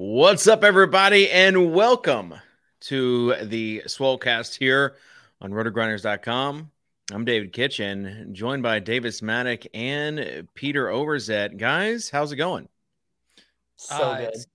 What's 0.00 0.46
up, 0.46 0.62
everybody, 0.62 1.28
and 1.28 1.74
welcome 1.74 2.32
to 2.82 3.34
the 3.42 3.82
Swolecast 3.86 4.56
here 4.56 4.94
on 5.40 5.50
rotogrinders.com. 5.50 6.70
I'm 7.10 7.24
David 7.24 7.52
Kitchen, 7.52 8.28
joined 8.30 8.62
by 8.62 8.78
Davis 8.78 9.22
Mattek 9.22 9.66
and 9.74 10.46
Peter 10.54 10.86
Overzet. 10.86 11.56
Guys, 11.56 12.10
how's 12.10 12.30
it 12.30 12.36
going? 12.36 12.68
So 13.74 13.96
uh, 13.96 14.18
good. 14.18 14.28
It's, 14.34 14.46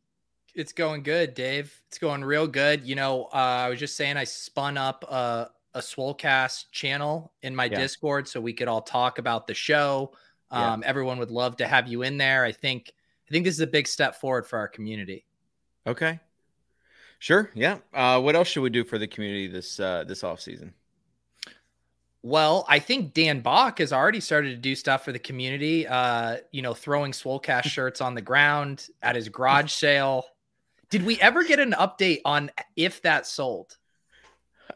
it's, 0.55 0.72
going 0.72 1.03
good, 1.03 1.33
Dave. 1.33 1.78
It's 1.89 1.97
going 1.97 2.23
real 2.23 2.47
good. 2.47 2.88
You 2.88 2.95
know, 2.95 3.25
uh, 3.25 3.66
I 3.66 3.67
was 3.67 3.80
just 3.80 3.97
saying 3.97 4.16
I 4.16 4.23
spun 4.23 4.78
up 4.78 5.03
a, 5.03 5.50
a 5.73 5.80
Swolecast 5.80 6.72
channel 6.72 7.33
in 7.41 7.53
my 7.53 7.66
yeah. 7.66 7.80
Discord 7.80 8.30
so 8.30 8.39
we 8.39 8.53
could 8.53 8.69
all 8.69 8.81
talk 8.81 9.17
about 9.19 9.47
the 9.47 9.53
show. 9.53 10.13
Um, 10.52 10.81
yeah. 10.81 10.88
Everyone 10.88 11.19
would 11.19 11.31
love 11.31 11.57
to 11.57 11.67
have 11.67 11.89
you 11.89 12.03
in 12.03 12.17
there. 12.17 12.45
I 12.45 12.53
think 12.53 12.94
I 13.30 13.31
think 13.33 13.44
this 13.44 13.55
is 13.55 13.59
a 13.59 13.67
big 13.67 13.89
step 13.89 14.16
forward 14.22 14.47
for 14.47 14.57
our 14.57 14.69
community. 14.69 15.25
Okay. 15.86 16.20
Sure. 17.20 17.50
Yeah. 17.53 17.78
Uh, 17.94 18.20
what 18.22 18.36
else 18.36 18.50
should 18.50 18.64
we 18.64 18.70
do 18.70 18.84
for 18.84 18.98
the 18.98 19.08
community 19.08 19.48
this 19.48 19.80
uh, 19.80 20.03
this 20.06 20.23
off 20.23 20.42
season? 20.42 20.73
Well, 22.22 22.66
I 22.70 22.80
think 22.80 23.14
Dan 23.14 23.42
Bach 23.42 23.80
has 23.80 23.92
already 23.92 24.22
started 24.22 24.52
to 24.52 24.58
do 24.58 24.75
stuff 24.75 25.03
for 25.03 25.12
the 25.12 25.20
community. 25.20 25.86
Uh, 25.86 26.38
you 26.52 26.62
know, 26.62 26.73
throwing 26.73 27.12
Swolecast 27.12 27.64
shirts 27.70 28.02
on 28.02 28.16
the 28.16 28.22
ground 28.22 28.88
at 29.02 29.16
his 29.16 29.30
garage 29.30 29.72
sale. 29.72 30.25
Did 30.90 31.06
we 31.06 31.20
ever 31.20 31.44
get 31.44 31.59
an 31.59 31.73
update 31.73 32.22
on 32.23 32.52
if 32.75 33.02
that 33.02 33.28
sold? 33.28 33.78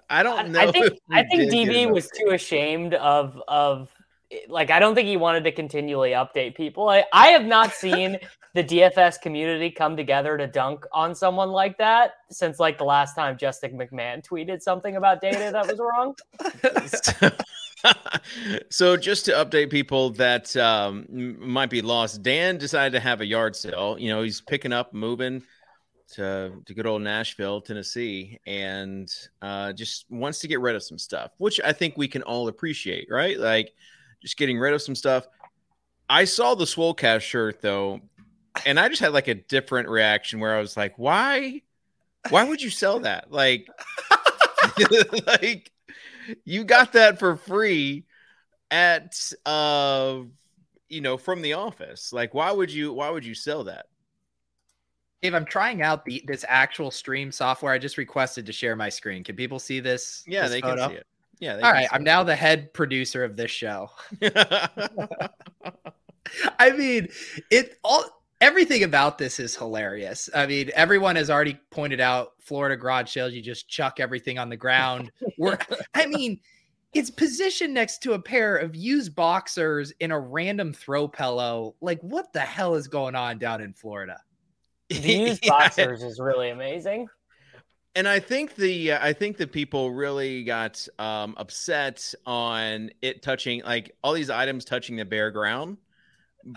I 0.10 0.24
don't 0.24 0.52
know. 0.52 0.60
I 0.60 0.72
think 0.72 1.00
I 1.12 1.24
think 1.24 1.52
DB 1.52 1.90
was 1.92 2.10
too 2.10 2.32
ashamed 2.32 2.94
of 2.94 3.42
of 3.48 3.90
like 4.50 4.72
I 4.72 4.80
don't 4.80 4.96
think 4.96 5.08
he 5.08 5.18
wanted 5.18 5.44
to 5.46 5.52
continually 5.52 6.12
update 6.12 6.56
people. 6.56 6.90
I, 6.90 7.06
I 7.14 7.28
have 7.28 7.46
not 7.46 7.74
seen 7.74 8.18
the 8.54 8.64
DFS 8.64 9.22
community 9.22 9.70
come 9.70 9.96
together 9.96 10.38
to 10.38 10.48
dunk 10.48 10.86
on 10.92 11.16
someone 11.16 11.50
like 11.50 11.78
that 11.78 12.14
since 12.30 12.60
like 12.60 12.78
the 12.78 12.84
last 12.84 13.14
time 13.16 13.38
Justin 13.38 13.78
McMahon 13.78 14.26
tweeted 14.26 14.62
something 14.62 14.96
about 14.96 15.22
data 15.22 15.50
that 15.52 15.68
was 15.68 15.80
wrong. 15.80 16.16
so 18.70 18.98
just 18.98 19.26
to 19.26 19.32
update 19.32 19.70
people 19.70 20.10
that 20.12 20.56
um, 20.58 21.06
might 21.40 21.70
be 21.70 21.82
lost, 21.82 22.24
Dan 22.24 22.58
decided 22.58 22.94
to 22.94 23.00
have 23.00 23.22
a 23.22 23.26
yard 23.26 23.56
sale. 23.56 23.98
You 24.00 24.10
know, 24.10 24.24
he's 24.24 24.42
picking 24.42 24.74
up, 24.74 24.94
moving 24.94 25.44
to 26.14 26.54
to 26.66 26.74
good 26.74 26.88
old 26.88 27.02
Nashville, 27.02 27.62
Tennessee, 27.62 28.40
and 28.46 29.10
uh, 29.42 29.74
just 29.74 30.06
wants 30.10 30.40
to 30.40 30.48
get 30.48 30.60
rid 30.60 30.76
of 30.76 30.84
some 30.84 30.98
stuff, 30.98 31.32
which 31.38 31.60
I 31.64 31.74
think 31.74 31.98
we 31.98 32.08
can 32.08 32.24
all 32.24 32.48
appreciate, 32.48 33.08
right? 33.10 33.38
Like 33.40 33.74
just 34.28 34.38
getting 34.38 34.60
rid 34.60 34.74
of 34.74 34.82
some 34.82 34.96
stuff. 34.96 35.26
I 36.10 36.26
saw 36.26 36.54
the 36.54 36.66
Swolecast 36.66 37.22
shirt 37.22 37.62
though, 37.62 38.02
and 38.66 38.78
I 38.78 38.90
just 38.90 39.02
had 39.02 39.14
like 39.14 39.30
a 39.30 39.36
different 39.36 39.88
reaction 39.88 40.42
where 40.42 40.54
I 40.54 40.60
was 40.60 40.76
like, 40.76 40.94
why? 40.98 41.62
Why 42.30 42.44
would 42.44 42.62
you 42.62 42.70
sell 42.70 43.00
that? 43.02 43.32
Like, 43.32 43.70
like 45.28 45.72
you 46.44 46.66
got 46.66 46.94
that 46.94 47.20
for 47.20 47.38
free 47.38 48.06
at 48.70 49.18
uh 49.46 50.20
you 50.90 51.00
know 51.00 51.18
from 51.18 51.42
the 51.42 51.54
office. 51.54 52.12
Like, 52.12 52.34
why 52.34 52.52
would 52.52 52.72
you 52.72 52.92
why 52.92 53.10
would 53.10 53.26
you 53.26 53.34
sell 53.34 53.64
that? 53.64 53.86
Dave, 55.22 55.36
I'm 55.36 55.46
trying 55.46 55.82
out 55.82 56.04
the 56.04 56.22
this 56.28 56.44
actual 56.50 56.92
stream 56.92 57.32
software. 57.32 57.72
I 57.72 57.78
just 57.78 57.98
requested 57.98 58.46
to 58.48 58.52
share 58.52 58.76
my 58.76 58.90
screen. 58.90 59.24
Can 59.24 59.38
people 59.38 59.58
see 59.58 59.80
this? 59.80 60.26
Yeah, 60.28 60.44
this 60.44 60.52
they 60.52 60.62
photo? 60.62 60.82
can 60.82 60.90
see 60.90 60.96
it. 60.98 61.08
Yeah. 61.40 61.56
All 61.56 61.72
right. 61.72 61.88
I'm 61.92 62.04
now 62.04 62.24
the 62.24 62.36
head 62.36 62.74
producer 62.74 63.24
of 63.24 63.36
this 63.36 63.52
show. 63.52 63.90
I 66.60 66.72
mean, 66.72 67.08
it 67.52 67.78
all 67.84 68.04
everything 68.42 68.84
about 68.84 69.18
this 69.18 69.40
is 69.40 69.56
hilarious. 69.56 70.30
I 70.34 70.46
mean, 70.46 70.72
everyone 70.76 71.16
has 71.16 71.30
already 71.30 71.60
pointed 71.70 72.00
out 72.00 72.34
Florida 72.40 72.76
garage 72.76 73.12
sales. 73.12 73.34
You 73.34 73.42
just 73.42 73.68
chuck 73.68 74.00
everything 74.00 74.38
on 74.38 74.50
the 74.50 74.58
ground. 74.58 75.12
We're, 75.38 75.58
I 75.94 76.06
mean, 76.06 76.40
it's 76.94 77.10
positioned 77.10 77.74
next 77.74 78.00
to 78.04 78.14
a 78.14 78.20
pair 78.20 78.58
of 78.58 78.76
used 78.76 79.16
boxers 79.16 79.92
in 80.00 80.12
a 80.12 80.20
random 80.20 80.74
throw 80.74 81.08
pillow. 81.08 81.76
Like, 81.82 82.02
what 82.02 82.34
the 82.34 82.40
hell 82.40 82.76
is 82.76 82.88
going 82.88 83.16
on 83.16 83.38
down 83.38 83.62
in 83.62 83.74
Florida? 83.74 84.22
The 84.90 84.96
used 84.96 85.46
yeah. 85.46 85.50
boxers 85.60 86.04
is 86.04 86.20
really 86.20 86.50
amazing 86.50 87.08
and 87.98 88.08
I 88.08 88.20
think 88.20 88.54
the 88.56 88.92
uh, 88.92 89.00
I 89.02 89.12
think 89.12 89.38
the 89.38 89.48
people 89.48 89.92
really 89.92 90.44
got 90.44 90.88
um, 91.00 91.34
upset 91.36 92.14
on 92.28 92.92
it 93.02 93.24
touching 93.24 93.64
like 93.64 93.96
all 94.04 94.14
these 94.14 94.30
items 94.30 94.66
touching 94.66 94.98
the 94.98 95.04
bare 95.04 95.32
ground, 95.32 95.78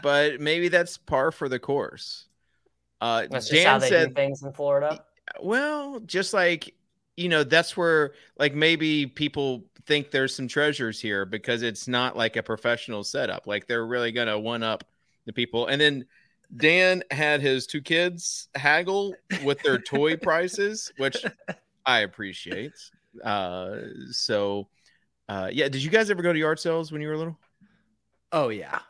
but 0.02 0.38
maybe 0.38 0.68
that's 0.68 0.98
par 0.98 1.32
for 1.32 1.48
the 1.48 1.58
course. 1.58 2.26
Uh, 3.00 3.26
that's 3.30 3.48
Dan 3.48 3.66
how 3.66 3.78
they 3.78 3.88
said, 3.88 4.08
do 4.10 4.14
things 4.14 4.42
in 4.42 4.52
Florida. 4.52 5.02
Well, 5.42 6.00
just 6.00 6.34
like 6.34 6.74
you 7.16 7.30
know, 7.30 7.42
that's 7.42 7.74
where 7.74 8.12
like 8.38 8.54
maybe 8.54 9.06
people 9.06 9.64
think 9.86 10.10
there's 10.10 10.34
some 10.34 10.46
treasures 10.46 11.00
here 11.00 11.24
because 11.24 11.62
it's 11.62 11.88
not 11.88 12.18
like 12.18 12.36
a 12.36 12.42
professional 12.42 13.02
setup. 13.02 13.46
Like 13.46 13.66
they're 13.66 13.86
really 13.86 14.12
gonna 14.12 14.38
one 14.38 14.62
up 14.62 14.84
the 15.24 15.32
people, 15.32 15.68
and 15.68 15.80
then 15.80 16.04
Dan 16.56 17.02
had 17.10 17.40
his 17.40 17.66
two 17.66 17.80
kids 17.80 18.48
haggle 18.54 19.14
with 19.44 19.60
their 19.62 19.78
toy 19.78 20.16
prices, 20.22 20.92
which 20.96 21.24
I 21.86 22.00
appreciate. 22.00 22.72
Uh, 23.22 23.76
so, 24.10 24.68
uh, 25.28 25.48
yeah, 25.52 25.68
did 25.68 25.82
you 25.82 25.90
guys 25.90 26.10
ever 26.10 26.22
go 26.22 26.32
to 26.32 26.38
yard 26.38 26.58
sales 26.58 26.90
when 26.90 27.00
you 27.00 27.08
were 27.08 27.16
little? 27.16 27.38
Oh 28.32 28.48
yeah, 28.48 28.80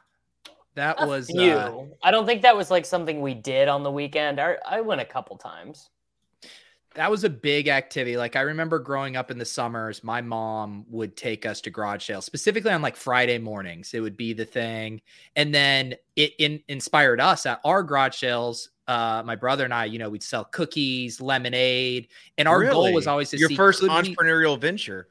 that 0.75 1.01
a 1.01 1.07
was 1.07 1.29
you. 1.31 1.53
Uh, 1.53 1.85
I 2.03 2.11
don't 2.11 2.27
think 2.27 2.43
that 2.43 2.57
was 2.57 2.71
like 2.71 2.85
something 2.85 3.21
we 3.21 3.35
did 3.35 3.69
on 3.69 3.83
the 3.83 3.91
weekend. 3.91 4.41
I, 4.41 4.57
I 4.67 4.81
went 4.81 5.01
a 5.01 5.07
couple 5.07 5.37
times 5.37 5.91
that 6.95 7.11
was 7.11 7.25
a 7.25 7.31
big 7.31 7.69
activity. 7.69 8.17
Like 8.17 8.37
I 8.37 8.41
remember 8.41 8.79
growing 8.79 9.17
up 9.17 9.31
in 9.31 9.39
the 9.39 9.45
summers, 9.45 10.03
my 10.03 10.21
mom 10.21 10.85
would 10.89 11.17
take 11.17 11.47
us 11.47 11.61
to 11.63 11.71
garage 11.71 12.07
sales, 12.07 12.25
specifically 12.25 12.73
on 12.73 12.83
like 12.83 12.97
Friday 12.97 13.39
mornings. 13.39 13.95
It 13.95 14.01
would 14.01 14.17
be 14.17 14.33
the 14.33 14.45
thing, 14.45 15.01
and 15.37 15.55
then 15.55 15.95
it 16.17 16.33
in, 16.39 16.61
inspired 16.69 17.21
us 17.21 17.47
at 17.47 17.61
our 17.65 17.83
garage 17.83 18.17
sales. 18.17 18.71
Uh, 18.89 19.23
my 19.25 19.37
brother 19.37 19.65
and 19.65 19.73
I, 19.73 19.85
you 19.85 20.01
know, 20.01 20.11
we'd 20.11 20.23
sell 20.23 20.45
cookies, 20.45 21.21
lemonade, 21.21 22.09
and 22.39 22.49
our 22.49 22.59
really? 22.59 22.73
goal 22.73 22.93
was 22.93 23.07
always 23.07 23.31
to 23.31 23.39
your 23.39 23.51
first 23.51 23.83
entrepreneurial 23.83 24.55
we, 24.55 24.61
venture. 24.61 25.07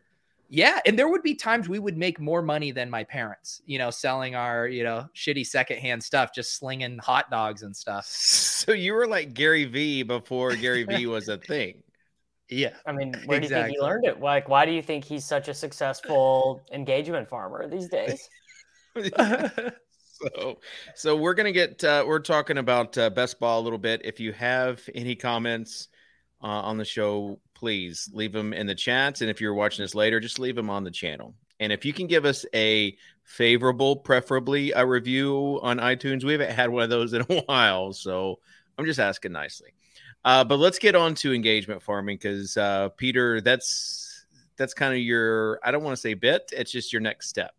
Yeah, 0.51 0.79
and 0.85 0.97
there 0.97 1.07
would 1.07 1.21
be 1.21 1.35
times 1.35 1.69
we 1.69 1.77
would 1.77 1.95
make 1.95 2.19
more 2.19 2.41
money 2.41 2.71
than 2.71 2.89
my 2.89 3.03
parents, 3.03 3.61
you 3.65 3.77
know, 3.77 3.91
selling 3.91 4.33
our, 4.33 4.67
you 4.67 4.83
know, 4.83 5.05
shitty 5.15 5.45
secondhand 5.45 6.03
stuff, 6.03 6.31
just 6.33 6.57
slinging 6.57 6.97
hot 6.97 7.29
dogs 7.29 7.61
and 7.63 7.75
stuff. 7.75 8.05
So 8.59 8.73
you 8.73 8.93
were 8.93 9.07
like 9.07 9.33
Gary 9.33 9.63
Vee 9.63 10.03
before 10.03 10.53
Gary 10.53 10.83
Vee 10.83 11.05
was 11.05 11.29
a 11.29 11.37
thing. 11.37 11.81
Yeah. 12.49 12.73
I 12.85 12.91
mean, 12.91 13.13
where 13.25 13.37
exactly. 13.37 13.47
do 13.47 13.55
you 13.55 13.63
think 13.63 13.77
he 13.77 13.81
learned 13.81 14.05
it? 14.05 14.19
Like, 14.19 14.49
why 14.49 14.65
do 14.65 14.73
you 14.73 14.81
think 14.81 15.05
he's 15.05 15.23
such 15.23 15.47
a 15.47 15.53
successful 15.53 16.61
engagement 16.73 17.29
farmer 17.29 17.69
these 17.69 17.87
days? 17.87 18.29
so, 20.21 20.59
so 20.93 21.15
we're 21.15 21.33
gonna 21.33 21.53
get 21.53 21.83
uh, 21.83 22.03
we're 22.05 22.19
talking 22.19 22.57
about 22.57 22.97
uh, 22.97 23.09
best 23.09 23.39
ball 23.39 23.61
a 23.61 23.63
little 23.63 23.79
bit. 23.79 24.01
If 24.03 24.19
you 24.19 24.33
have 24.33 24.81
any 24.93 25.15
comments 25.15 25.87
uh, 26.43 26.47
on 26.47 26.77
the 26.77 26.85
show, 26.85 27.39
please 27.59 28.09
leave 28.13 28.31
them 28.31 28.53
in 28.53 28.65
the 28.65 28.75
chats. 28.75 29.19
And 29.19 29.29
if 29.29 29.41
you're 29.41 29.53
watching 29.53 29.83
this 29.83 29.93
later, 29.93 30.21
just 30.21 30.39
leave 30.39 30.55
them 30.55 30.69
on 30.69 30.85
the 30.85 30.91
channel. 30.91 31.33
And 31.59 31.73
if 31.73 31.83
you 31.83 31.91
can 31.91 32.07
give 32.07 32.23
us 32.23 32.45
a 32.55 32.95
favorable, 33.23 33.97
preferably 33.97 34.71
a 34.71 34.85
review 34.85 35.59
on 35.61 35.77
iTunes, 35.77 36.23
we 36.23 36.31
haven't 36.31 36.51
had 36.51 36.69
one 36.69 36.83
of 36.83 36.89
those 36.89 37.11
in 37.11 37.21
a 37.21 37.41
while. 37.47 37.91
So 37.91 38.39
I'm 38.77 38.85
just 38.85 38.99
asking 38.99 39.33
nicely. 39.33 39.73
Uh, 40.23 40.45
but 40.45 40.57
let's 40.57 40.79
get 40.79 40.95
on 40.95 41.15
to 41.15 41.33
engagement 41.33 41.81
farming 41.81 42.15
because 42.15 42.55
uh, 42.55 42.89
Peter, 42.95 43.41
that's 43.41 44.25
that's 44.55 44.73
kind 44.73 44.93
of 44.93 44.99
your 44.99 45.59
I 45.63 45.71
don't 45.71 45.83
want 45.83 45.95
to 45.95 46.01
say 46.01 46.13
bit, 46.13 46.51
it's 46.55 46.71
just 46.71 46.93
your 46.93 47.01
next 47.01 47.27
step. 47.27 47.53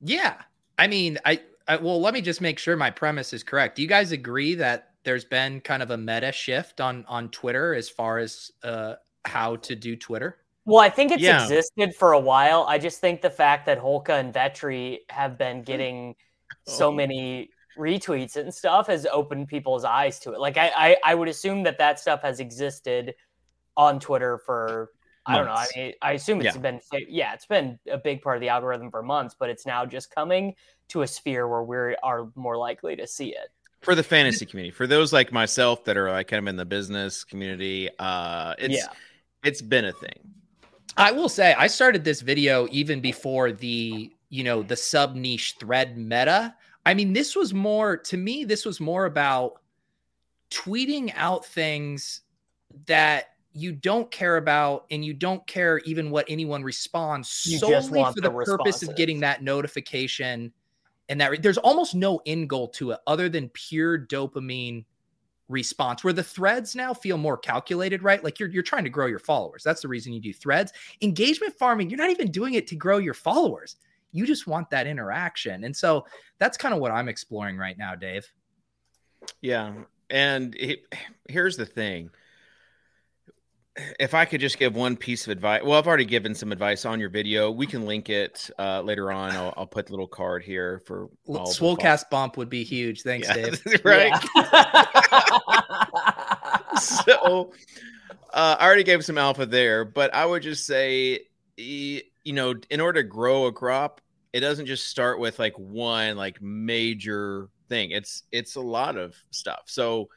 Yeah. 0.00 0.36
I 0.78 0.86
mean, 0.86 1.18
I, 1.24 1.40
I 1.66 1.76
well, 1.76 2.00
let 2.00 2.14
me 2.14 2.22
just 2.22 2.40
make 2.40 2.58
sure 2.58 2.76
my 2.76 2.90
premise 2.90 3.34
is 3.34 3.42
correct. 3.42 3.76
Do 3.76 3.82
you 3.82 3.88
guys 3.88 4.12
agree 4.12 4.54
that 4.54 4.92
there's 5.04 5.24
been 5.24 5.60
kind 5.60 5.82
of 5.82 5.90
a 5.90 5.96
meta 5.96 6.32
shift 6.32 6.80
on 6.80 7.04
on 7.08 7.30
Twitter 7.30 7.74
as 7.74 7.88
far 7.88 8.18
as 8.18 8.52
uh, 8.62 8.94
how 9.24 9.56
to 9.56 9.74
do 9.74 9.96
Twitter? 9.96 10.38
Well, 10.64 10.80
I 10.80 10.90
think 10.90 11.12
it's 11.12 11.22
yeah. 11.22 11.42
existed 11.42 11.94
for 11.94 12.12
a 12.12 12.20
while. 12.20 12.66
I 12.68 12.78
just 12.78 13.00
think 13.00 13.22
the 13.22 13.30
fact 13.30 13.66
that 13.66 13.80
Holka 13.80 14.20
and 14.20 14.34
Vetri 14.34 14.98
have 15.08 15.38
been 15.38 15.62
getting 15.62 16.14
so 16.66 16.88
oh. 16.88 16.92
many 16.92 17.50
retweets 17.78 18.36
and 18.36 18.52
stuff 18.52 18.86
has 18.88 19.06
opened 19.06 19.48
people's 19.48 19.84
eyes 19.84 20.18
to 20.20 20.32
it. 20.32 20.40
Like 20.40 20.58
I, 20.58 20.70
I, 20.76 20.96
I 21.04 21.14
would 21.14 21.28
assume 21.28 21.62
that 21.62 21.78
that 21.78 21.98
stuff 21.98 22.22
has 22.22 22.40
existed 22.40 23.14
on 23.76 23.98
Twitter 23.98 24.38
for. 24.38 24.90
I 25.24 25.36
don't 25.36 25.44
know. 25.44 25.52
I 25.52 25.66
mean, 25.76 25.92
I 26.00 26.12
assume 26.12 26.40
it's 26.40 26.56
yeah. 26.56 26.60
been 26.62 26.80
yeah, 27.06 27.34
it's 27.34 27.44
been 27.44 27.78
a 27.90 27.98
big 27.98 28.22
part 28.22 28.38
of 28.38 28.40
the 28.40 28.48
algorithm 28.48 28.90
for 28.90 29.02
months, 29.02 29.36
but 29.38 29.50
it's 29.50 29.66
now 29.66 29.84
just 29.84 30.14
coming 30.14 30.54
to 30.88 31.02
a 31.02 31.06
sphere 31.06 31.46
where 31.46 31.62
we 31.62 31.96
are 32.02 32.30
more 32.34 32.56
likely 32.56 32.96
to 32.96 33.06
see 33.06 33.28
it 33.28 33.50
for 33.80 33.94
the 33.94 34.02
fantasy 34.02 34.46
community. 34.46 34.70
For 34.70 34.86
those 34.86 35.12
like 35.12 35.32
myself 35.32 35.84
that 35.84 35.96
are 35.96 36.10
like 36.10 36.28
kind 36.28 36.42
of 36.42 36.48
in 36.48 36.56
the 36.56 36.64
business 36.64 37.24
community, 37.24 37.90
uh, 37.98 38.54
it's 38.58 38.76
yeah. 38.76 38.86
It's 39.44 39.62
been 39.62 39.84
a 39.84 39.92
thing. 39.92 40.18
I 40.96 41.12
will 41.12 41.28
say 41.28 41.54
I 41.54 41.68
started 41.68 42.04
this 42.04 42.20
video 42.20 42.66
even 42.70 43.00
before 43.00 43.52
the 43.52 44.10
you 44.30 44.44
know 44.44 44.62
the 44.62 44.76
sub 44.76 45.14
niche 45.14 45.56
thread 45.60 45.96
meta. 45.96 46.54
I 46.84 46.94
mean, 46.94 47.12
this 47.12 47.36
was 47.36 47.52
more 47.52 47.96
to 47.96 48.16
me. 48.16 48.44
This 48.44 48.64
was 48.64 48.80
more 48.80 49.04
about 49.04 49.60
tweeting 50.50 51.12
out 51.16 51.44
things 51.44 52.22
that 52.86 53.34
you 53.52 53.72
don't 53.72 54.10
care 54.10 54.36
about 54.36 54.86
and 54.90 55.04
you 55.04 55.12
don't 55.12 55.46
care 55.46 55.78
even 55.78 56.10
what 56.10 56.24
anyone 56.28 56.62
responds 56.62 57.44
you 57.46 57.58
solely 57.58 58.04
for 58.04 58.12
the, 58.14 58.22
the 58.22 58.30
purpose 58.30 58.82
of 58.82 58.94
getting 58.96 59.20
that 59.20 59.42
notification 59.42 60.52
and 61.08 61.20
that 61.20 61.42
there's 61.42 61.58
almost 61.58 61.94
no 61.94 62.20
end 62.26 62.48
goal 62.48 62.68
to 62.68 62.92
it 62.92 63.00
other 63.06 63.28
than 63.28 63.48
pure 63.50 63.98
dopamine 63.98 64.84
response 65.48 66.04
where 66.04 66.12
the 66.12 66.22
threads 66.22 66.74
now 66.76 66.92
feel 66.92 67.16
more 67.16 67.36
calculated 67.36 68.02
right? 68.02 68.22
Like 68.22 68.38
you're, 68.38 68.48
you're 68.48 68.62
trying 68.62 68.84
to 68.84 68.90
grow 68.90 69.06
your 69.06 69.18
followers. 69.18 69.62
That's 69.62 69.82
the 69.82 69.88
reason 69.88 70.12
you 70.12 70.20
do 70.20 70.32
threads. 70.32 70.72
Engagement 71.02 71.54
farming 71.54 71.90
you're 71.90 71.98
not 71.98 72.10
even 72.10 72.30
doing 72.30 72.54
it 72.54 72.66
to 72.68 72.76
grow 72.76 72.98
your 72.98 73.14
followers. 73.14 73.76
You 74.12 74.26
just 74.26 74.46
want 74.46 74.70
that 74.70 74.86
interaction. 74.86 75.64
And 75.64 75.76
so 75.76 76.06
that's 76.38 76.56
kind 76.56 76.74
of 76.74 76.80
what 76.80 76.90
i'm 76.90 77.08
exploring 77.08 77.56
right 77.56 77.76
now 77.78 77.94
dave. 77.94 78.30
Yeah. 79.40 79.72
And 80.10 80.54
it, 80.56 80.80
here's 81.28 81.56
the 81.56 81.66
thing 81.66 82.10
if 83.98 84.14
I 84.14 84.24
could 84.24 84.40
just 84.40 84.58
give 84.58 84.74
one 84.74 84.96
piece 84.96 85.26
of 85.26 85.30
advice, 85.30 85.62
well, 85.64 85.78
I've 85.78 85.86
already 85.86 86.04
given 86.04 86.34
some 86.34 86.52
advice 86.52 86.84
on 86.84 87.00
your 87.00 87.10
video. 87.10 87.50
We 87.50 87.66
can 87.66 87.86
link 87.86 88.08
it 88.08 88.50
uh, 88.58 88.82
later 88.82 89.12
on. 89.12 89.32
I'll, 89.32 89.54
I'll, 89.56 89.66
put 89.66 89.86
the 89.86 89.92
little 89.92 90.08
card 90.08 90.42
here 90.42 90.82
for 90.86 91.08
Swolecast 91.28 92.10
bump 92.10 92.36
would 92.36 92.48
be 92.48 92.64
huge. 92.64 93.02
Thanks, 93.02 93.28
yeah. 93.28 93.34
Dave. 93.34 93.62
right. 93.84 94.12
so 96.80 97.52
uh, 98.32 98.56
I 98.58 98.66
already 98.66 98.84
gave 98.84 99.04
some 99.04 99.18
alpha 99.18 99.46
there, 99.46 99.84
but 99.84 100.14
I 100.14 100.24
would 100.26 100.42
just 100.42 100.66
say, 100.66 101.20
you 101.56 102.02
know, 102.26 102.54
in 102.70 102.80
order 102.80 103.02
to 103.02 103.08
grow 103.08 103.46
a 103.46 103.52
crop, 103.52 104.00
it 104.32 104.40
doesn't 104.40 104.66
just 104.66 104.88
start 104.88 105.18
with 105.18 105.38
like 105.38 105.58
one 105.58 106.16
like 106.16 106.40
major 106.42 107.48
thing. 107.68 107.90
It's 107.90 108.24
it's 108.32 108.56
a 108.56 108.60
lot 108.60 108.96
of 108.96 109.14
stuff. 109.30 109.62
So 109.66 110.08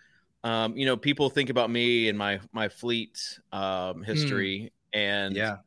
um, 0.44 0.76
you 0.76 0.86
know, 0.86 0.98
people 0.98 1.30
think 1.30 1.50
about 1.50 1.70
me 1.70 2.10
and 2.10 2.18
my 2.18 2.40
my 2.52 2.70
fleet 2.70 3.40
um, 3.52 4.04
history, 4.04 4.72
mm. 4.94 5.00
and 5.00 5.36
yeah, 5.36 5.58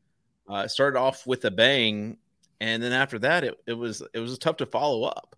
uh, 0.48 0.66
started 0.66 0.98
off 0.98 1.26
with 1.26 1.44
a 1.44 1.50
bang, 1.50 2.16
and 2.60 2.82
then 2.82 2.92
after 2.92 3.18
that, 3.20 3.44
it, 3.44 3.58
it 3.66 3.74
was 3.74 4.02
it 4.12 4.18
was 4.18 4.36
tough 4.38 4.56
to 4.58 4.66
follow 4.66 5.04
up, 5.04 5.36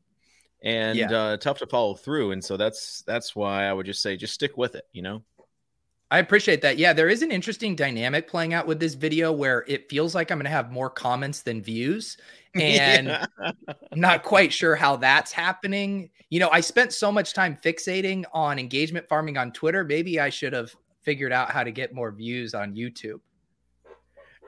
and 0.62 0.98
yeah. 0.98 1.10
uh, 1.10 1.36
tough 1.36 1.58
to 1.58 1.66
follow 1.66 1.94
through, 1.94 2.32
and 2.32 2.42
so 2.42 2.56
that's 2.56 3.02
that's 3.02 3.36
why 3.36 3.66
I 3.66 3.72
would 3.72 3.86
just 3.86 4.00
say 4.00 4.16
just 4.16 4.34
stick 4.34 4.56
with 4.56 4.74
it, 4.74 4.86
you 4.92 5.02
know. 5.02 5.22
I 6.10 6.18
appreciate 6.18 6.62
that. 6.62 6.78
Yeah, 6.78 6.92
there 6.92 7.08
is 7.08 7.22
an 7.22 7.32
interesting 7.32 7.74
dynamic 7.74 8.28
playing 8.28 8.54
out 8.54 8.66
with 8.66 8.78
this 8.78 8.94
video 8.94 9.32
where 9.32 9.64
it 9.66 9.88
feels 9.90 10.14
like 10.14 10.30
I'm 10.30 10.38
going 10.38 10.44
to 10.44 10.50
have 10.50 10.70
more 10.70 10.90
comments 10.90 11.42
than 11.42 11.62
views. 11.62 12.16
And 12.56 13.08
yeah. 13.08 13.26
not 13.94 14.22
quite 14.22 14.50
sure 14.50 14.76
how 14.76 14.96
that's 14.96 15.30
happening. 15.30 16.08
You 16.30 16.40
know, 16.40 16.48
I 16.48 16.62
spent 16.62 16.94
so 16.94 17.12
much 17.12 17.34
time 17.34 17.54
fixating 17.62 18.24
on 18.32 18.58
engagement 18.58 19.06
farming 19.10 19.36
on 19.36 19.52
Twitter. 19.52 19.84
Maybe 19.84 20.18
I 20.18 20.30
should 20.30 20.54
have 20.54 20.74
figured 21.02 21.32
out 21.34 21.50
how 21.50 21.64
to 21.64 21.70
get 21.70 21.92
more 21.92 22.10
views 22.10 22.54
on 22.54 22.74
YouTube. 22.74 23.20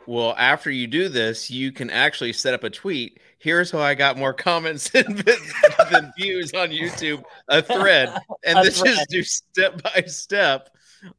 Well, 0.07 0.35
after 0.39 0.71
you 0.71 0.87
do 0.87 1.11
this, 1.11 1.51
you 1.51 1.71
can 1.71 1.91
actually 1.91 2.33
set 2.33 2.55
up 2.55 2.65
a 2.65 2.71
tweet. 2.71 3.21
Here's 3.41 3.71
how 3.71 3.81
I 3.81 3.95
got 3.95 4.17
more 4.17 4.33
comments 4.33 4.89
than, 4.93 5.23
than 5.91 6.11
views 6.17 6.55
on 6.55 6.71
YouTube, 6.71 7.23
a 7.49 7.61
thread. 7.61 8.19
And 8.47 8.59
a 8.59 8.63
this 8.63 8.81
thread. 8.81 9.01
is 9.01 9.07
do 9.11 9.23
step 9.23 9.83
by 9.83 10.05
step 10.07 10.71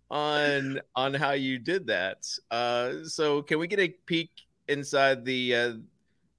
on 0.09 0.79
on 0.95 1.13
how 1.13 1.31
you 1.31 1.59
did 1.59 1.87
that. 1.87 2.27
Uh, 2.51 3.03
so 3.03 3.41
can 3.41 3.59
we 3.59 3.67
get 3.67 3.79
a 3.79 3.89
peek 4.05 4.29
inside 4.67 5.25
the 5.25 5.55
uh, 5.55 5.73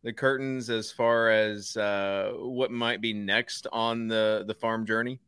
the 0.03 0.13
curtains 0.13 0.71
as 0.71 0.91
far 0.91 1.31
as 1.31 1.77
uh, 1.77 2.33
what 2.37 2.71
might 2.71 3.01
be 3.01 3.13
next 3.13 3.67
on 3.73 4.09
the 4.09 4.45
the 4.47 4.55
farm 4.55 4.87
journey? 4.87 5.21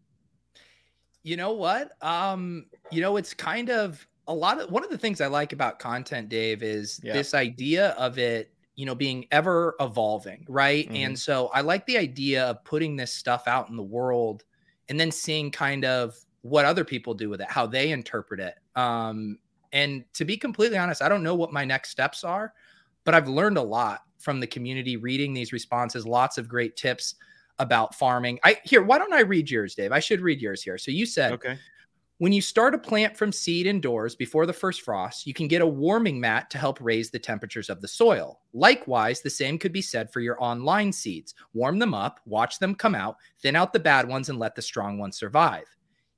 You 1.23 1.37
know 1.37 1.53
what? 1.53 1.93
Um, 2.03 2.67
you 2.91 3.01
know, 3.01 3.17
it's 3.17 3.33
kind 3.35 3.71
of 3.71 4.07
a 4.27 4.35
lot 4.35 4.61
of 4.61 4.71
one 4.71 4.85
of 4.85 4.91
the 4.91 4.99
things 4.99 5.21
I 5.21 5.27
like 5.27 5.53
about 5.53 5.79
content, 5.79 6.29
Dave, 6.29 6.63
is 6.63 7.01
yeah. 7.03 7.13
this 7.13 7.35
idea 7.35 7.91
of 7.91 8.19
it, 8.19 8.53
you 8.77 8.87
know, 8.87 8.95
being 8.95 9.27
ever 9.31 9.75
evolving, 9.79 10.45
right? 10.49 10.87
Mm-hmm. 10.87 10.97
And 10.97 11.19
so 11.19 11.49
I 11.49 11.61
like 11.61 11.87
the 11.87 11.99
idea 11.99 12.47
of 12.47 12.65
putting 12.65 12.97
this 12.97 13.13
stuff 13.13 13.47
out 13.47 13.69
in 13.69 13.77
the 13.77 13.83
world 13.83 14.45
and 14.89 14.99
then 14.99 15.11
seeing 15.11 15.51
kind 15.51 15.85
of 15.85 16.17
what 16.43 16.65
other 16.65 16.85
people 16.85 17.15
do 17.15 17.29
with 17.29 17.41
it, 17.41 17.51
how 17.51 17.67
they 17.67 17.91
interpret 17.91 18.41
it. 18.41 18.55
Um, 18.77 19.39
and 19.73 20.05
to 20.15 20.25
be 20.25 20.37
completely 20.37 20.77
honest, 20.77 21.03
I 21.03 21.09
don't 21.09 21.23
know 21.23 21.35
what 21.35 21.53
my 21.53 21.65
next 21.65 21.91
steps 21.91 22.25
are, 22.25 22.53
but 23.05 23.15
I've 23.15 23.29
learned 23.29 23.57
a 23.57 23.63
lot 23.63 24.01
from 24.19 24.39
the 24.39 24.47
community 24.47 24.97
reading 24.97 25.33
these 25.33 25.53
responses, 25.53 26.07
lots 26.07 26.39
of 26.39 26.49
great 26.49 26.77
tips 26.77 27.15
about 27.59 27.95
farming. 27.95 28.39
I 28.45 28.59
here, 28.65 28.83
why 28.83 28.99
don't 28.99 29.13
I 29.13 29.21
read 29.21 29.51
yours, 29.51 29.75
Dave? 29.75 29.93
I 29.93 30.01
should 30.01 30.21
read 30.21 30.41
yours 30.41 30.63
here. 30.63 30.79
So 30.79 30.91
you 30.91 31.07
said, 31.07 31.33
okay. 31.33 31.59
When 32.19 32.33
you 32.33 32.41
start 32.41 32.73
a 32.73 32.79
plant 32.79 33.17
from 33.17 33.33
seed 33.33 33.67
indoors 33.67 34.15
before 34.15 34.47
the 34.47 34.53
first 34.53 34.83
frost, 34.83 35.27
you 35.27 35.35
can 35.35 35.49
get 35.49 35.61
a 35.61 35.67
warming 35.67 36.21
mat 36.21 36.51
to 36.51 36.59
help 36.59 36.79
raise 36.81 37.11
the 37.11 37.19
temperatures 37.19 37.69
of 37.69 37.81
the 37.81 37.89
soil. 37.89 38.39
Likewise, 38.53 39.23
the 39.23 39.31
same 39.31 39.59
could 39.59 39.73
be 39.73 39.83
said 39.83 40.13
for 40.13 40.21
your 40.21 40.41
online 40.41 40.93
seeds. 40.93 41.35
Warm 41.53 41.81
them 41.81 41.95
up, 41.95 42.21
watch 42.25 42.61
them 42.61 42.77
come 42.77 42.95
out, 42.95 43.17
thin 43.41 43.57
out 43.57 43.73
the 43.73 43.81
bad 43.81 44.07
ones, 44.07 44.29
and 44.29 44.39
let 44.39 44.55
the 44.55 44.63
strong 44.63 44.99
ones 44.99 45.17
survive. 45.17 45.65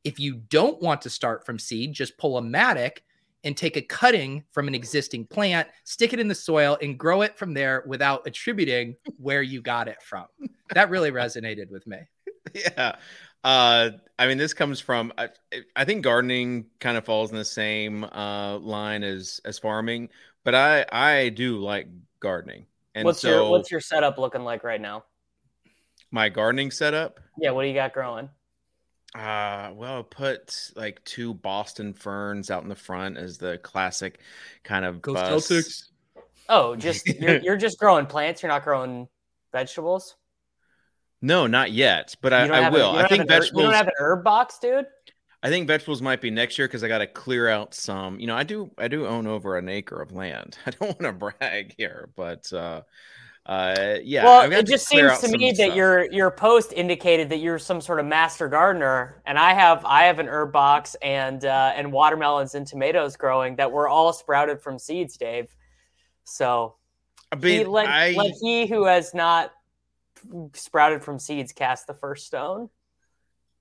If 0.04 0.20
you 0.20 0.34
don't 0.34 0.80
want 0.80 1.02
to 1.02 1.11
start 1.11 1.44
from 1.44 1.58
seed, 1.58 1.92
just 1.92 2.18
pull 2.18 2.38
a 2.38 2.42
Mattek 2.42 2.99
and 3.44 3.56
take 3.56 3.76
a 3.76 3.82
cutting 3.82 4.42
from 4.52 4.68
an 4.68 4.75
existing 4.75 5.26
plant, 5.26 5.68
stick 5.84 6.12
it 6.12 6.20
in 6.20 6.28
the 6.28 6.34
soil, 6.34 6.78
and 6.80 6.99
grow 6.99 7.23
it 7.23 7.38
from 7.38 7.52
there 7.52 7.84
without 7.87 8.26
attributing 8.26 8.96
where 9.18 9.42
you 9.42 9.61
got 9.61 9.87
it 9.87 10.02
from. 10.02 10.26
That 10.75 10.90
really 10.90 11.11
resonated 11.11 11.70
with 11.70 11.87
me. 11.87 11.99
Yeah. 12.54 12.96
Uh, 13.42 13.90
I 14.18 14.26
mean, 14.28 14.38
this 14.38 14.54
comes 14.54 14.78
from 14.78 15.12
I, 15.18 15.30
I, 15.75 15.84
think 15.84 16.04
gardening 16.04 16.66
kind 16.78 16.96
of 16.96 17.04
falls 17.04 17.30
in 17.30 17.37
the 17.37 17.44
same 17.44 18.04
uh, 18.04 18.58
line 18.58 19.02
as 19.02 19.40
as 19.44 19.58
farming, 19.58 20.11
but 20.44 20.54
I 20.54 20.84
I 20.92 21.30
do 21.30 21.58
like 21.58 21.88
gardening. 22.20 22.66
And 22.94 23.04
what's 23.04 23.20
so, 23.20 23.28
your 23.30 23.50
what's 23.50 23.70
your 23.70 23.80
setup 23.80 24.18
looking 24.18 24.44
like 24.44 24.62
right 24.62 24.80
now? 24.80 25.04
My 26.11 26.28
gardening 26.28 26.70
setup? 26.70 27.18
Yeah, 27.38 27.50
what 27.50 27.62
do 27.62 27.68
you 27.68 27.75
got 27.75 27.92
growing? 27.92 28.28
Uh, 29.14 29.71
well, 29.75 30.02
put 30.02 30.73
like 30.75 31.04
two 31.04 31.35
Boston 31.35 31.92
ferns 31.92 32.50
out 32.50 32.64
in 32.64 32.68
the 32.68 32.75
front 32.75 33.16
as 33.16 33.38
the 33.38 33.59
classic 33.59 34.18
kind 34.64 34.85
of 34.85 35.00
Go 35.00 35.14
Celtics. 35.14 35.85
Oh, 36.49 36.75
just 36.75 37.06
you're, 37.06 37.38
you're 37.42 37.56
just 37.56 37.78
growing 37.78 38.06
plants. 38.06 38.42
You're 38.42 38.50
not 38.50 38.64
growing 38.64 39.09
vegetables. 39.52 40.16
No, 41.23 41.47
not 41.47 41.73
yet, 41.73 42.16
but 42.21 42.33
I, 42.33 42.66
I 42.66 42.71
will. 42.71 42.90
A, 42.90 43.04
I 43.04 43.09
think 43.09 43.28
vegetables. 43.28 43.62
you 43.62 43.62
don't 43.62 43.75
have 43.75 43.87
an 43.87 43.94
herb 43.99 44.25
box, 44.25 44.59
dude. 44.59 44.87
I 45.42 45.49
think 45.49 45.68
vegetables 45.68 46.02
might 46.02 46.21
be 46.21 46.30
next 46.30 46.59
year 46.59 46.66
because 46.66 46.83
I 46.83 46.88
got 46.88 46.99
to 46.99 47.06
clear 47.06 47.49
out 47.49 47.73
some. 47.73 48.18
You 48.18 48.26
know, 48.26 48.37
I 48.37 48.42
do 48.42 48.71
I 48.76 48.88
do 48.88 49.06
own 49.06 49.26
over 49.26 49.56
an 49.56 49.68
acre 49.68 50.02
of 50.02 50.11
land. 50.12 50.59
I 50.66 50.71
don't 50.71 51.00
want 51.00 51.00
to 51.00 51.12
brag 51.12 51.75
here, 51.78 52.11
but 52.16 52.52
uh, 52.52 52.83
uh, 53.47 53.97
yeah. 54.03 54.25
Well, 54.25 54.53
it 54.53 54.67
just 54.67 54.89
seems 54.89 55.19
to 55.19 55.29
me 55.29 55.51
that 55.53 55.57
stuff. 55.57 55.77
your 55.77 56.11
your 56.11 56.31
post 56.31 56.73
indicated 56.73 57.29
that 57.29 57.39
you're 57.39 57.59
some 57.59 57.83
sort 57.83 58.01
of 58.01 58.07
master 58.07 58.49
gardener, 58.49 59.21
and 59.27 59.39
I 59.39 59.53
have 59.53 59.85
I 59.85 60.05
have 60.05 60.19
an 60.19 60.29
herb 60.29 60.51
box 60.51 60.97
and 61.03 61.45
uh, 61.45 61.73
and 61.77 61.93
watermelons 61.93 62.55
and 62.55 62.67
tomatoes 62.67 63.17
growing 63.17 63.57
that 63.57 63.71
were 63.71 63.87
all 63.87 64.15
sprouted 64.15 64.63
from 64.63 64.79
seeds, 64.79 65.19
Dave. 65.19 65.55
So 66.25 66.77
I 67.33 67.37
mean, 67.37 67.59
he, 67.59 67.65
let, 67.65 67.87
I, 67.87 68.13
let 68.13 68.33
he 68.41 68.67
who 68.67 68.85
has 68.85 69.13
not 69.13 69.53
sprouted 70.55 71.03
from 71.03 71.19
seeds 71.19 71.53
cast 71.53 71.87
the 71.87 71.95
first 71.95 72.27
stone. 72.27 72.71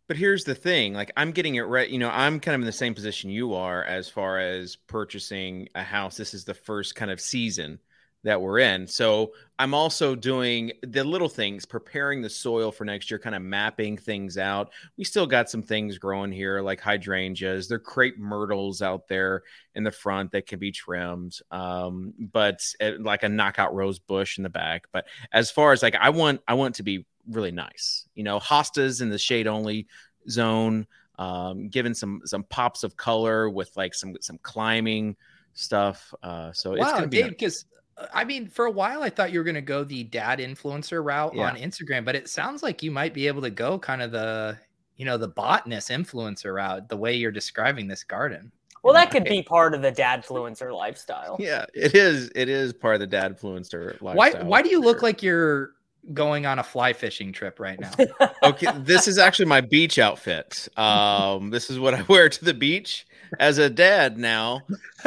But 0.07 0.15
here's 0.15 0.43
the 0.43 0.55
thing, 0.55 0.93
like 0.93 1.11
I'm 1.17 1.31
getting 1.31 1.55
it 1.55 1.61
right, 1.61 1.89
you 1.89 1.97
know, 1.97 2.09
I'm 2.09 2.39
kind 2.39 2.55
of 2.55 2.61
in 2.61 2.65
the 2.65 2.71
same 2.71 2.93
position 2.93 3.29
you 3.29 3.53
are 3.53 3.83
as 3.83 4.09
far 4.09 4.39
as 4.39 4.75
purchasing 4.75 5.67
a 5.75 5.83
house. 5.83 6.17
This 6.17 6.33
is 6.33 6.45
the 6.45 6.53
first 6.53 6.95
kind 6.95 7.09
of 7.09 7.19
season 7.19 7.79
that 8.23 8.41
we're 8.41 8.59
in. 8.59 8.87
So 8.87 9.33
I'm 9.59 9.73
also 9.73 10.15
doing 10.15 10.71
the 10.81 11.03
little 11.03 11.27
things, 11.27 11.65
preparing 11.65 12.21
the 12.21 12.29
soil 12.29 12.71
for 12.71 12.85
next 12.85 13.11
year, 13.11 13.19
kind 13.19 13.35
of 13.35 13.41
mapping 13.41 13.97
things 13.97 14.37
out. 14.37 14.71
We 14.97 15.03
still 15.03 15.27
got 15.27 15.49
some 15.49 15.61
things 15.61 15.97
growing 15.97 16.31
here, 16.31 16.61
like 16.61 16.79
hydrangeas. 16.79 17.67
There 17.67 17.75
are 17.75 17.79
crepe 17.79 18.17
myrtles 18.17 18.81
out 18.81 19.07
there 19.07 19.43
in 19.75 19.83
the 19.83 19.91
front 19.91 20.31
that 20.31 20.47
can 20.47 20.59
be 20.59 20.71
trimmed, 20.71 21.37
um, 21.51 22.13
but 22.17 22.65
uh, 22.81 22.91
like 22.99 23.23
a 23.23 23.29
knockout 23.29 23.75
rose 23.75 23.99
bush 23.99 24.37
in 24.37 24.43
the 24.43 24.49
back. 24.49 24.85
But 24.91 25.05
as 25.31 25.51
far 25.51 25.73
as 25.73 25.83
like, 25.83 25.95
I 25.95 26.09
want, 26.09 26.41
I 26.47 26.53
want 26.53 26.75
it 26.75 26.77
to 26.77 26.83
be 26.83 27.05
really 27.29 27.51
nice. 27.51 28.07
You 28.15 28.23
know, 28.23 28.39
hostas 28.39 29.01
in 29.01 29.09
the 29.09 29.17
shade 29.19 29.47
only 29.47 29.87
zone, 30.29 30.87
um, 31.19 31.67
given 31.67 31.93
some 31.93 32.21
some 32.25 32.43
pops 32.43 32.83
of 32.83 32.95
color 32.95 33.49
with 33.49 33.75
like 33.75 33.93
some 33.93 34.15
some 34.21 34.39
climbing 34.41 35.15
stuff. 35.53 36.13
Uh, 36.23 36.51
so 36.53 36.73
it's 36.73 36.91
gonna 36.91 37.07
be 37.07 37.21
Dave, 37.21 37.29
because 37.29 37.65
I 38.13 38.23
mean, 38.23 38.47
for 38.47 38.65
a 38.65 38.71
while 38.71 39.03
I 39.03 39.09
thought 39.09 39.31
you 39.31 39.39
were 39.39 39.43
going 39.43 39.55
to 39.55 39.61
go 39.61 39.83
the 39.83 40.03
dad 40.03 40.39
influencer 40.39 41.03
route 41.03 41.35
Yeah. 41.35 41.49
on 41.49 41.55
Instagram, 41.55 42.05
but 42.05 42.15
it 42.15 42.29
sounds 42.29 42.63
like 42.63 42.81
you 42.83 42.91
might 42.91 43.13
be 43.13 43.27
able 43.27 43.41
to 43.41 43.49
go 43.49 43.77
kind 43.77 44.01
of 44.01 44.11
the, 44.11 44.57
you 44.97 45.05
know, 45.05 45.17
the 45.17 45.27
botanist 45.27 45.89
influencer 45.89 46.55
route, 46.55 46.89
the 46.89 46.97
way 46.97 47.13
you're 47.15 47.31
describing 47.31 47.87
this 47.87 48.03
garden. 48.03 48.51
Well, 48.83 48.93
that 48.95 49.11
could 49.11 49.23
be 49.23 49.41
part 49.41 49.73
of 49.73 49.81
the 49.81 49.91
dad 49.91 50.23
dadfluencer 50.25 50.75
lifestyle. 50.75 51.37
Yeah, 51.39 51.65
it 51.73 51.95
is. 51.95 52.29
It 52.35 52.49
is 52.49 52.73
part 52.73 52.95
of 52.95 52.99
the 52.99 53.07
dad 53.07 53.39
influencer 53.39 53.99
Why? 54.01 54.13
lifestyle, 54.13 54.45
Why 54.45 54.61
do 54.61 54.69
you 54.69 54.81
look 54.81 54.97
sure. 54.99 55.03
like 55.09 55.23
you're 55.23 55.71
going 56.13 56.45
on 56.45 56.59
a 56.59 56.63
fly 56.63 56.91
fishing 56.91 57.31
trip 57.31 57.61
right 57.61 57.79
now? 57.79 57.91
okay? 58.43 58.67
This 58.79 59.07
is 59.07 59.17
actually 59.17 59.45
my 59.45 59.61
beach 59.61 59.99
outfit. 59.99 60.67
Um, 60.77 61.49
this 61.49 61.69
is 61.69 61.79
what 61.79 61.93
I 61.93 62.01
wear 62.03 62.27
to 62.27 62.45
the 62.45 62.53
beach 62.53 63.07
as 63.39 63.57
a 63.57 63.69
dad. 63.69 64.17
Now, 64.17 64.61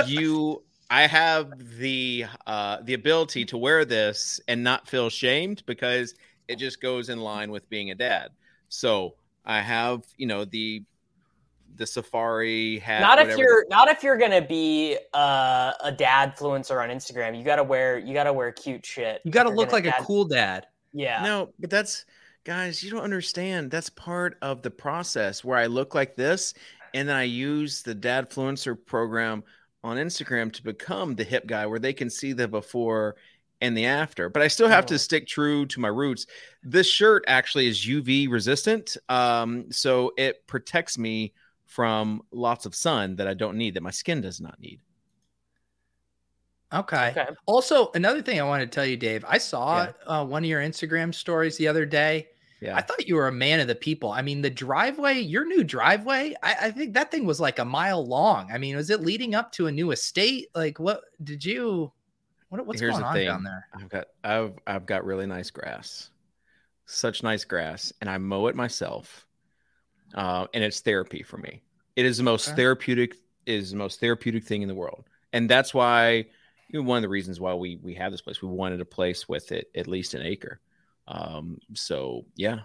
you, 0.07 0.63
I 0.91 1.07
have 1.07 1.79
the 1.79 2.27
uh, 2.47 2.79
the 2.83 2.95
ability 2.95 3.45
to 3.47 3.59
wear 3.59 3.85
this 3.85 4.41
and 4.49 4.63
not 4.63 4.89
feel 4.89 5.11
shamed 5.11 5.65
because 5.67 6.15
it 6.49 6.57
just 6.57 6.81
goes 6.81 7.09
in 7.09 7.21
line 7.21 7.51
with 7.51 7.69
being 7.69 7.91
a 7.91 7.95
dad. 7.95 8.31
So 8.69 9.15
I 9.45 9.61
have, 9.61 10.03
you 10.17 10.27
know, 10.27 10.45
the 10.45 10.85
the 11.75 11.87
safari 11.87 12.79
hat. 12.79 13.01
not 13.01 13.19
if 13.19 13.37
you're 13.37 13.67
not 13.69 13.89
if 13.89 14.03
you're 14.03 14.17
gonna 14.17 14.47
be 14.47 14.97
uh, 15.13 15.73
a 15.85 15.93
dadfluencer 15.93 16.83
on 16.83 16.89
Instagram. 16.89 17.37
You 17.37 17.45
gotta 17.45 17.65
wear 17.65 17.99
you 17.99 18.15
gotta 18.15 18.33
wear 18.33 18.53
cute 18.53 18.87
shit. 18.87 19.21
You 19.25 19.31
got 19.31 19.45
to 19.45 19.51
look 19.51 19.71
gonna 19.71 19.85
like 19.85 20.01
a 20.01 20.03
cool 20.03 20.25
dad. 20.25 20.67
Yeah. 20.93 21.23
No, 21.23 21.53
but 21.59 21.69
that's 21.69 22.05
guys, 22.45 22.83
you 22.83 22.91
don't 22.91 23.03
understand. 23.03 23.71
That's 23.71 23.91
part 23.91 24.39
of 24.41 24.63
the 24.63 24.71
process 24.71 25.45
where 25.45 25.59
I 25.59 25.67
look 25.67 25.95
like 25.95 26.17
this 26.17 26.55
and 26.95 27.09
then 27.09 27.17
I 27.17 27.25
use 27.25 27.83
the 27.83 27.95
Dadfluencer 27.95 28.77
program 28.87 29.45
on 29.87 29.97
Instagram 29.97 30.53
to 30.53 30.63
become 30.63 31.15
the 31.15 31.25
hip 31.25 31.47
guy 31.47 31.65
where 31.67 31.79
they 31.79 31.93
can 31.93 32.11
see 32.11 32.33
the 32.33 32.49
before 32.49 33.17
and 33.61 33.77
the 33.77 33.87
after. 33.87 34.29
But 34.29 34.43
I 34.43 34.49
still 34.49 34.69
have 34.69 34.85
Oh. 34.85 34.89
to 34.89 34.99
stick 34.99 35.27
true 35.27 35.65
to 35.67 35.81
my 35.81 35.89
roots. 35.89 36.27
This 36.63 36.87
shirt 36.89 37.25
actually 37.27 37.69
is 37.69 37.87
UV 37.87 38.29
resistant. 38.29 38.97
Um, 39.09 39.71
so 39.71 40.13
it 40.19 40.47
protects 40.47 40.99
me 40.99 41.33
from 41.65 42.23
lots 42.33 42.67
of 42.67 42.75
sun 42.75 43.17
that 43.17 43.27
I 43.29 43.35
don't 43.35 43.57
need, 43.57 43.75
that 43.75 43.83
my 43.83 43.91
skin 43.91 44.21
does 44.21 44.41
not 44.41 44.61
need. 44.61 44.81
Okay. 46.73 47.11
Okay. 47.11 47.29
Also, 47.47 47.91
another 47.95 48.21
thing 48.21 48.41
I 48.41 48.45
wanted 48.45 48.71
to 48.71 48.75
tell 48.75 48.85
you, 48.85 48.97
Dave, 48.97 49.25
I 49.27 49.39
saw 49.39 49.87
uh, 50.07 50.25
one 50.25 50.43
of 50.43 50.51
your 50.51 50.61
Instagram 50.61 51.15
stories 51.15 51.57
the 51.57 51.69
other 51.69 51.87
day. 51.87 52.29
Yeah. 52.61 52.77
I 52.77 52.81
thought 52.81 53.07
you 53.07 53.17
were 53.17 53.29
a 53.29 53.33
man 53.33 53.61
of 53.61 53.69
the 53.69 53.75
people. 53.75 54.11
I 54.11 54.23
mean, 54.23 54.41
the 54.41 54.51
driveway, 54.51 55.19
your 55.21 55.45
new 55.45 55.63
driveway, 55.63 56.35
I, 56.43 56.57
I 56.63 56.71
think 56.71 56.95
that 56.95 57.11
thing 57.11 57.27
was 57.27 57.39
like 57.39 57.59
a 57.59 57.65
mile 57.65 58.05
long. 58.05 58.51
I 58.51 58.59
mean, 58.59 58.77
was 58.77 58.89
it 58.91 59.03
leading 59.03 59.35
up 59.35 59.53
to 59.53 59.67
a 59.67 59.73
new 59.73 59.91
estate? 59.91 60.49
Like, 60.55 60.81
what 60.81 61.03
did 61.23 61.45
you? 61.45 61.93
What, 62.49 62.65
what's 62.67 62.81
Here's 62.81 62.93
going 62.95 63.05
on 63.05 63.15
thing. 63.15 63.27
down 63.27 63.45
there? 63.45 63.67
I've 63.75 63.89
got 63.89 64.07
I've 64.25 64.53
I've 64.67 64.87
got 64.87 65.05
really 65.05 65.27
nice 65.27 65.51
grass, 65.51 66.11
such 66.87 67.23
nice 67.23 67.45
grass, 67.45 67.93
and 68.01 68.09
I 68.09 68.19
mow 68.19 68.47
it 68.47 68.57
myself, 68.57 69.27
uh, 70.15 70.47
and 70.55 70.63
it's 70.65 70.81
therapy 70.81 71.23
for 71.23 71.39
me. 71.39 71.63
It 71.97 72.07
is 72.07 72.17
the 72.17 72.23
most 72.23 72.49
Okay. 72.49 72.57
therapeutic 72.57 73.17
is 73.47 73.71
the 73.73 73.77
most 73.77 74.01
therapeutic 74.01 74.45
thing 74.45 74.63
in 74.63 74.69
the 74.69 74.75
world, 74.75 75.09
and 75.33 75.49
that's 75.51 75.75
why 75.75 76.27
you 76.69 76.81
know, 76.81 76.83
one 76.83 76.99
of 76.99 77.03
the 77.03 77.09
reasons 77.09 77.41
why 77.41 77.55
we 77.55 77.77
we 77.83 77.95
have 77.95 78.13
this 78.13 78.23
place. 78.23 78.41
We 78.41 78.49
wanted 78.49 78.81
a 78.81 78.85
place 78.85 79.29
with 79.29 79.53
it 79.53 79.71
at 79.75 79.87
least 79.89 80.15
an 80.15 80.23
acre. 80.23 80.61
Um, 81.09 81.59
so 81.75 82.25
yeah, 82.35 82.61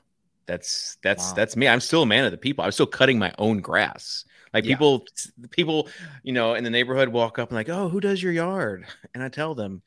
that's 0.45 0.97
that's 1.03 1.29
Wow. 1.29 1.35
that's 1.35 1.55
me. 1.55 1.67
I'm 1.67 1.79
still 1.79 2.03
a 2.03 2.05
man 2.05 2.25
of 2.25 2.31
the 2.31 2.37
people. 2.37 2.63
I'm 2.63 2.71
still 2.71 2.87
cutting 2.87 3.19
my 3.19 3.33
own 3.37 3.61
grass. 3.61 4.25
Like 4.53 4.65
Yeah. 4.65 4.75
people, 4.75 5.05
people, 5.51 5.87
you 6.23 6.33
know, 6.33 6.55
in 6.55 6.63
the 6.63 6.69
neighborhood 6.69 7.09
walk 7.09 7.39
up 7.39 7.49
and 7.49 7.55
like, 7.55 7.69
oh, 7.69 7.87
who 7.87 8.01
does 8.01 8.21
your 8.21 8.33
yard? 8.33 8.85
And 9.13 9.23
I 9.23 9.29
tell 9.29 9.55
them, 9.55 9.81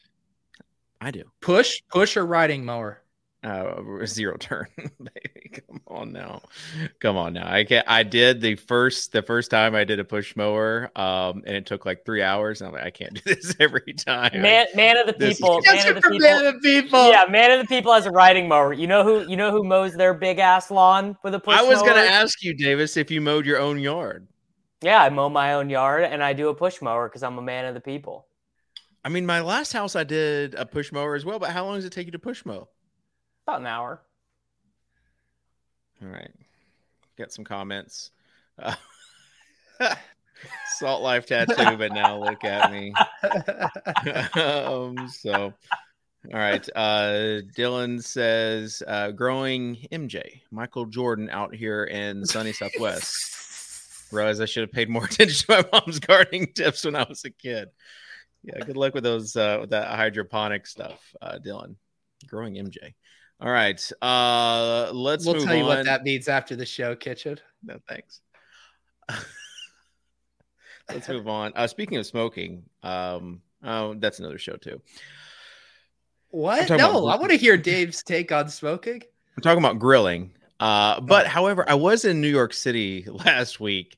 I 1.01 1.11
do. 1.11 1.25
Push, 1.41 1.83
push, 1.91 2.17
or 2.17 2.25
riding 2.25 2.65
mower? 2.65 3.03
Uh, 3.45 3.83
zero 4.07 4.37
turn, 4.39 4.67
baby. 4.77 5.51
Come 5.69 5.81
on 5.87 6.13
now, 6.13 6.41
come 6.99 7.17
on 7.17 7.35
now. 7.35 7.47
I 7.47 7.63
can 7.65 7.85
I 7.87 8.03
did 8.03 8.41
the 8.41 8.57
first 8.57 9.13
the 9.13 9.23
first 9.23 9.51
time 9.51 9.75
I 9.75 9.85
did 9.85 10.01
a 10.01 10.05
push 10.05 10.35
mower, 10.35 10.91
um, 10.97 11.43
and 11.47 11.55
it 11.55 11.67
took 11.67 11.85
like 11.87 12.05
three 12.07 12.23
hours. 12.23 12.61
And 12.61 12.69
I'm 12.69 12.75
like, 12.75 12.85
I 12.85 12.91
can't 12.91 13.15
do 13.25 13.35
this 13.35 13.55
every 13.61 13.93
time. 13.93 14.41
Man, 14.43 14.67
man 14.75 14.97
of 14.97 15.07
the 15.07 15.13
This 15.13 15.33
is- 15.33 15.37
people. 15.39 15.61
Man 15.67 15.89
of 15.89 15.95
the 15.97 16.01
people. 16.01 16.19
man 16.21 16.45
of 16.47 16.55
the 16.55 16.61
people. 16.61 17.11
Yeah, 17.11 17.27
man 17.29 17.51
of 17.53 17.59
the 17.61 17.67
people 17.67 17.93
has 17.93 18.07
a 18.07 18.11
riding 18.11 18.49
mower. 18.49 18.73
You 18.73 18.87
know 18.87 19.05
who? 19.05 19.29
You 19.29 19.37
know 19.37 19.51
who 19.51 19.63
mows 19.63 19.93
their 19.95 20.15
big 20.15 20.39
ass 20.39 20.71
lawn 20.71 21.17
with 21.23 21.35
a 21.35 21.39
push 21.41 21.55
I 21.57 21.63
was 21.63 21.81
mower? 21.81 21.89
gonna 21.91 22.01
ask 22.01 22.43
you, 22.43 22.55
Davis, 22.55 22.97
if 22.97 23.11
you 23.11 23.21
mowed 23.21 23.45
your 23.47 23.59
own 23.61 23.79
yard. 23.79 24.27
Yeah, 24.83 25.03
I 25.03 25.11
mow 25.11 25.29
my 25.29 25.53
own 25.55 25.71
yard 25.71 26.05
and 26.05 26.23
I 26.23 26.33
do 26.33 26.49
a 26.49 26.55
push 26.55 26.83
mower 26.83 27.09
because 27.09 27.23
I'm 27.23 27.39
a 27.39 27.43
man 27.43 27.65
of 27.67 27.75
the 27.75 27.81
people. 27.81 28.27
I 29.05 29.09
mean, 29.11 29.25
my 29.27 29.41
last 29.41 29.73
house 29.73 29.97
I 29.97 30.05
did 30.05 30.55
a 30.55 30.65
push 30.67 30.91
mower 30.93 31.15
as 31.15 31.25
well, 31.27 31.39
but 31.39 31.51
how 31.51 31.65
long 31.67 31.77
does 31.77 31.85
it 31.85 31.93
take 31.93 32.07
you 32.07 32.13
to 32.13 32.19
push 32.19 32.45
mow? 32.45 32.69
About 33.47 33.61
an 33.61 33.67
hour. 33.67 34.01
All 36.03 36.09
right. 36.09 36.31
Got 37.17 37.33
some 37.33 37.45
comments. 37.45 38.11
Uh, 38.59 38.75
Salt 40.79 41.03
Life 41.03 41.27
tattoo, 41.27 41.77
but 41.77 41.93
now 41.93 42.19
look 42.19 42.45
at 42.45 42.73
me. 42.73 42.93
um, 44.41 45.09
so, 45.09 45.53
all 46.33 46.39
right. 46.41 46.67
Uh, 46.75 47.41
Dylan 47.57 48.03
says, 48.03 48.83
uh, 48.87 49.11
growing 49.11 49.77
MJ, 49.93 50.41
Michael 50.51 50.87
Jordan 50.87 51.29
out 51.31 51.55
here 51.55 51.85
in 51.85 52.25
sunny 52.25 52.53
Southwest. 52.53 54.13
Realize 54.13 54.41
I 54.41 54.47
should 54.47 54.63
have 54.63 54.73
paid 54.73 54.89
more 54.89 55.05
attention 55.11 55.47
to 55.47 55.53
my 55.73 55.81
mom's 55.81 56.01
gardening 56.01 56.53
tips 56.55 56.85
when 56.85 56.97
I 56.97 57.07
was 57.09 57.25
a 57.25 57.31
kid. 57.31 57.69
Yeah, 58.43 58.59
good 58.61 58.77
luck 58.77 58.95
with 58.95 59.05
those, 59.05 59.37
uh, 59.37 59.59
with 59.63 59.71
that 59.71 59.89
hydroponic 59.89 60.67
stuff, 60.67 61.01
uh, 61.23 61.39
Dylan. 61.45 61.77
Growing 62.27 62.55
MJ. 62.55 62.95
All 63.41 63.51
right. 63.51 63.81
Uh, 64.01 64.91
let's 64.93 65.25
we'll 65.27 65.35
move 65.37 65.45
tell 65.45 65.55
you 65.55 65.63
on. 65.63 65.69
what 65.69 65.85
that 65.87 66.03
means 66.05 66.29
after 66.29 66.57
the 66.57 66.65
show, 66.67 66.95
Kitchen. 66.97 67.39
No, 67.63 67.79
thanks. 67.89 68.21
Let's 70.89 71.09
move 71.09 71.29
on. 71.29 71.53
Uh, 71.57 71.67
speaking 71.67 71.97
of 71.97 72.07
smoking, 72.07 72.63
um, 72.83 73.41
oh, 73.63 73.95
that's 73.95 74.19
another 74.19 74.39
show 74.39 74.57
too. 74.57 74.81
What? 76.29 76.69
No, 76.69 76.75
about- 76.75 77.07
I 77.07 77.17
want 77.17 77.31
to 77.31 77.39
hear 77.39 77.57
Dave's 77.57 78.03
take 78.03 78.31
on 78.33 78.49
smoking. 78.49 79.03
I'm 79.37 79.43
talking 79.43 79.65
about 79.65 79.79
grilling. 79.79 80.33
Uh, 80.61 81.01
but 81.01 81.27
Oh. 81.27 81.29
however, 81.29 81.65
I 81.69 81.75
was 81.75 82.05
in 82.05 82.21
New 82.21 82.29
York 82.29 82.53
City 82.53 83.05
last 83.09 83.61
week, 83.61 83.97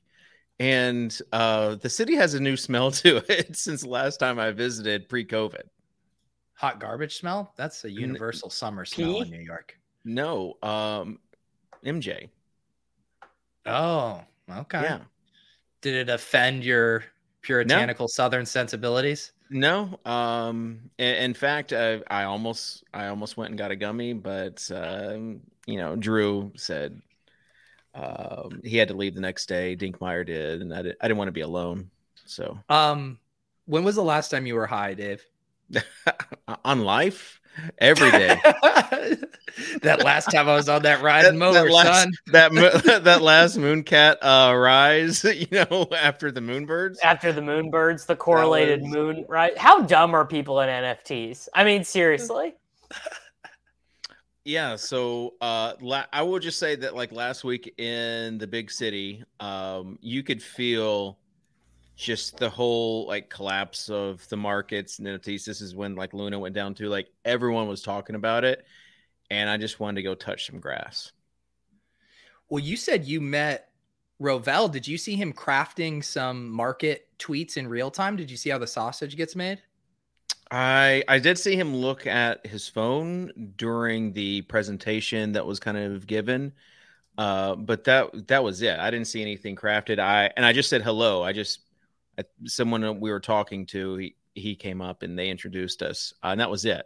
and 0.59 1.15
uh, 1.33 1.75
the 1.75 1.89
city 1.89 2.15
has 2.15 2.33
a 2.35 2.39
new 2.39 2.55
smell 2.55 2.89
to 3.03 3.17
it 3.31 3.55
since 3.57 3.81
the 3.81 3.89
last 3.89 4.17
time 4.17 4.39
I 4.39 4.51
visited 4.51 5.09
pre-COVID. 5.09 5.63
Hot 6.57 6.79
garbage 6.79 7.17
smell? 7.17 7.53
That's 7.55 7.85
a 7.85 7.91
universal 7.91 8.49
summer 8.49 8.83
smell 8.83 9.21
in 9.21 9.29
New 9.29 9.39
York. 9.41 9.77
No, 10.03 10.57
um, 10.63 11.19
MJ. 11.85 12.29
Oh, 13.67 14.23
okay. 14.49 14.81
Yeah. 14.81 14.99
Did 15.81 15.95
it 15.95 16.09
offend 16.11 16.63
your 16.63 17.03
puritanical 17.41 18.07
Southern 18.07 18.45
sensibilities? 18.45 19.33
No. 19.51 19.99
Um. 20.05 20.89
i- 20.99 21.03
In, 21.03 21.33
fact, 21.35 21.73
uh, 21.73 21.99
I 22.09 22.23
almost, 22.23 22.83
I 22.93 23.07
almost 23.07 23.37
went 23.37 23.51
and 23.51 23.57
got 23.57 23.71
a 23.71 23.75
gummy, 23.75 24.13
but 24.13 24.67
um, 24.73 25.41
you 25.67 25.77
know, 25.77 25.95
Drew 25.95 26.51
said 26.55 26.99
um, 27.93 28.61
he 28.63 28.77
had 28.77 28.87
to 28.87 28.93
leave 28.95 29.13
the 29.15 29.21
next 29.21 29.45
day. 29.47 29.75
Dinkmeyer 29.75 30.25
did, 30.25 30.61
and 30.61 30.73
I, 30.73 30.81
did, 30.81 30.95
I 31.01 31.07
didn't 31.07 31.17
want 31.19 31.27
to 31.27 31.33
be 31.33 31.41
alone. 31.41 31.89
So 32.25 32.57
Um, 32.69 33.19
when 33.65 33.83
was 33.83 33.95
the 33.95 34.03
last 34.03 34.29
time 34.29 34.45
you 34.47 34.55
were 34.55 34.65
high, 34.67 34.93
Dave? 34.95 35.23
on 36.65 36.83
life, 36.83 37.39
every 37.77 38.11
day. 38.11 38.39
that 39.81 40.03
last 40.03 40.31
time 40.31 40.47
I 40.47 40.55
was 40.55 40.69
on 40.69 40.83
that 40.83 41.01
ride 41.01 41.33
mower, 41.35 41.53
that 41.53 41.69
last, 41.71 42.03
son. 42.03 42.11
That 42.27 43.01
that 43.03 43.21
last 43.21 43.57
Mooncat 43.57 44.17
uh, 44.21 44.55
rise, 44.55 45.23
you 45.23 45.47
know, 45.51 45.87
after 45.95 46.31
the 46.31 46.41
Moonbirds. 46.41 46.97
After 47.03 47.31
the 47.31 47.41
Moonbirds, 47.41 48.05
the 48.05 48.15
correlated 48.15 48.81
was... 48.81 48.91
moon, 48.91 49.25
right? 49.27 49.57
How 49.57 49.81
dumb 49.81 50.13
are 50.13 50.25
people 50.25 50.59
in 50.61 50.69
NFTs? 50.69 51.47
I 51.53 51.63
mean, 51.63 51.83
seriously. 51.83 52.55
Yeah, 54.45 54.77
so 54.77 55.33
uh, 55.41 55.73
la- 55.81 56.05
I 56.13 56.21
will 56.21 56.39
just 56.39 56.57
say 56.57 56.77
that, 56.77 56.95
like 56.95 57.11
last 57.11 57.43
week 57.43 57.77
in 57.77 58.37
the 58.37 58.47
big 58.47 58.71
city, 58.71 59.25
um, 59.41 59.99
you 60.01 60.23
could 60.23 60.41
feel 60.41 61.17
just 61.97 62.37
the 62.37 62.49
whole 62.49 63.07
like 63.07 63.27
collapse 63.27 63.89
of 63.89 64.25
the 64.29 64.37
markets 64.37 64.99
and 64.99 65.07
NFTs. 65.07 65.43
This 65.43 65.61
is 65.61 65.75
when 65.75 65.95
like 65.95 66.13
Luna 66.13 66.39
went 66.39 66.55
down 66.55 66.75
to 66.75 66.87
like 66.87 67.09
everyone 67.25 67.67
was 67.67 67.81
talking 67.81 68.15
about 68.15 68.45
it, 68.45 68.65
and 69.31 69.49
I 69.49 69.57
just 69.57 69.79
wanted 69.79 69.95
to 69.95 70.03
go 70.03 70.13
touch 70.15 70.45
some 70.45 70.59
grass. 70.59 71.11
Well, 72.49 72.63
you 72.63 72.77
said 72.77 73.05
you 73.05 73.19
met 73.19 73.71
Rovell. 74.21 74.71
Did 74.71 74.87
you 74.87 74.97
see 74.97 75.15
him 75.15 75.33
crafting 75.33 76.03
some 76.03 76.49
market 76.49 77.07
tweets 77.17 77.57
in 77.57 77.67
real 77.67 77.89
time? 77.89 78.15
Did 78.15 78.29
you 78.29 78.37
see 78.37 78.51
how 78.51 78.59
the 78.59 78.67
sausage 78.67 79.17
gets 79.17 79.35
made? 79.35 79.61
I 80.51 81.03
I 81.07 81.17
did 81.17 81.39
see 81.39 81.55
him 81.55 81.75
look 81.75 82.05
at 82.05 82.45
his 82.45 82.67
phone 82.67 83.53
during 83.57 84.13
the 84.13 84.43
presentation 84.43 85.31
that 85.31 85.47
was 85.47 85.59
kind 85.59 85.77
of 85.77 86.05
given. 86.05 86.53
Uh, 87.17 87.55
but 87.55 87.85
that 87.85 88.27
that 88.27 88.43
was 88.43 88.61
it. 88.61 88.77
I 88.77 88.91
didn't 88.91 89.07
see 89.07 89.23
anything 89.23 89.55
crafted. 89.55 89.97
I 89.97 90.31
and 90.37 90.45
I 90.45 90.53
just 90.53 90.69
said 90.69 90.83
hello. 90.83 91.23
I 91.23 91.33
just 91.33 91.61
someone 92.45 92.99
we 92.99 93.11
were 93.11 93.19
talking 93.19 93.65
to, 93.67 93.95
he, 93.97 94.15
he 94.33 94.55
came 94.55 94.81
up 94.81 95.03
and 95.03 95.17
they 95.17 95.29
introduced 95.29 95.81
us, 95.81 96.13
uh, 96.23 96.27
and 96.27 96.39
that 96.39 96.49
was 96.49 96.65
it. 96.65 96.85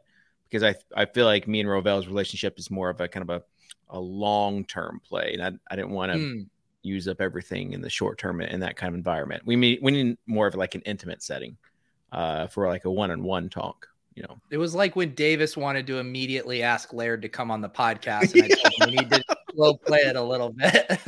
Because 0.49 0.63
I 0.63 0.75
I 0.99 1.05
feel 1.05 1.25
like 1.25 1.47
me 1.47 1.61
and 1.61 1.69
Rovell's 1.69 2.07
relationship 2.07 2.59
is 2.59 2.69
more 2.69 2.89
of 2.89 2.99
a 2.99 3.07
kind 3.07 3.29
of 3.29 3.41
a, 3.41 3.43
a 3.95 3.99
long 3.99 4.65
term 4.65 5.01
play, 5.07 5.33
and 5.33 5.41
I, 5.41 5.73
I 5.73 5.75
didn't 5.75 5.91
want 5.91 6.11
to 6.11 6.17
mm. 6.17 6.47
use 6.81 7.07
up 7.07 7.21
everything 7.21 7.73
in 7.73 7.81
the 7.81 7.89
short 7.89 8.17
term 8.17 8.41
in 8.41 8.59
that 8.59 8.75
kind 8.75 8.89
of 8.89 8.95
environment. 8.95 9.43
We 9.45 9.55
mean 9.55 9.79
we 9.81 9.91
need 9.91 10.17
more 10.27 10.47
of 10.47 10.55
like 10.55 10.75
an 10.75 10.81
intimate 10.81 11.23
setting 11.23 11.57
uh, 12.11 12.47
for 12.47 12.67
like 12.67 12.85
a 12.85 12.91
one 12.91 13.11
on 13.11 13.23
one 13.23 13.49
talk. 13.49 13.87
You 14.15 14.23
know, 14.23 14.41
it 14.49 14.57
was 14.57 14.75
like 14.75 14.97
when 14.97 15.15
Davis 15.15 15.55
wanted 15.55 15.87
to 15.87 15.99
immediately 15.99 16.63
ask 16.63 16.91
Laird 16.91 17.21
to 17.21 17.29
come 17.29 17.49
on 17.49 17.61
the 17.61 17.69
podcast, 17.81 18.33
and 18.33 18.43
I 18.43 18.47
told 18.49 18.73
him 18.77 18.89
we 18.89 18.95
need 18.97 19.09
to 19.11 19.23
slow 19.53 19.75
play 19.75 19.99
it 19.99 20.15
a 20.15 20.21
little 20.21 20.49
bit. 20.49 20.99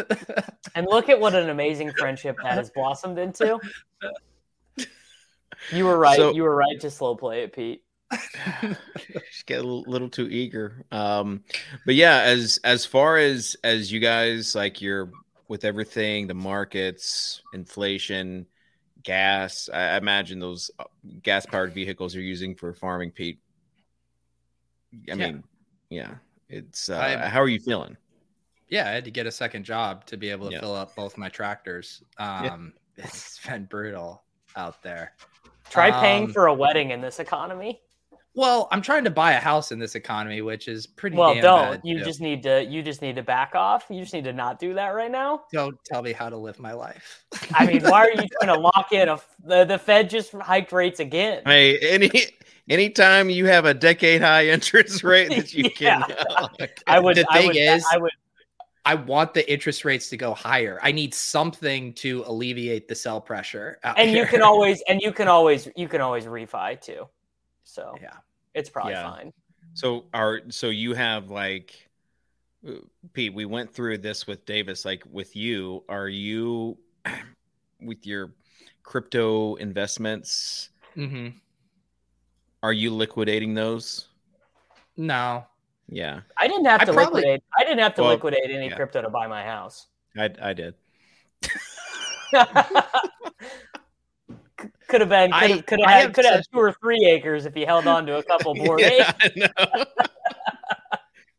and 0.75 0.88
look 0.89 1.09
at 1.09 1.19
what 1.19 1.35
an 1.35 1.50
amazing 1.50 1.91
friendship 1.97 2.38
that 2.43 2.53
has 2.53 2.69
blossomed 2.69 3.17
into. 3.17 3.59
You 5.71 5.85
were 5.85 5.97
right. 5.97 6.17
So, 6.17 6.33
you 6.33 6.43
were 6.43 6.55
right 6.55 6.79
to 6.81 6.89
slow 6.89 7.15
play 7.15 7.43
it, 7.43 7.53
Pete. 7.53 7.83
just 8.62 9.45
get 9.45 9.63
a 9.63 9.67
little 9.67 10.09
too 10.09 10.27
eager. 10.27 10.85
Um, 10.91 11.43
but 11.85 11.95
yeah, 11.95 12.21
as 12.21 12.59
as 12.63 12.85
far 12.85 13.17
as 13.17 13.55
as 13.63 13.91
you 13.91 14.00
guys 14.00 14.55
like 14.55 14.81
you're 14.81 15.12
with 15.47 15.65
everything, 15.65 16.27
the 16.27 16.33
markets, 16.33 17.41
inflation, 17.53 18.45
gas. 19.03 19.69
I, 19.71 19.97
imagine 19.97 20.39
those 20.39 20.71
uh, 20.79 20.85
gas 21.21 21.45
powered 21.45 21.73
vehicles 21.73 22.15
you're 22.15 22.23
using 22.23 22.55
for 22.55 22.73
farming, 22.73 23.12
Pete. 23.12 23.39
I 25.12 25.15
mean, 25.15 25.43
yeah, 25.89 26.15
it's. 26.50 26.89
Uh, 26.89 27.27
how 27.29 27.41
are 27.41 27.47
you 27.47 27.59
feeling? 27.59 27.97
Yeah, 28.74 28.88
I 28.88 28.92
had 28.92 29.06
to 29.06 29.12
get 29.12 29.27
a 29.27 29.32
second 29.32 29.65
job 29.65 30.03
to 30.08 30.18
be 30.18 30.32
able 30.32 30.48
to 30.48 30.53
yeah. 30.53 30.60
fill 30.60 30.74
up 30.74 30.96
both 30.96 31.15
my 31.15 31.30
tractors. 31.30 32.03
Um, 32.18 32.74
yeah. 32.98 33.06
It's 33.06 33.39
been 33.44 33.65
brutal 33.65 34.24
out 34.56 34.84
there. 34.84 35.13
Try 35.72 35.89
paying 35.89 36.25
um, 36.25 36.34
for 36.34 36.46
a 36.46 36.53
wedding 36.53 36.92
in 36.92 37.01
this 37.01 37.20
economy. 37.20 37.82
Well, 38.36 38.68
I'm 38.72 38.84
trying 38.84 39.03
to 39.06 39.10
buy 39.10 39.34
a 39.34 39.39
house 39.39 39.72
in 39.72 39.80
this 39.80 39.96
economy, 39.96 40.42
which 40.42 40.68
is 40.68 40.86
pretty. 40.86 41.18
Well, 41.18 41.39
don't 41.42 41.84
you 41.84 42.00
too. 42.00 42.06
just 42.06 42.22
need 42.22 42.44
to 42.44 42.63
you 42.63 42.84
just 42.84 43.01
need 43.01 43.15
to 43.15 43.24
back 43.24 43.56
off. 43.56 43.86
You 43.89 44.01
just 44.01 44.13
need 44.13 44.25
to 44.25 44.34
not 44.34 44.60
do 44.60 44.75
that 44.75 44.89
right 44.89 45.12
now. 45.12 45.44
Don't 45.51 45.75
tell 45.86 46.03
me 46.03 46.13
how 46.13 46.30
to 46.30 46.38
live 46.38 46.60
my 46.60 46.74
life. 46.74 47.25
I 47.53 47.65
mean, 47.65 47.82
why 47.82 48.06
are 48.06 48.12
you 48.12 48.27
trying 48.42 48.56
to 48.56 48.60
lock 48.60 48.92
in 48.92 49.10
a 49.10 49.20
the, 49.44 49.65
the 49.65 49.80
Fed 49.80 50.10
just 50.10 50.34
hiked 50.34 50.72
rates 50.72 51.00
again? 51.00 51.42
Hey, 51.46 51.80
any 51.80 52.12
anytime 52.70 53.30
you 53.30 53.46
have 53.48 53.65
a 53.65 53.74
decade 53.74 54.22
high 54.22 54.48
interest 54.48 55.03
rate 55.03 55.30
that 55.30 55.53
you 55.53 55.70
yeah. 55.80 56.01
can, 56.01 56.15
oh, 56.30 56.48
I 56.88 57.00
would. 57.00 57.18
The 57.18 57.25
I 57.30 57.38
thing 57.38 57.48
would, 57.48 57.58
is, 57.58 57.86
I 57.92 57.98
would. 57.98 58.12
I 58.86 58.96
want 58.96 59.34
the 59.34 59.52
interest 59.52 59.86
rates 59.86 60.10
to 60.10 60.17
go 60.17 60.34
higher. 60.34 60.78
I 60.82 60.91
need 60.91 61.13
something 61.13 61.93
to 61.93 62.24
alleviate 62.28 62.88
the 62.88 62.96
sell 62.96 63.22
pressure. 63.22 63.80
and 63.84 64.10
here. 64.10 64.24
you 64.24 64.30
can 64.30 64.41
always 64.50 64.84
and 64.88 65.02
you 65.02 65.12
can 65.12 65.28
always 65.28 65.69
you 65.76 65.88
can 65.88 66.02
always 66.02 66.26
refi 66.26 66.80
too. 66.82 67.08
So 67.63 67.96
yeah, 68.02 68.17
it's 68.54 68.69
probably 68.69 68.93
yeah. 68.93 69.10
fine. 69.10 69.34
So 69.74 70.06
are 70.13 70.41
so 70.50 70.69
you 70.69 70.93
have 70.93 71.30
like 71.30 71.89
uh, 72.67 72.74
Pete, 73.13 73.34
we 73.34 73.46
went 73.46 73.74
through 73.74 74.00
this 74.00 74.28
with 74.28 74.46
Davis. 74.46 74.86
Like 74.86 75.04
with 75.10 75.36
you, 75.36 75.84
are 75.88 76.10
you 76.10 76.78
with 77.82 78.06
your 78.06 78.34
crypto 78.84 79.56
investments? 79.56 80.69
Mm-hmm. 80.98 81.38
Are 82.62 82.74
you 82.74 82.91
liquidating 82.91 83.54
those? 83.54 84.08
No. 84.96 85.46
Yeah. 85.93 86.21
I 86.38 86.47
didn't 86.47 86.65
have 86.65 86.82
I 86.82 86.86
to 86.86 86.93
probably, 86.93 87.21
liquidate. 87.21 87.43
I 87.58 87.63
didn't 87.63 87.79
have 87.79 87.93
to 87.95 88.01
well, 88.01 88.12
liquidate 88.12 88.49
any 88.49 88.67
yeah. 88.67 88.75
crypto 88.75 89.01
to 89.01 89.10
buy 89.10 89.27
my 89.27 89.43
house. 89.43 89.88
I 90.17 90.29
I 90.41 90.53
did. 90.53 90.73
could 94.88 95.01
have 95.01 95.10
been 95.10 95.32
could 95.32 95.49
have, 95.51 95.65
could 95.65 95.79
have 95.82 95.89
had 95.89 96.13
could 96.13 96.25
have 96.25 96.38
such... 96.38 96.49
two 96.51 96.60
or 96.60 96.73
three 96.73 97.06
acres 97.06 97.45
if 97.45 97.53
he 97.53 97.62
held 97.62 97.86
on 97.86 98.06
to 98.08 98.17
a 98.17 98.23
couple 98.23 98.56
more 98.65 98.79
yeah, 98.79 99.12
acres. 99.23 99.49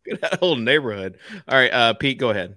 could 0.04 0.18
have 0.22 0.32
a 0.34 0.36
whole 0.36 0.56
neighborhood. 0.56 1.18
All 1.48 1.58
right, 1.58 1.72
uh, 1.72 1.94
Pete, 1.94 2.18
go 2.18 2.30
ahead. 2.30 2.56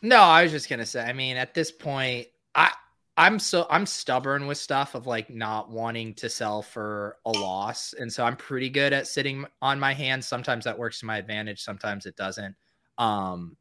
No, 0.00 0.20
I 0.20 0.44
was 0.44 0.52
just 0.52 0.68
gonna 0.70 0.86
say. 0.86 1.04
I 1.04 1.12
mean, 1.12 1.36
at 1.36 1.52
this 1.52 1.70
point, 1.70 2.28
I 2.54 2.72
I'm 3.16 3.38
so 3.38 3.66
I'm 3.70 3.86
stubborn 3.86 4.46
with 4.46 4.58
stuff 4.58 4.94
of 4.94 5.06
like 5.06 5.30
not 5.30 5.70
wanting 5.70 6.14
to 6.14 6.28
sell 6.28 6.62
for 6.62 7.18
a 7.24 7.30
loss, 7.30 7.92
and 7.92 8.12
so 8.12 8.24
I'm 8.24 8.36
pretty 8.36 8.68
good 8.68 8.92
at 8.92 9.06
sitting 9.06 9.46
on 9.62 9.78
my 9.78 9.92
hands. 9.92 10.26
Sometimes 10.26 10.64
that 10.64 10.76
works 10.76 11.00
to 11.00 11.06
my 11.06 11.18
advantage, 11.18 11.62
sometimes 11.62 12.06
it 12.06 12.16
doesn't. 12.16 12.56
Um, 12.98 13.56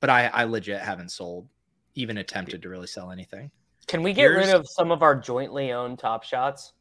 but 0.00 0.08
I 0.08 0.28
I 0.28 0.44
legit 0.44 0.80
haven't 0.80 1.10
sold, 1.10 1.48
even 1.96 2.18
attempted 2.18 2.62
to 2.62 2.70
really 2.70 2.86
sell 2.86 3.10
anything. 3.10 3.50
Can 3.88 4.02
we 4.02 4.14
get 4.14 4.22
Here's... 4.22 4.46
rid 4.46 4.54
of 4.54 4.66
some 4.66 4.90
of 4.90 5.02
our 5.02 5.14
jointly 5.14 5.72
owned 5.72 5.98
top 5.98 6.22
shots? 6.22 6.72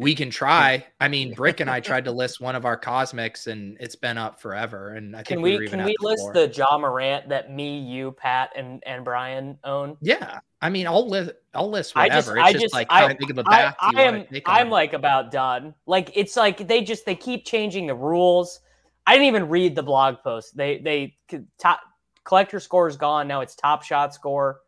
We 0.00 0.16
can 0.16 0.30
try. 0.30 0.84
I 1.00 1.06
mean, 1.08 1.34
Brick 1.34 1.60
and 1.60 1.70
I 1.70 1.78
tried 1.78 2.04
to 2.06 2.12
list 2.12 2.40
one 2.40 2.56
of 2.56 2.64
our 2.64 2.76
cosmics, 2.76 3.46
and 3.46 3.76
it's 3.78 3.96
been 3.96 4.18
up 4.18 4.40
forever. 4.40 4.94
And 4.94 5.14
I 5.14 5.22
can 5.22 5.40
we, 5.40 5.56
we 5.56 5.68
can 5.68 5.84
we 5.84 5.94
list 6.00 6.22
floor. 6.22 6.32
the 6.32 6.48
Ja 6.48 6.78
Morant 6.78 7.28
that 7.28 7.52
me, 7.52 7.78
you, 7.78 8.10
Pat, 8.12 8.50
and 8.56 8.82
and 8.86 9.04
Brian 9.04 9.56
own? 9.62 9.96
Yeah, 10.00 10.40
I 10.60 10.70
mean, 10.70 10.86
I'll 10.86 11.08
list 11.08 11.32
I'll 11.54 11.70
list 11.70 11.94
whatever. 11.94 12.38
I 12.38 12.52
just, 12.52 12.54
it's 12.54 12.56
I 12.56 12.60
just, 12.60 12.74
like 12.74 12.86
I, 12.90 13.14
big 13.14 13.30
of 13.30 13.38
a 13.38 13.44
bath 13.44 13.76
I, 13.80 13.92
I 13.94 14.02
am 14.02 14.26
I'm 14.46 14.70
like 14.70 14.92
about 14.92 15.30
done. 15.30 15.74
Like 15.86 16.10
it's 16.14 16.36
like 16.36 16.66
they 16.66 16.82
just 16.82 17.06
they 17.06 17.14
keep 17.14 17.44
changing 17.44 17.86
the 17.86 17.94
rules. 17.94 18.60
I 19.06 19.12
didn't 19.12 19.28
even 19.28 19.48
read 19.48 19.74
the 19.74 19.82
blog 19.82 20.16
post. 20.22 20.56
They 20.56 20.78
they 20.78 21.16
top 21.58 21.80
collector 22.24 22.60
score 22.60 22.88
is 22.88 22.96
gone 22.96 23.28
now. 23.28 23.40
It's 23.40 23.54
top 23.54 23.82
shot 23.82 24.14
score. 24.14 24.60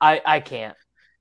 I 0.00 0.20
I 0.24 0.40
can't. 0.40 0.76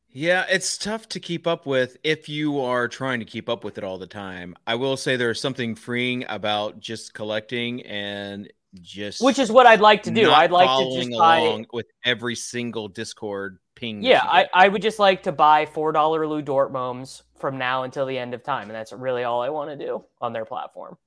Yeah, 0.09 0.45
it's 0.49 0.77
tough 0.77 1.09
to 1.09 1.19
keep 1.19 1.45
up 1.45 1.65
with 1.65 1.97
if 2.03 2.29
you 2.29 2.59
are 2.61 2.87
trying 2.87 3.19
to 3.19 3.25
keep 3.25 3.49
up 3.49 3.63
with 3.63 3.77
it 3.77 3.83
all 3.83 3.97
the 3.97 4.07
time. 4.07 4.55
I 4.65 4.75
will 4.75 4.97
say 4.97 5.15
there's 5.15 5.41
something 5.41 5.75
freeing 5.75 6.23
about 6.29 6.79
just 6.79 7.13
collecting 7.13 7.81
and 7.81 8.51
just 8.79 9.23
which 9.23 9.39
is 9.39 9.51
what 9.51 9.65
I'd 9.65 9.81
like 9.81 10.03
to 10.03 10.11
do. 10.11 10.31
I'd 10.31 10.51
like 10.51 10.69
to 10.69 10.99
just 10.99 11.17
buy 11.17 11.65
with 11.73 11.87
every 12.05 12.35
single 12.35 12.87
Discord 12.87 13.59
ping. 13.77 14.03
Yeah, 14.03 14.23
I, 14.23 14.47
I 14.53 14.67
would 14.67 14.81
just 14.81 14.99
like 14.99 15.23
to 15.23 15.31
buy 15.31 15.65
four 15.65 15.91
dollar 15.91 16.27
Lu 16.27 16.41
Dort 16.41 16.73
moms 16.73 17.23
from 17.39 17.57
now 17.57 17.83
until 17.83 18.05
the 18.05 18.17
end 18.17 18.33
of 18.33 18.43
time, 18.43 18.63
and 18.63 18.71
that's 18.71 18.91
really 18.91 19.23
all 19.23 19.41
I 19.41 19.49
want 19.49 19.69
to 19.69 19.85
do 19.85 20.03
on 20.19 20.33
their 20.33 20.45
platform. 20.45 20.97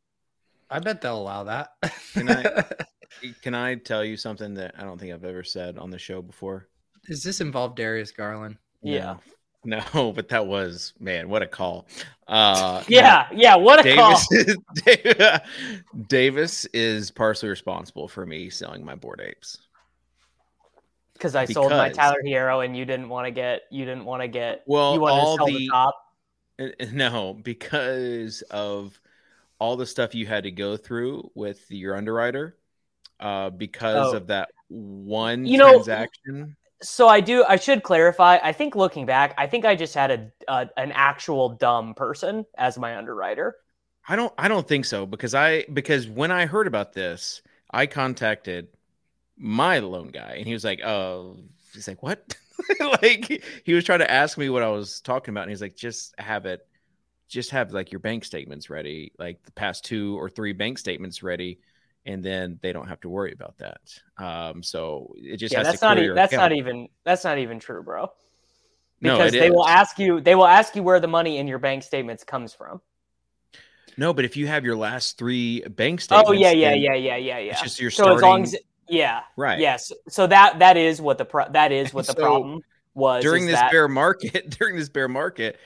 I 0.71 0.79
bet 0.79 1.01
they'll 1.01 1.19
allow 1.19 1.45
that. 1.45 1.71
can 2.13 2.31
I 2.31 2.65
can 3.43 3.55
I 3.55 3.75
tell 3.75 4.05
you 4.05 4.17
something 4.17 4.55
that 4.55 4.75
I 4.79 4.85
don't 4.85 4.99
think 4.99 5.13
I've 5.13 5.25
ever 5.25 5.43
said 5.43 5.77
on 5.79 5.91
the 5.91 5.99
show 5.99 6.23
before? 6.23 6.69
Does 7.07 7.23
this 7.23 7.41
involve 7.41 7.75
Darius 7.75 8.13
Garland? 8.13 8.57
Yeah. 8.83 9.17
No, 9.65 10.13
but 10.15 10.29
that 10.29 10.47
was 10.47 10.95
man, 11.01 11.29
what 11.29 11.43
a 11.43 11.47
call. 11.47 11.89
Uh 12.29 12.83
yeah, 12.89 13.27
yeah, 13.35 13.57
what 13.57 13.81
a 13.81 13.83
Davis 13.83 13.99
call. 13.99 14.39
Is, 14.39 15.41
Davis 16.09 16.65
is 16.67 17.11
partially 17.11 17.49
responsible 17.49 18.07
for 18.07 18.25
me 18.25 18.49
selling 18.49 18.85
my 18.85 18.95
Bored 18.95 19.21
Apes. 19.23 19.59
Because 21.21 21.35
I 21.35 21.45
sold 21.45 21.71
my 21.71 21.91
Tyler 21.91 22.23
Herro 22.25 22.65
and 22.65 22.75
you 22.75 22.87
didn't 22.87 23.11
want 23.11 23.27
to 23.27 23.31
get 23.31 23.63
you 23.71 23.85
didn't 23.85 24.07
want 24.07 24.23
to 24.23 24.29
get 24.29 24.63
well 24.67 24.95
you 24.95 25.07
all 25.07 25.37
the, 25.45 25.53
the 25.53 25.69
top. 25.69 25.95
Uh, 26.59 26.69
no, 26.93 27.35
because 27.35 28.41
of 28.51 28.99
all 29.59 29.77
the 29.77 29.85
stuff 29.85 30.15
you 30.15 30.27
had 30.27 30.45
to 30.45 30.51
go 30.51 30.79
through 30.79 31.31
with 31.35 31.71
your 31.71 31.95
underwriter, 31.95 32.57
uh, 33.21 33.51
because 33.51 34.15
oh. 34.15 34.17
of 34.17 34.29
that 34.29 34.49
one 34.69 35.45
you 35.45 35.59
transaction. 35.59 36.41
Know, 36.41 36.47
so 36.83 37.07
I 37.07 37.21
do. 37.21 37.45
I 37.47 37.57
should 37.57 37.83
clarify. 37.83 38.39
I 38.43 38.53
think 38.53 38.75
looking 38.75 39.05
back, 39.05 39.35
I 39.37 39.47
think 39.47 39.67
I 39.67 39.77
just 39.77 39.95
had 39.95 40.11
a, 40.11 40.33
a 40.49 40.71
an 40.79 40.93
actual 40.93 41.51
dumb 41.51 41.95
person 41.95 42.47
as 42.57 42.79
my 42.79 42.97
underwriter. 42.97 43.57
I 44.09 44.17
don't 44.17 44.33
I 44.39 44.49
don't 44.49 44.67
think 44.67 44.87
so 44.87 45.05
because 45.05 45.35
I 45.35 45.67
because 45.73 46.09
when 46.09 46.31
I 46.31 46.47
heard 46.47 46.67
about 46.67 46.95
this, 46.95 47.43
I 47.71 47.87
contacted 47.87 48.69
my 49.41 49.79
loan 49.81 50.09
guy 50.09 50.37
and 50.39 50.47
he 50.47 50.53
was 50.53 50.65
like, 50.65 50.83
"Oh, 50.85 51.39
he's 51.75 51.89
like, 51.89 52.03
"What?" 52.03 52.37
like 53.03 53.43
he 53.65 53.73
was 53.73 53.85
trying 53.85 54.01
to 54.01 54.11
ask 54.11 54.37
me 54.39 54.51
what 54.51 54.63
I 54.63 54.69
was 54.69 55.01
talking 55.01 55.33
about 55.33 55.43
and 55.43 55.51
he's 55.51 55.63
like, 55.63 55.77
"Just 55.77 56.15
have 56.19 56.47
it 56.47 56.61
just 57.29 57.51
have 57.51 57.73
like 57.73 57.93
your 57.93 58.01
bank 58.01 58.25
statements 58.25 58.71
ready, 58.71 59.13
like 59.19 59.43
the 59.45 59.53
past 59.53 59.85
two 59.85 60.19
or 60.19 60.29
three 60.31 60.53
bank 60.53 60.79
statements 60.79 61.23
ready." 61.23 61.61
And 62.07 62.25
then 62.25 62.59
they 62.63 62.73
don't 62.73 62.89
have 62.89 63.01
to 63.03 63.11
worry 63.11 63.33
about 63.33 63.59
that. 63.59 63.81
Um, 64.17 64.63
so 64.63 65.15
it 65.19 65.37
just 65.37 65.55
yeah, 65.55 65.59
has 65.59 65.69
that's 65.69 65.81
to 65.81 65.87
not 65.89 65.99
e- 65.99 66.11
that's 66.15 66.33
account. 66.33 66.53
not 66.53 66.59
even 66.59 66.89
that's 67.05 67.25
not 67.25 67.39
even 67.39 67.59
true, 67.59 67.83
bro. 67.83 68.11
Because 69.03 69.35
it 69.35 69.41
they 69.41 69.51
will 69.51 69.67
ask 69.67 69.99
you 69.99 70.21
they 70.21 70.35
will 70.35 70.47
ask 70.47 70.77
you 70.77 70.83
where 70.83 71.01
the 71.01 71.09
money 71.09 71.39
in 71.39 71.47
your 71.47 71.59
bank 71.59 71.83
statements 71.83 72.25
comes 72.25 72.53
from. 72.55 72.81
No, 73.97 74.13
but 74.15 74.25
if 74.25 74.37
you 74.37 74.47
have 74.47 74.65
your 74.65 74.77
last 74.77 75.19
three 75.19 75.61
bank 75.61 76.01
statements, 76.01 76.29
Oh 76.29 76.33
yeah, 76.33 76.51
yeah, 76.53 76.75
yeah, 76.75 76.95
yeah, 76.95 77.17
yeah, 77.17 77.39
yeah. 77.39 77.53
It's 77.53 77.61
just 77.61 77.81
your 77.81 77.91
so 77.91 78.15
as 78.15 78.23
long 78.23 78.43
as 78.45 78.57
yeah, 78.91 79.21
right. 79.37 79.59
yes. 79.59 79.93
So 80.09 80.27
that 80.27 80.59
that 80.59 80.77
is 80.77 81.01
what 81.01 81.17
the 81.19 81.25
pro- 81.25 81.51
that 81.51 81.73
is 81.73 81.95
what 81.95 82.07
the 82.07 82.13
So, 82.17 82.21
problem 82.21 82.61
was 82.95 83.23
during 83.23 83.47
this 83.47 83.55
that- 83.57 83.71
bear 83.71 83.89
market, 83.89 84.51
during 84.59 84.77
this 84.77 84.89
bear 84.89 85.09
market, 85.09 85.59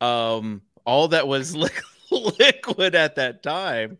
um, 0.00 0.62
all 0.84 1.08
that 1.08 1.26
was 1.26 1.54
li- 1.56 1.70
liquid 2.10 2.94
at 2.94 3.14
that 3.16 3.42
time 3.42 3.98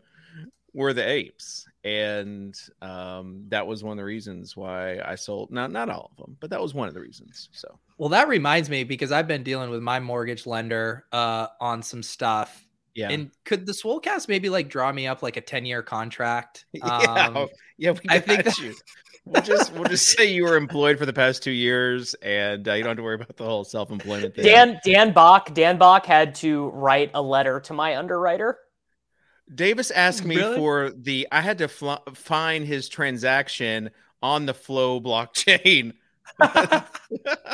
were 0.73 0.93
the 0.93 1.07
apes, 1.07 1.65
and 1.83 2.55
um, 2.81 3.45
that 3.49 3.65
was 3.65 3.83
one 3.83 3.91
of 3.93 3.97
the 3.97 4.03
reasons 4.03 4.57
why 4.57 4.99
I 4.99 5.15
sold. 5.15 5.51
Not 5.51 5.71
not 5.71 5.89
all 5.89 6.11
of 6.11 6.17
them, 6.17 6.37
but 6.39 6.49
that 6.49 6.61
was 6.61 6.73
one 6.73 6.87
of 6.87 6.93
the 6.93 6.99
reasons. 6.99 7.49
So 7.51 7.79
Well, 7.97 8.09
that 8.09 8.27
reminds 8.27 8.69
me 8.69 8.83
because 8.83 9.11
I've 9.11 9.27
been 9.27 9.43
dealing 9.43 9.69
with 9.69 9.81
my 9.81 9.99
mortgage 9.99 10.45
lender 10.45 11.05
uh, 11.11 11.47
on 11.61 11.83
some 11.83 12.03
stuff. 12.03 12.65
Yeah, 12.95 13.09
And 13.09 13.31
could 13.45 13.65
the 13.65 13.71
Swolecast 13.71 14.27
maybe 14.27 14.49
like 14.49 14.69
draw 14.69 14.91
me 14.91 15.07
up 15.07 15.23
like 15.23 15.37
a 15.37 15.41
10 15.41 15.65
year 15.65 15.81
contract? 15.81 16.65
yeah, 16.73 16.85
Um, 17.35 17.47
yeah. 17.77 17.91
We 17.91 17.99
I 18.09 18.19
got 18.19 18.25
think 18.27 18.43
that- 18.45 18.57
you. 18.59 18.75
We'll 19.25 19.41
just 19.41 19.71
we'll 19.71 19.85
just 19.85 20.09
say 20.17 20.33
you 20.33 20.43
were 20.43 20.57
employed 20.57 20.99
for 20.99 21.05
the 21.05 21.13
past 21.13 21.43
two 21.43 21.51
years, 21.51 22.13
and 22.15 22.67
uh, 22.67 22.73
you 22.73 22.83
don't 22.83 22.89
have 22.89 22.97
to 22.97 23.03
worry 23.03 23.15
about 23.15 23.37
the 23.37 23.45
whole 23.45 23.63
self 23.63 23.89
employment 23.89 24.35
thing. 24.35 24.43
Dan 24.43 24.81
Dan 24.83 25.13
Bach 25.13 25.53
Dan 25.53 25.77
Bach 25.77 26.05
had 26.05 26.35
to 26.35 26.67
write 26.71 27.11
a 27.13 27.21
letter 27.21 27.61
to 27.61 27.73
my 27.73 27.95
underwriter. 27.95 28.57
Davis 29.55 29.91
asked 29.91 30.25
me 30.25 30.35
Really? 30.35 30.57
for 30.57 30.91
the. 30.91 31.25
I 31.31 31.39
had 31.39 31.57
to 31.59 31.69
fl- 31.69 31.93
find 32.15 32.65
his 32.65 32.89
transaction 32.89 33.91
on 34.21 34.45
the 34.45 34.53
Flow 34.53 34.99
blockchain. 34.99 35.93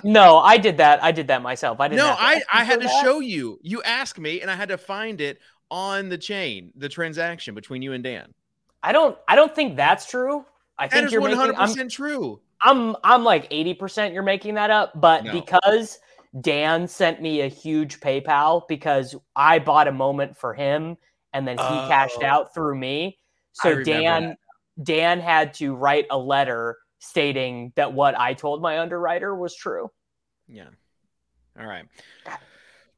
No, 0.04 0.38
I 0.38 0.58
did 0.58 0.78
that. 0.78 1.04
I 1.04 1.12
did 1.12 1.28
that 1.28 1.42
myself. 1.42 1.80
I 1.80 1.88
didn't. 1.90 2.00
no, 2.00 2.16
I 2.18 2.42
I 2.54 2.64
had 2.64 2.80
to 2.82 2.88
that. 2.88 3.04
show 3.04 3.20
you. 3.20 3.60
You 3.62 3.82
asked 3.84 4.20
me, 4.20 4.42
and 4.42 4.50
I 4.50 4.56
had 4.56 4.70
to 4.70 4.78
find 4.78 5.20
it 5.22 5.40
on 5.70 6.10
the 6.10 6.18
chain, 6.18 6.72
the 6.76 6.88
transaction 6.90 7.54
between 7.56 7.82
you 7.82 7.94
and 7.94 8.04
Dan. 8.04 8.34
I 8.82 8.92
don't. 8.94 9.18
I 9.28 9.36
don't 9.36 9.54
think 9.54 9.76
that's 9.76 10.06
true. 10.10 10.46
I 10.78 10.88
That 10.88 10.94
think 10.94 11.06
is 11.08 11.12
you're 11.12 11.22
making. 11.22 11.38
hundred 11.38 11.56
I'm, 11.58 11.68
percent 11.68 11.92
true. 11.92 12.40
I'm 12.62 12.96
I'm 13.04 13.24
like 13.24 13.48
eighty 13.52 13.74
percent. 13.74 14.14
You're 14.14 14.24
making 14.24 14.54
that 14.56 14.70
up, 14.72 14.94
but 15.00 15.26
No. 15.26 15.34
because 15.34 16.00
Dan 16.42 16.88
sent 16.88 17.22
me 17.22 17.42
a 17.42 17.48
huge 17.48 18.00
PayPal 18.00 18.68
because 18.70 19.16
I 19.36 19.60
bought 19.60 19.88
a 19.90 19.92
moment 19.92 20.38
for 20.38 20.54
him, 20.54 20.96
and 21.34 21.46
then 21.48 21.58
he 21.58 21.64
cashed 21.64 22.20
Oh. 22.22 22.26
out 22.26 22.54
through 22.54 22.78
me. 22.78 23.18
So 23.54 23.84
Dan 23.84 24.30
that. 24.30 24.38
Dan 24.86 25.20
had 25.20 25.54
to 25.56 25.76
write 25.76 26.06
a 26.10 26.18
letter 26.18 26.78
stating 27.00 27.72
that 27.76 27.94
what 27.94 28.18
I 28.20 28.34
told 28.34 28.62
my 28.62 28.80
underwriter 28.80 29.36
was 29.36 29.56
true. 29.56 29.90
Yeah. 30.48 30.68
All 31.60 31.66
right. 31.66 31.86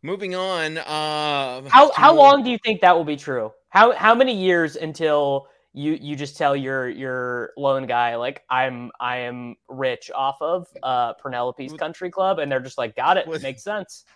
Moving 0.04 0.34
on. 0.36 0.78
Uh, 0.80 1.62
How 1.70 1.92
how 1.94 2.16
long 2.16 2.44
do 2.44 2.50
you 2.50 2.58
think 2.64 2.82
that 2.82 2.96
will 2.96 3.04
be 3.06 3.16
true? 3.18 3.52
How 3.70 3.92
how 3.94 4.16
many 4.16 4.36
years 4.36 4.76
until 4.76 5.48
you 5.74 5.98
you 6.02 6.16
just 6.16 6.38
tell 6.38 6.56
your 6.56 6.90
your 6.90 7.52
loan 7.56 7.86
guy 7.86 8.16
like 8.16 8.44
I'm 8.50 8.92
I 9.00 9.18
am 9.20 9.56
rich 9.70 10.10
off 10.14 10.38
of 10.42 10.68
uh 10.84 11.14
Penelope's 11.14 11.74
Country 11.74 12.10
Club 12.10 12.40
and 12.40 12.52
they're 12.52 12.60
just 12.60 12.78
like 12.78 12.96
got 12.96 13.18
it 13.18 13.28
with- 13.28 13.44
makes 13.44 13.64
sense. 13.64 14.06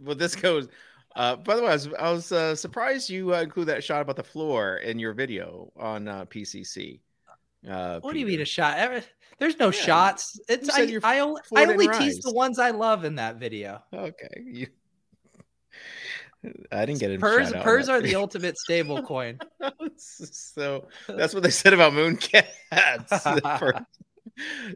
Well, 0.00 0.16
this 0.16 0.34
goes. 0.34 0.66
Uh, 1.14 1.36
by 1.36 1.54
the 1.54 1.62
way, 1.62 1.68
I 1.68 1.74
was, 1.74 1.88
I 1.96 2.10
was 2.10 2.32
uh, 2.32 2.56
surprised 2.56 3.08
you 3.08 3.32
uh, 3.36 3.42
include 3.42 3.68
that 3.68 3.84
shot 3.84 4.00
about 4.02 4.16
the 4.16 4.24
floor 4.24 4.78
in 4.78 4.98
your 4.98 5.12
video 5.12 5.70
on 5.76 6.08
uh, 6.08 6.24
PCC. 6.24 6.98
Uh, 7.68 8.00
What 8.00 8.12
do 8.12 8.18
you 8.18 8.26
mean 8.26 8.40
a 8.40 8.44
shot? 8.44 8.76
There's 9.38 9.58
no 9.58 9.66
Yeah, 9.66 9.70
shots. 9.72 10.40
It's 10.48 10.70
I, 10.70 10.98
I, 11.02 11.18
only, 11.20 11.40
I 11.56 11.66
only 11.66 11.88
tease 11.88 12.18
the 12.20 12.32
ones 12.32 12.58
I 12.58 12.70
love 12.70 13.04
in 13.04 13.16
that 13.16 13.36
video. 13.36 13.82
Okay. 13.92 14.28
You... 14.44 14.66
I 16.72 16.84
didn't 16.86 17.00
get 17.00 17.10
it. 17.12 17.20
Purs, 17.20 17.52
purs 17.52 17.88
are 17.88 18.00
the 18.00 18.16
ultimate 18.16 18.58
stable 18.58 19.02
coin. 19.02 19.38
so 19.96 20.88
that's 21.08 21.34
what 21.34 21.42
they 21.42 21.50
said 21.50 21.72
about 21.72 21.92
mooncats. 21.92 23.84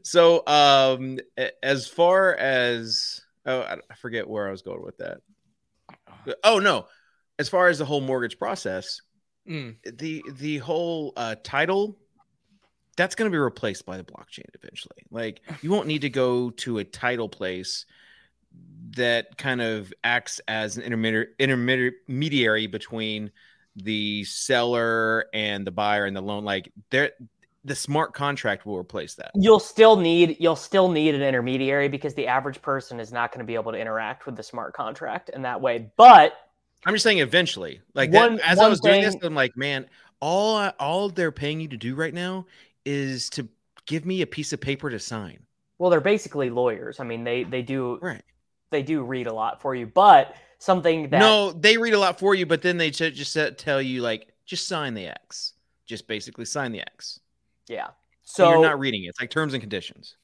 So, 0.03 0.47
um, 0.47 1.19
as 1.63 1.89
far 1.89 2.35
as 2.37 3.23
oh, 3.47 3.61
I 3.61 3.79
I 3.91 3.95
forget 3.97 4.29
where 4.29 4.47
I 4.47 4.51
was 4.51 4.63
going 4.63 4.83
with 4.83 4.99
that. 4.99 5.19
Oh 6.43 6.59
no, 6.59 6.87
as 7.39 7.49
far 7.49 7.69
as 7.69 7.79
the 7.79 7.85
whole 7.85 8.01
mortgage 8.01 8.39
process, 8.39 9.01
Mm. 9.49 9.77
the 9.97 10.25
the 10.39 10.59
whole 10.59 11.13
uh, 11.17 11.37
title 11.45 11.97
that's 12.97 13.15
going 13.15 13.31
to 13.31 13.35
be 13.35 13.39
replaced 13.39 13.87
by 13.87 13.97
the 13.97 14.05
blockchain 14.05 14.47
eventually. 14.55 15.05
Like 15.11 15.41
you 15.63 15.71
won't 15.71 15.87
need 15.87 16.03
to 16.03 16.11
go 16.11 16.51
to 16.51 16.79
a 16.79 16.85
title 16.85 17.29
place 17.29 17.87
that 18.97 19.37
kind 19.37 19.61
of 19.61 19.93
acts 20.03 20.41
as 20.49 20.77
an 20.77 20.83
intermediary 20.83 21.29
intermediary 21.39 22.67
between 22.67 23.31
the 23.77 24.25
seller 24.25 25.27
and 25.35 25.67
the 25.67 25.71
buyer 25.71 26.07
and 26.07 26.17
the 26.17 26.23
loan. 26.23 26.45
Like 26.45 26.73
there, 26.91 27.13
the 27.65 27.75
smart 27.75 28.15
contract 28.15 28.65
will 28.65 28.79
replace 28.79 29.15
that. 29.15 29.33
You'll 29.35 29.61
still 29.61 29.97
need 29.97 30.37
you'll 30.41 30.57
still 30.57 30.89
need 30.89 31.15
an 31.15 31.23
intermediary 31.23 31.89
because 31.89 32.15
the 32.15 32.27
average 32.27 32.63
person 32.63 32.99
is 33.01 33.13
not 33.13 33.33
going 33.33 33.41
to 33.41 33.45
be 33.45 33.55
able 33.55 33.73
to 33.73 33.79
interact 33.79 34.25
with 34.25 34.37
the 34.37 34.43
smart 34.43 34.73
contract 34.73 35.29
in 35.31 35.43
that 35.43 35.61
way. 35.61 35.91
But 35.97 36.35
I'm 36.87 36.95
just 36.95 37.03
saying 37.03 37.19
eventually. 37.19 37.81
Like 37.95 38.13
One- 38.13 38.37
that, 38.37 38.49
as 38.49 38.59
I 38.59 38.69
was 38.69 38.81
doing 38.81 39.03
this, 39.03 39.17
I'm 39.23 39.35
like, 39.35 39.57
man, 39.57 39.87
all 40.21 40.71
all 40.79 41.11
they're 41.11 41.33
paying 41.33 41.61
you 41.61 41.69
to 41.69 41.77
do 41.77 41.95
right 41.95 42.15
now 42.15 42.47
is 42.87 43.29
to 43.31 43.47
give 43.87 44.07
me 44.07 44.23
a 44.23 44.27
piece 44.27 44.53
of 44.55 44.61
paper 44.63 44.89
to 44.91 44.99
sign. 44.99 45.41
well, 45.79 45.91
they're 45.91 46.01
basically 46.01 46.49
lawyers. 46.49 47.01
I 47.01 47.05
mean, 47.05 47.23
they 47.25 47.45
they 47.45 47.63
do 47.63 47.99
Right. 48.01 48.23
they 48.71 48.83
do 48.83 49.03
read 49.05 49.27
a 49.27 49.33
lot 49.35 49.61
for 49.61 49.75
you, 49.75 49.87
but 49.87 50.35
something 50.59 51.11
that 51.11 51.19
No, 51.19 51.53
they 51.53 51.77
read 51.77 51.93
a 51.95 51.99
lot 51.99 52.19
for 52.19 52.35
you, 52.35 52.47
but 52.47 52.63
then 52.63 52.79
they 52.79 52.91
ju- 52.91 53.11
just 53.11 53.37
tell 53.59 53.83
you 53.83 54.01
like, 54.03 54.33
just 54.47 54.67
sign 54.69 54.95
the 54.95 55.07
X. 55.09 55.53
Just 55.87 56.09
basically 56.09 56.47
sign 56.47 56.73
the 56.73 56.81
X. 56.81 57.21
yeah. 57.69 57.89
So 58.23 58.45
So 58.45 58.51
you're 58.51 58.63
not 58.63 58.81
reading 58.81 59.05
it. 59.05 59.09
It's 59.09 59.21
like 59.21 59.31
terms 59.31 59.53
and 59.55 59.61
conditions. 59.61 60.17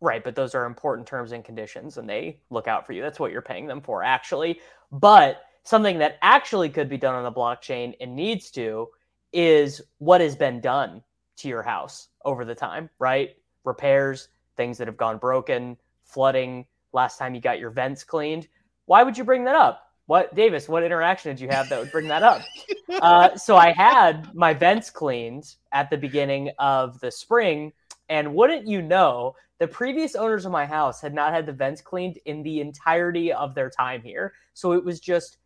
Right, 0.00 0.22
but 0.22 0.34
those 0.36 0.54
are 0.54 0.66
important 0.66 1.08
terms 1.08 1.32
and 1.32 1.44
conditions 1.44 1.96
and 1.96 2.08
they 2.08 2.40
look 2.50 2.68
out 2.68 2.86
for 2.86 2.92
you. 2.92 3.02
That's 3.02 3.18
what 3.18 3.32
you're 3.32 3.42
paying 3.42 3.66
them 3.66 3.80
for, 3.80 4.02
actually. 4.02 4.60
But 4.92 5.42
something 5.64 5.98
that 5.98 6.18
actually 6.22 6.68
could 6.68 6.88
be 6.88 6.98
done 6.98 7.14
on 7.14 7.24
the 7.24 7.32
blockchain 7.32 7.94
and 8.00 8.14
needs 8.14 8.50
to 8.52 8.88
is 9.32 9.80
what 9.98 10.20
has 10.20 10.36
been 10.36 10.60
done 10.60 11.02
to 11.36 11.48
your 11.48 11.62
house 11.62 12.08
over 12.24 12.44
the 12.44 12.54
time, 12.54 12.90
right? 12.98 13.36
Repairs, 13.64 14.28
things 14.56 14.78
that 14.78 14.86
have 14.86 14.96
gone 14.96 15.18
broken, 15.18 15.76
flooding, 16.04 16.66
last 16.92 17.18
time 17.18 17.34
you 17.34 17.40
got 17.40 17.58
your 17.58 17.70
vents 17.70 18.04
cleaned. 18.04 18.48
Why 18.86 19.02
would 19.02 19.18
you 19.18 19.24
bring 19.24 19.44
that 19.44 19.54
up? 19.54 19.82
What, 20.06 20.34
Davis, 20.34 20.68
what 20.68 20.84
interaction 20.84 21.32
did 21.32 21.40
you 21.40 21.48
have 21.48 21.68
that 21.68 21.78
would 21.78 21.90
bring 21.90 22.08
that 22.08 22.22
up? 22.22 22.42
uh, 23.00 23.36
so 23.36 23.56
I 23.56 23.72
had 23.72 24.32
my 24.34 24.54
vents 24.54 24.88
cleaned 24.88 25.54
at 25.72 25.90
the 25.90 25.96
beginning 25.96 26.50
of 26.58 27.00
the 27.00 27.10
spring, 27.10 27.72
and 28.08 28.34
wouldn't 28.34 28.68
you 28.68 28.82
know, 28.82 29.34
the 29.58 29.66
previous 29.66 30.14
owners 30.14 30.44
of 30.44 30.52
my 30.52 30.64
house 30.64 31.00
had 31.00 31.14
not 31.14 31.32
had 31.32 31.46
the 31.46 31.52
vents 31.52 31.80
cleaned 31.80 32.18
in 32.24 32.42
the 32.42 32.60
entirety 32.60 33.32
of 33.32 33.54
their 33.54 33.70
time 33.70 34.02
here. 34.02 34.34
So 34.54 34.72
it 34.72 34.84
was 34.84 35.00
just 35.00 35.38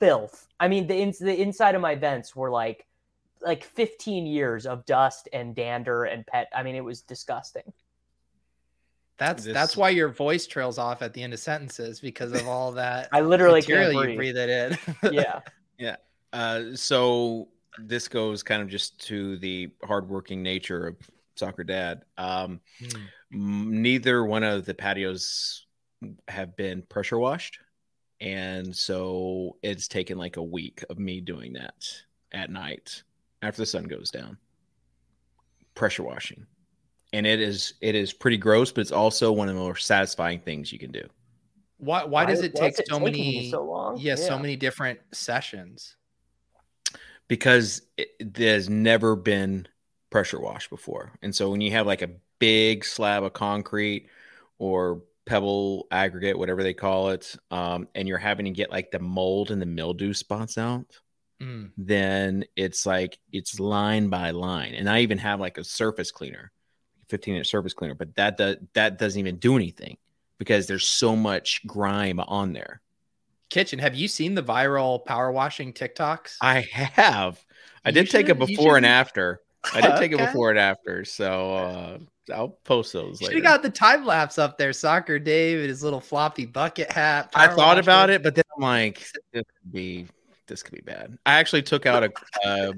filth. 0.00 0.48
I 0.58 0.66
mean, 0.68 0.86
the 0.86 0.96
ins- 0.96 1.18
the 1.18 1.40
inside 1.40 1.74
of 1.74 1.80
my 1.80 1.94
vents 1.94 2.34
were 2.34 2.50
like 2.50 2.86
like 3.44 3.62
15 3.64 4.26
years 4.26 4.66
of 4.66 4.84
dust 4.86 5.28
and 5.32 5.54
dander 5.54 6.04
and 6.04 6.26
pet. 6.26 6.48
I 6.54 6.62
mean, 6.62 6.74
it 6.74 6.84
was 6.84 7.02
disgusting. 7.02 7.72
That's 9.18 9.44
This- 9.44 9.54
that's 9.54 9.76
why 9.76 9.90
your 9.90 10.08
voice 10.08 10.46
trails 10.46 10.78
off 10.78 11.00
at 11.02 11.12
the 11.14 11.22
end 11.22 11.32
of 11.32 11.38
sentences 11.40 12.00
because 12.00 12.32
of 12.32 12.48
all 12.48 12.72
that 12.82 13.08
I 13.12 13.20
literally 13.20 13.60
material 13.60 13.92
can't 13.92 13.94
you 14.10 14.16
breathe. 14.16 14.34
breathe 14.34 14.36
it 14.36 14.78
in. 15.02 15.12
Yeah. 15.12 15.40
Yeah. 15.78 15.96
Uh, 16.32 16.74
so 16.74 17.48
this 17.78 18.08
goes 18.08 18.42
kind 18.42 18.62
of 18.62 18.68
just 18.68 18.98
to 19.06 19.36
the 19.38 19.70
hardworking 19.84 20.42
nature 20.42 20.86
of 20.88 20.96
soccer 21.36 21.64
dad. 21.64 22.02
Um, 22.18 22.60
Hmm. 22.80 23.82
neither 23.82 24.24
one 24.24 24.42
of 24.42 24.64
the 24.64 24.74
patios 24.74 25.66
have 26.28 26.56
been 26.56 26.82
pressure 26.82 27.18
washed. 27.18 27.58
And 28.20 28.74
so 28.74 29.56
it's 29.62 29.86
taken 29.88 30.18
like 30.18 30.36
a 30.36 30.42
week 30.42 30.84
of 30.88 30.98
me 30.98 31.20
doing 31.20 31.52
that 31.54 31.74
at 32.32 32.50
night 32.50 33.02
after 33.44 33.62
the 33.62 33.66
sun 33.66 33.84
goes 33.84 34.10
down. 34.10 34.38
Pressure 35.74 36.02
washing. 36.04 36.46
And 37.12 37.26
it 37.26 37.40
is 37.40 37.74
it 37.80 37.94
is 37.94 38.12
pretty 38.12 38.38
gross, 38.38 38.72
but 38.72 38.80
it's 38.82 38.92
also 38.92 39.32
one 39.32 39.48
of 39.48 39.54
the 39.54 39.60
more 39.60 39.76
satisfying 39.76 40.40
things 40.40 40.72
you 40.72 40.78
can 40.78 40.92
do. 40.92 41.08
Why 41.78 42.04
why 42.04 42.24
does 42.24 42.42
it 42.42 42.54
take 42.54 42.74
is 42.74 42.80
it 42.80 42.88
so 42.88 43.00
many 43.00 43.50
so 43.50 43.64
long? 43.64 43.98
Yeah, 43.98 44.16
so 44.16 44.38
many 44.38 44.56
different 44.56 45.00
sessions. 45.12 45.96
because 47.28 47.82
it, 47.96 48.08
there's 48.20 48.68
never 48.68 49.16
been 49.16 49.66
pressure 50.10 50.40
wash 50.40 50.68
before. 50.68 51.12
And 51.22 51.34
so 51.34 51.50
when 51.50 51.60
you 51.60 51.72
have 51.72 51.86
like 51.86 52.02
a 52.02 52.10
big 52.38 52.84
slab 52.84 53.24
of 53.24 53.32
concrete 53.32 54.08
or 54.58 55.02
pebble 55.26 55.86
aggregate, 55.90 56.38
whatever 56.38 56.62
they 56.62 56.74
call 56.74 57.10
it, 57.10 57.34
um, 57.50 57.88
and 57.94 58.06
you're 58.06 58.18
having 58.18 58.44
to 58.44 58.50
get 58.50 58.70
like 58.70 58.90
the 58.90 58.98
mold 58.98 59.50
and 59.50 59.60
the 59.60 59.66
mildew 59.66 60.12
spots 60.12 60.58
out, 60.58 61.00
Mm. 61.42 61.72
then 61.76 62.44
it's 62.56 62.86
like 62.86 63.18
it's 63.32 63.58
line 63.58 64.08
by 64.08 64.30
line. 64.30 64.74
And 64.74 64.88
I 64.88 65.00
even 65.00 65.18
have 65.18 65.40
like 65.40 65.58
a 65.58 65.64
surface 65.64 66.10
cleaner, 66.10 66.52
15 67.08 67.34
inch 67.36 67.48
surface 67.48 67.74
cleaner, 67.74 67.94
but 67.94 68.14
that 68.16 68.36
does 68.36 68.56
that 68.74 68.98
doesn't 68.98 69.18
even 69.18 69.36
do 69.36 69.56
anything 69.56 69.96
because 70.38 70.66
there's 70.66 70.86
so 70.86 71.16
much 71.16 71.66
grime 71.66 72.20
on 72.20 72.52
there. 72.52 72.80
Kitchen, 73.50 73.78
have 73.78 73.94
you 73.94 74.08
seen 74.08 74.34
the 74.34 74.42
viral 74.42 75.04
power 75.04 75.30
washing 75.30 75.72
TikToks? 75.72 76.36
I 76.40 76.60
have. 76.72 77.44
I 77.84 77.90
You 77.90 77.94
did 77.94 78.10
take 78.10 78.28
a 78.28 78.34
before 78.34 78.76
and 78.76 78.86
after. 78.86 79.40
I 79.74 79.80
did 79.80 79.96
take 79.96 80.12
a 80.12 80.14
Okay. 80.16 80.26
before 80.26 80.50
and 80.50 80.58
after. 80.58 81.04
So 81.04 81.54
uh, 81.54 81.98
I'll 82.34 82.48
post 82.64 82.92
those 82.92 83.20
Should 83.20 83.28
later. 83.28 83.36
have 83.36 83.44
got 83.44 83.62
the 83.62 83.70
time 83.70 84.04
lapse 84.06 84.38
up 84.38 84.58
there. 84.58 84.72
Soccer 84.72 85.18
Dave 85.18 85.60
and 85.60 85.68
his 85.68 85.82
little 85.82 86.00
floppy 86.00 86.46
bucket 86.46 86.90
hat. 86.90 87.30
I 87.34 87.48
thought 87.48 87.78
about 87.78 88.10
it, 88.10 88.22
but 88.22 88.34
then 88.34 88.44
I'm 88.56 88.62
like, 88.62 88.98
this 89.32 89.44
could 89.62 89.72
be 89.72 90.06
this 90.46 90.62
could 90.62 90.74
be 90.74 90.82
bad. 90.82 91.16
I 91.24 91.34
actually 91.34 91.62
took 91.62 91.86
out 91.86 92.04
a 92.04 92.12
uh, 92.46 92.72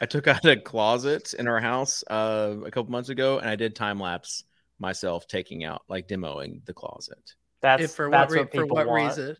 I 0.00 0.06
took 0.06 0.26
out 0.26 0.44
a 0.44 0.56
closet 0.56 1.34
in 1.34 1.46
our 1.48 1.60
house 1.60 2.02
uh, 2.10 2.56
a 2.64 2.70
couple 2.70 2.90
months 2.90 3.08
ago, 3.08 3.38
and 3.38 3.48
I 3.48 3.56
did 3.56 3.76
time 3.76 4.00
lapse 4.00 4.44
myself 4.78 5.26
taking 5.28 5.64
out 5.64 5.82
like 5.88 6.08
demoing 6.08 6.64
the 6.66 6.74
closet. 6.74 7.34
That's 7.60 7.82
If 7.84 7.90
for 7.92 8.10
what, 8.10 8.18
that's 8.18 8.32
re- 8.32 8.40
what 8.40 8.52
for 8.52 8.62
people 8.62 8.76
what 8.76 8.86
want. 8.86 9.08
reason? 9.16 9.36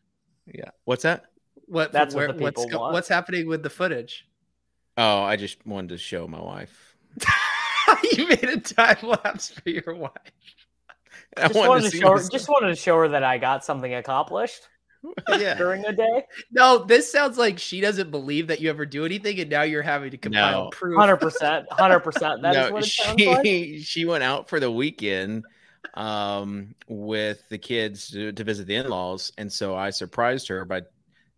Yeah. 0.46 0.70
What's 0.84 1.02
that? 1.02 1.24
What 1.66 1.92
That's 1.92 2.14
where, 2.14 2.28
what 2.28 2.36
the 2.36 2.42
what's 2.42 2.66
want. 2.72 2.92
what's 2.92 3.08
happening 3.08 3.48
with 3.48 3.62
the 3.62 3.70
footage? 3.70 4.26
Oh, 4.96 5.22
I 5.22 5.36
just 5.36 5.66
wanted 5.66 5.88
to 5.90 5.98
show 5.98 6.28
my 6.28 6.40
wife. 6.40 6.96
you 8.12 8.28
made 8.28 8.44
a 8.44 8.60
time 8.60 8.96
lapse 9.02 9.50
for 9.50 9.68
your 9.70 9.94
wife. 9.94 10.10
I 11.36 11.48
Just 11.48 11.54
wanted, 11.68 11.84
to 11.84 11.90
see 11.90 12.00
show 12.00 12.10
her, 12.16 12.28
just 12.28 12.48
wanted 12.48 12.68
to 12.68 12.76
show 12.76 12.96
her 12.98 13.08
that 13.08 13.24
I 13.24 13.38
got 13.38 13.64
something 13.64 13.92
accomplished 13.92 14.68
yeah. 15.28 15.54
during 15.54 15.82
the 15.82 15.92
day. 15.92 16.24
No, 16.50 16.84
this 16.84 17.10
sounds 17.10 17.38
like 17.38 17.58
she 17.58 17.80
doesn't 17.80 18.10
believe 18.10 18.48
that 18.48 18.60
you 18.60 18.70
ever 18.70 18.86
do 18.86 19.04
anything, 19.04 19.38
and 19.40 19.50
now 19.50 19.62
you're 19.62 19.82
having 19.82 20.10
to 20.10 20.18
compile 20.18 20.64
No. 20.64 20.70
proof. 20.70 20.98
Hundred 20.98 21.18
percent, 21.18 21.66
hundred 21.70 22.00
percent. 22.00 22.42
That 22.42 22.56
is 22.56 22.66
no, 22.68 22.72
what 22.72 22.82
it 22.84 22.88
she 22.88 23.26
like. 23.26 23.46
she 23.84 24.04
went 24.04 24.24
out 24.24 24.48
for 24.48 24.60
the 24.60 24.70
weekend 24.70 25.44
um 25.94 26.74
with 26.88 27.46
the 27.50 27.58
kids 27.58 28.08
to, 28.08 28.32
to 28.32 28.42
visit 28.42 28.66
the 28.66 28.74
in-laws 28.74 29.32
and 29.38 29.52
so 29.52 29.76
i 29.76 29.90
surprised 29.90 30.48
her 30.48 30.64
by 30.64 30.80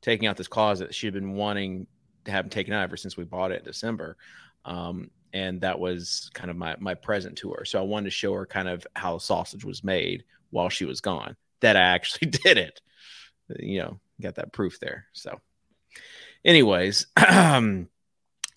taking 0.00 0.28
out 0.28 0.36
this 0.36 0.48
closet 0.48 0.94
she'd 0.94 1.12
been 1.12 1.34
wanting 1.34 1.86
to 2.24 2.30
have 2.30 2.48
taken 2.48 2.72
out 2.72 2.82
ever 2.82 2.96
since 2.96 3.16
we 3.16 3.24
bought 3.24 3.50
it 3.50 3.58
in 3.58 3.64
december 3.64 4.16
um 4.64 5.10
and 5.32 5.60
that 5.60 5.78
was 5.78 6.30
kind 6.32 6.48
of 6.50 6.56
my 6.56 6.76
my 6.78 6.94
present 6.94 7.36
to 7.36 7.50
her 7.50 7.64
so 7.64 7.78
i 7.78 7.82
wanted 7.82 8.04
to 8.04 8.10
show 8.10 8.32
her 8.32 8.46
kind 8.46 8.68
of 8.68 8.86
how 8.94 9.18
sausage 9.18 9.64
was 9.64 9.84
made 9.84 10.24
while 10.50 10.68
she 10.68 10.84
was 10.84 11.00
gone 11.00 11.36
that 11.60 11.76
i 11.76 11.80
actually 11.80 12.30
did 12.44 12.56
it 12.56 12.80
you 13.58 13.78
know 13.78 13.98
got 14.20 14.34
that 14.36 14.52
proof 14.52 14.78
there 14.80 15.06
so 15.12 15.38
anyways 16.44 17.06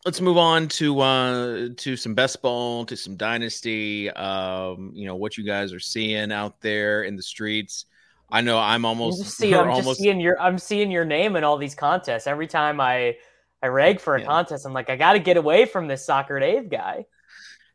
let's 0.05 0.21
move 0.21 0.37
on 0.37 0.67
to 0.67 0.99
uh 1.01 1.69
to 1.77 1.95
some 1.97 2.15
best 2.15 2.41
ball 2.41 2.85
to 2.85 2.95
some 2.95 3.15
dynasty 3.17 4.09
um 4.11 4.91
you 4.93 5.05
know 5.05 5.15
what 5.15 5.37
you 5.37 5.43
guys 5.43 5.73
are 5.73 5.79
seeing 5.79 6.31
out 6.31 6.61
there 6.61 7.03
in 7.03 7.15
the 7.15 7.23
streets 7.23 7.85
i 8.31 8.41
know 8.41 8.57
i'm 8.57 8.85
I'm 8.85 8.85
almost 8.85 9.19
just, 9.23 9.37
seeing, 9.37 9.53
I'm 9.59 9.73
just 9.73 9.79
almost 9.79 9.99
seeing 9.99 10.19
your 10.19 10.39
I'm 10.39 10.57
seeing 10.57 10.91
your 10.91 11.05
name 11.05 11.35
in 11.35 11.43
all 11.43 11.57
these 11.57 11.75
contests. 11.75 12.27
Every 12.27 12.47
time 12.47 12.79
I 12.79 13.17
I 13.61 13.67
rag 13.67 13.99
for 13.99 14.15
a 14.15 14.21
Yeah. 14.21 14.25
contest, 14.27 14.65
I'm 14.65 14.71
like, 14.73 14.89
I 14.89 14.95
got 14.95 15.13
to 15.13 15.19
get 15.19 15.35
away 15.35 15.65
from 15.65 15.87
this 15.87 16.05
soccer 16.05 16.39
Dave 16.39 16.69
guy. 16.69 17.05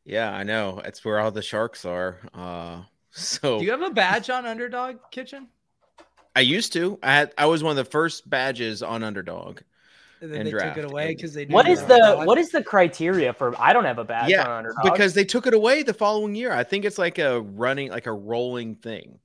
yeah 0.05 0.31
i 0.33 0.42
know 0.42 0.81
it's 0.85 1.05
where 1.05 1.18
all 1.18 1.31
the 1.31 1.42
sharks 1.42 1.85
are 1.85 2.18
uh 2.35 2.83
so 3.11 3.59
Do 3.59 3.64
you 3.64 3.70
have 3.70 3.83
a 3.83 3.90
badge 3.90 4.29
on 4.31 4.46
Underdog 4.46 4.96
Kitchen? 5.11 5.48
I 6.37 6.40
used 6.40 6.73
to 6.73 6.99
i 7.03 7.12
had 7.12 7.33
i 7.38 7.47
was 7.47 7.62
one 7.62 7.70
of 7.70 7.77
the 7.85 7.90
first 7.90 8.29
badges 8.29 8.83
on 8.83 9.03
underdog 9.03 9.61
And 10.20 10.33
then 10.33 10.38
And 10.38 10.47
they 10.47 10.53
draft. 10.53 10.77
took 10.77 10.85
it 10.85 10.90
away 10.90 11.09
because 11.14 11.35
they. 11.35 11.44
knew 11.44 11.55
What 11.55 11.66
you 11.68 11.77
the 11.77 11.99
fraud? 11.99 12.27
what 12.27 12.38
is 12.38 12.51
the 12.51 12.62
criteria 12.62 13.33
for? 13.33 13.55
I 13.61 13.73
don't 13.73 13.85
have 13.85 13.99
a 13.99 14.05
badge 14.05 14.31
Yeah, 14.31 14.42
on 14.42 14.51
Underdog 14.51 14.85
because 14.85 15.14
they 15.14 15.25
took 15.25 15.47
it 15.47 15.55
away 15.55 15.83
the 15.83 15.94
following 15.94 16.35
year 16.35 16.53
i 16.53 16.64
think 16.64 16.85
it's 16.85 16.99
like 16.99 17.18
a 17.18 17.40
running 17.40 17.90
like 17.90 18.07
a 18.07 18.12
rolling 18.12 18.75
thing 18.77 19.18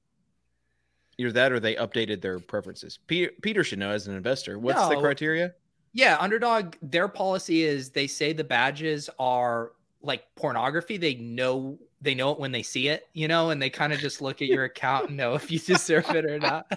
either 1.18 1.32
that 1.32 1.52
or 1.52 1.60
they 1.60 1.76
updated 1.76 2.22
their 2.22 2.40
preferences 2.40 2.98
peter, 3.08 3.32
peter 3.42 3.64
should 3.64 3.80
know 3.80 3.92
as 3.92 4.08
an 4.08 4.16
investor 4.16 4.58
what's 4.58 4.88
the 4.88 4.96
criteria 4.98 5.54
Yeah, 5.92 6.18
Underdog. 6.20 6.76
Their 6.82 7.08
policy 7.08 7.64
is 7.64 7.90
they 7.90 8.08
say 8.08 8.32
the 8.34 8.44
badges 8.44 9.10
are 9.20 9.72
like 10.02 10.24
pornography. 10.36 10.98
They 10.98 11.16
know 11.16 11.80
they 12.02 12.16
know 12.16 12.32
it 12.32 12.40
when 12.40 12.52
they 12.52 12.62
see 12.64 12.88
it, 12.90 13.08
you 13.14 13.28
know, 13.28 13.50
and 13.50 13.62
they 13.62 13.70
kind 13.70 13.92
of 13.92 14.00
just 14.00 14.22
look 14.22 14.42
at 14.42 14.48
your 14.48 14.64
account 14.66 15.08
and 15.10 15.18
know 15.18 15.34
if 15.36 15.52
you 15.52 15.60
deserve 15.74 16.10
it 16.16 16.26
or 16.26 16.40
not. 16.40 16.68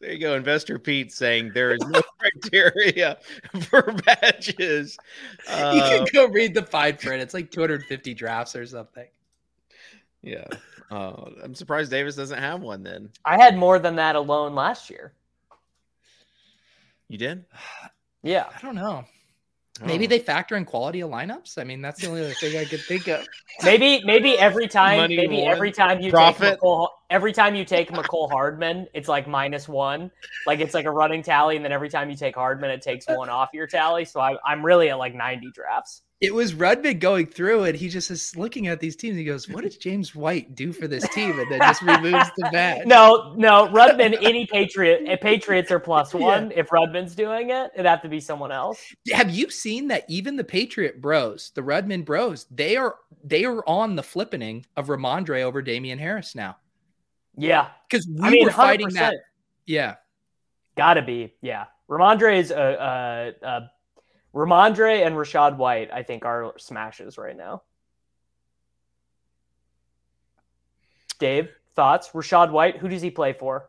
There 0.00 0.12
you 0.12 0.18
go, 0.20 0.34
Investor 0.34 0.78
Pete 0.78 1.12
saying 1.12 1.50
there 1.54 1.72
is 1.72 1.80
no 1.88 2.00
criteria 2.18 3.18
for 3.68 3.92
badges. 4.06 4.96
you 5.48 5.52
Uh, 5.54 5.88
can 5.88 6.06
go 6.12 6.28
read 6.28 6.54
the 6.54 6.62
fine 6.64 6.96
print. 6.96 7.20
It's 7.20 7.34
like 7.34 7.50
250 7.50 8.14
drafts 8.14 8.54
or 8.54 8.64
something. 8.64 9.06
yeah, 10.22 10.44
uh, 10.90 11.24
I'm 11.42 11.54
surprised 11.54 11.90
Davis 11.90 12.14
doesn't 12.14 12.38
have 12.38 12.60
one. 12.60 12.82
Then 12.84 13.10
I 13.24 13.42
had 13.42 13.56
more 13.56 13.78
than 13.80 13.96
that 13.96 14.14
alone 14.14 14.54
last 14.54 14.88
year. 14.88 15.12
you 17.08 17.18
did. 17.18 17.44
Yeah. 18.22 18.48
I 18.56 18.60
don't 18.62 18.74
know. 18.76 19.04
Maybe 19.80 20.04
Oh. 20.04 20.08
they 20.08 20.18
factor 20.18 20.56
in 20.56 20.64
quality 20.64 21.00
of 21.00 21.10
lineups. 21.10 21.58
I 21.58 21.64
mean, 21.64 21.80
that's 21.82 22.00
the 22.00 22.08
only 22.08 22.20
other 22.24 22.34
thing 22.34 22.56
I 22.58 22.64
could 22.64 22.80
think 22.80 23.06
of. 23.08 23.26
Maybe 23.64 24.02
maybe 24.04 24.38
every 24.38 24.68
time 24.68 24.98
Money 24.98 25.16
maybe 25.16 25.38
won. 25.42 25.48
every 25.48 25.72
time 25.72 26.00
you 26.00 26.10
Profit. 26.12 26.50
take 26.52 26.60
Mecole, 26.60 26.88
every 27.10 27.32
time 27.32 27.56
you 27.56 27.64
take 27.64 27.90
Mecole 27.90 28.30
Hardman, 28.30 28.86
it's 28.94 29.08
like 29.08 29.26
minus 29.26 29.66
one. 29.68 30.12
Like 30.46 30.60
it's 30.60 30.74
like 30.74 30.84
a 30.84 30.90
running 30.92 31.22
tally, 31.24 31.56
and 31.56 31.64
then 31.64 31.72
every 31.72 31.88
time 31.88 32.08
you 32.08 32.14
take 32.16 32.36
Hardman, 32.36 32.70
it 32.70 32.82
takes 32.82 33.06
one 33.08 33.28
off 33.28 33.48
your 33.52 33.66
tally. 33.66 34.04
So 34.04 34.20
I, 34.20 34.36
I'm 34.46 34.64
really 34.64 34.90
at 34.90 34.98
like 34.98 35.14
90 35.14 35.50
drafts. 35.52 36.02
It 36.20 36.34
was 36.34 36.54
Rudman 36.54 36.98
going 36.98 37.26
through 37.26 37.64
it. 37.64 37.76
He 37.76 37.88
just 37.88 38.10
is 38.10 38.34
looking 38.36 38.66
at 38.66 38.80
these 38.80 38.96
teams. 38.96 39.16
He 39.16 39.22
goes, 39.22 39.48
"What 39.48 39.62
did 39.62 39.80
James 39.80 40.16
White 40.16 40.56
do 40.56 40.72
for 40.72 40.88
this 40.88 41.08
team?" 41.10 41.38
And 41.38 41.48
then 41.48 41.60
just 41.60 41.80
removes 41.80 42.28
the 42.36 42.48
badge. 42.52 42.86
No, 42.88 43.34
no, 43.36 43.68
Rudman, 43.68 44.18
any 44.20 44.44
Patriot, 44.44 45.02
eh, 45.06 45.14
Patriots 45.14 45.70
are 45.70 45.78
plus 45.78 46.12
one. 46.14 46.50
If 46.56 46.70
Rudman's 46.70 47.14
doing 47.14 47.50
it, 47.50 47.70
it'd 47.74 47.86
have 47.86 48.02
to 48.02 48.08
be 48.08 48.18
someone 48.18 48.50
else. 48.50 48.82
Have 49.12 49.30
you 49.30 49.48
seen 49.48 49.86
that 49.88 50.04
even 50.08 50.34
the 50.34 50.42
Patriot 50.42 51.00
Bros, 51.00 51.52
the 51.54 51.62
Rudman 51.62 52.04
Bros, 52.04 52.46
they 52.50 52.76
are 52.76 52.96
they 53.22 53.44
are 53.44 53.62
on 53.68 53.94
the 53.94 54.02
flippening 54.02 54.64
of 54.76 54.88
Rhamondre 54.88 55.42
over 55.42 55.62
Damien 55.62 56.00
Harris 56.00 56.34
now 56.34 56.56
Yeah, 57.36 57.68
because 57.88 58.08
we 58.08 58.26
I 58.26 58.30
mean, 58.30 58.44
were 58.44 58.50
fighting 58.50 58.88
100%. 58.88 58.94
that. 58.94 59.14
Yeah, 59.66 59.94
Gotta 60.76 61.02
be, 61.02 61.34
yeah. 61.42 61.66
Rhamondre 61.88 62.38
is 62.38 62.50
a, 62.50 63.34
a, 63.42 63.46
a 63.46 63.70
Rhamondre 64.34 65.04
and 65.06 65.14
Rachaad 65.14 65.56
White. 65.56 65.90
I 65.92 66.02
think 66.02 66.24
are 66.24 66.54
smashes 66.58 67.18
right 67.18 67.36
now. 67.36 67.62
Dave, 71.18 71.50
thoughts? 71.74 72.10
Rachaad 72.10 72.50
White, 72.50 72.76
who 72.76 72.88
does 72.88 73.02
he 73.02 73.10
play 73.10 73.32
for? 73.32 73.68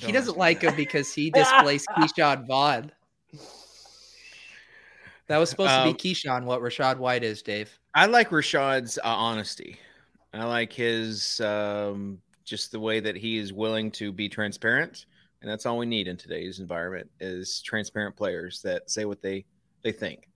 He 0.00 0.12
doesn't 0.12 0.36
like 0.38 0.62
him 0.62 0.74
because 0.76 1.12
he 1.12 1.30
displaced 1.30 1.88
Ke'Shawn 1.96 2.46
Vaughn. 2.46 2.92
That 5.26 5.38
was 5.38 5.48
supposed 5.50 5.70
Um, 5.72 5.88
to 5.88 5.94
be 5.94 5.98
Ke'Shawn. 5.98 6.44
What 6.44 6.60
Rachaad 6.60 6.98
White 6.98 7.24
is, 7.24 7.42
Dave? 7.42 7.78
I 7.94 8.06
like 8.06 8.30
Rachaad's 8.30 8.98
uh, 8.98 9.02
honesty. 9.04 9.78
I 10.34 10.44
like 10.44 10.72
his 10.72 11.40
um, 11.40 12.20
just 12.44 12.72
the 12.72 12.80
way 12.80 13.00
that 13.00 13.16
he 13.16 13.38
is 13.38 13.52
willing 13.52 13.90
to 13.92 14.12
be 14.12 14.28
transparent, 14.28 15.06
and 15.40 15.50
that's 15.50 15.64
all 15.64 15.78
we 15.78 15.86
need 15.86 16.08
in 16.08 16.16
today's 16.16 16.60
environment 16.60 17.08
is 17.20 17.62
transparent 17.62 18.16
players 18.16 18.60
that 18.62 18.90
say 18.90 19.04
what 19.04 19.22
they 19.22 19.44
they 19.84 19.92
think. 19.92 20.28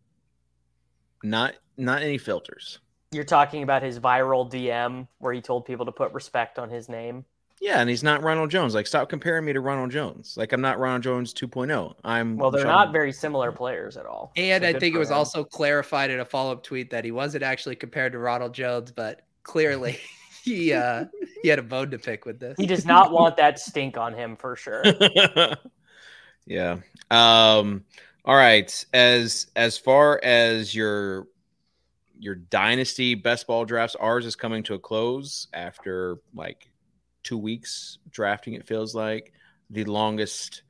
Not 1.24 1.54
not 1.76 2.02
any 2.02 2.18
filters. 2.18 2.78
You're 3.10 3.24
talking 3.24 3.62
about 3.62 3.82
his 3.82 3.98
viral 3.98 4.48
DM 4.50 5.08
where 5.18 5.32
he 5.32 5.40
told 5.40 5.64
people 5.64 5.86
to 5.86 5.92
put 5.92 6.12
respect 6.12 6.58
on 6.58 6.68
his 6.70 6.88
name. 6.88 7.24
Yeah, 7.60 7.80
and 7.80 7.90
he's 7.90 8.04
not 8.04 8.22
Ronald 8.22 8.50
Jones. 8.50 8.72
Like, 8.74 8.86
stop 8.86 9.08
comparing 9.08 9.44
me 9.44 9.52
to 9.52 9.60
Ronald 9.60 9.90
Jones. 9.90 10.36
Like, 10.36 10.52
I'm 10.52 10.60
not 10.60 10.78
Ronald 10.78 11.02
Jones 11.02 11.34
2.0. 11.34 11.94
I'm 12.04 12.36
Well, 12.36 12.52
they're 12.52 12.62
Rachaad- 12.64 12.66
not 12.66 12.92
very 12.92 13.10
similar 13.12 13.50
players 13.50 13.96
at 13.96 14.06
all. 14.06 14.30
And 14.36 14.62
So 14.62 14.68
I 14.68 14.78
think 14.78 14.94
it 14.94 14.98
was 14.98 15.10
him. 15.10 15.16
also 15.16 15.42
clarified 15.42 16.10
in 16.10 16.20
a 16.20 16.24
follow 16.24 16.52
up 16.52 16.62
tweet 16.62 16.90
that 16.90 17.04
he 17.04 17.10
wasn't 17.10 17.42
actually 17.42 17.74
compared 17.74 18.12
to 18.12 18.18
Ronald 18.20 18.54
Jones, 18.54 18.92
but 18.92 19.22
clearly 19.42 19.98
he 20.44 20.72
uh 20.72 21.06
he 21.42 21.48
had 21.48 21.58
a 21.58 21.62
bone 21.62 21.90
to 21.90 21.98
pick 21.98 22.26
with 22.26 22.38
this. 22.38 22.54
He 22.58 22.66
does 22.66 22.84
not 22.86 23.10
want 23.10 23.36
that 23.38 23.58
stink 23.58 23.96
on 23.96 24.14
him 24.14 24.36
for 24.36 24.54
sure. 24.54 24.84
yeah. 26.46 26.76
Um. 27.10 27.84
All 28.28 28.36
right. 28.36 28.84
As 28.92 29.46
as 29.56 29.78
far 29.78 30.20
as 30.22 30.74
your 30.74 31.28
your 32.18 32.34
dynasty 32.34 33.14
best 33.14 33.46
ball 33.46 33.64
drafts, 33.64 33.96
ours 33.96 34.26
is 34.26 34.36
coming 34.36 34.62
to 34.64 34.74
a 34.74 34.78
close 34.78 35.48
after 35.54 36.18
like 36.34 36.70
two 37.22 37.38
weeks 37.38 37.96
drafting. 38.10 38.52
It 38.52 38.66
feels 38.66 38.94
like 38.94 39.32
the 39.70 39.84
longest 39.84 40.60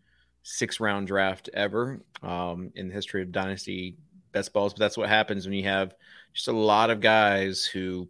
six 0.44 0.79
round 0.79 1.09
draft 1.09 1.51
ever 1.53 2.01
um, 2.23 2.71
in 2.77 2.87
the 2.87 2.94
history 2.94 3.23
of 3.23 3.33
dynasty 3.33 3.97
best 4.31 4.53
balls. 4.53 4.73
But 4.73 4.79
that's 4.79 4.97
what 4.97 5.09
happens 5.09 5.44
when 5.44 5.55
you 5.55 5.64
have 5.64 5.97
just 6.35 6.47
a 6.47 6.53
lot 6.53 6.90
of 6.90 7.01
guys 7.01 7.64
who 7.64 8.09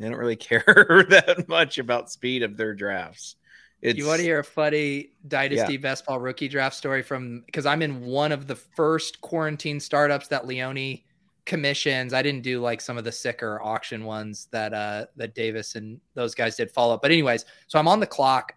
they 0.00 0.08
don't 0.08 0.16
really 0.16 0.36
care 0.50 0.64
that 1.10 1.44
much 1.46 1.76
about 1.76 2.10
speed 2.10 2.42
of 2.42 2.56
their 2.56 2.72
drafts. 2.72 3.36
It's, 3.82 3.98
you 3.98 4.06
want 4.06 4.18
to 4.18 4.22
hear 4.22 4.38
a 4.38 4.44
funny 4.44 5.10
dynasty 5.26 5.72
yeah. 5.72 5.80
best 5.80 6.06
ball 6.06 6.20
rookie 6.20 6.46
draft 6.46 6.76
story 6.76 7.02
from 7.02 7.42
because 7.46 7.66
I'm 7.66 7.82
in 7.82 8.00
one 8.02 8.30
of 8.30 8.46
the 8.46 8.54
first 8.54 9.20
quarantine 9.20 9.80
startups 9.80 10.28
that 10.28 10.46
Leone 10.46 11.00
commissions. 11.46 12.14
I 12.14 12.22
didn't 12.22 12.44
do 12.44 12.60
like 12.60 12.80
some 12.80 12.96
of 12.96 13.02
the 13.02 13.10
sicker 13.10 13.60
auction 13.60 14.04
ones 14.04 14.46
that 14.52 14.72
uh 14.72 15.06
that 15.16 15.34
Davis 15.34 15.74
and 15.74 16.00
those 16.14 16.32
guys 16.32 16.56
did 16.56 16.70
follow 16.70 16.94
up. 16.94 17.02
But 17.02 17.10
anyways, 17.10 17.44
so 17.66 17.78
I'm 17.78 17.88
on 17.88 17.98
the 17.98 18.06
clock. 18.06 18.54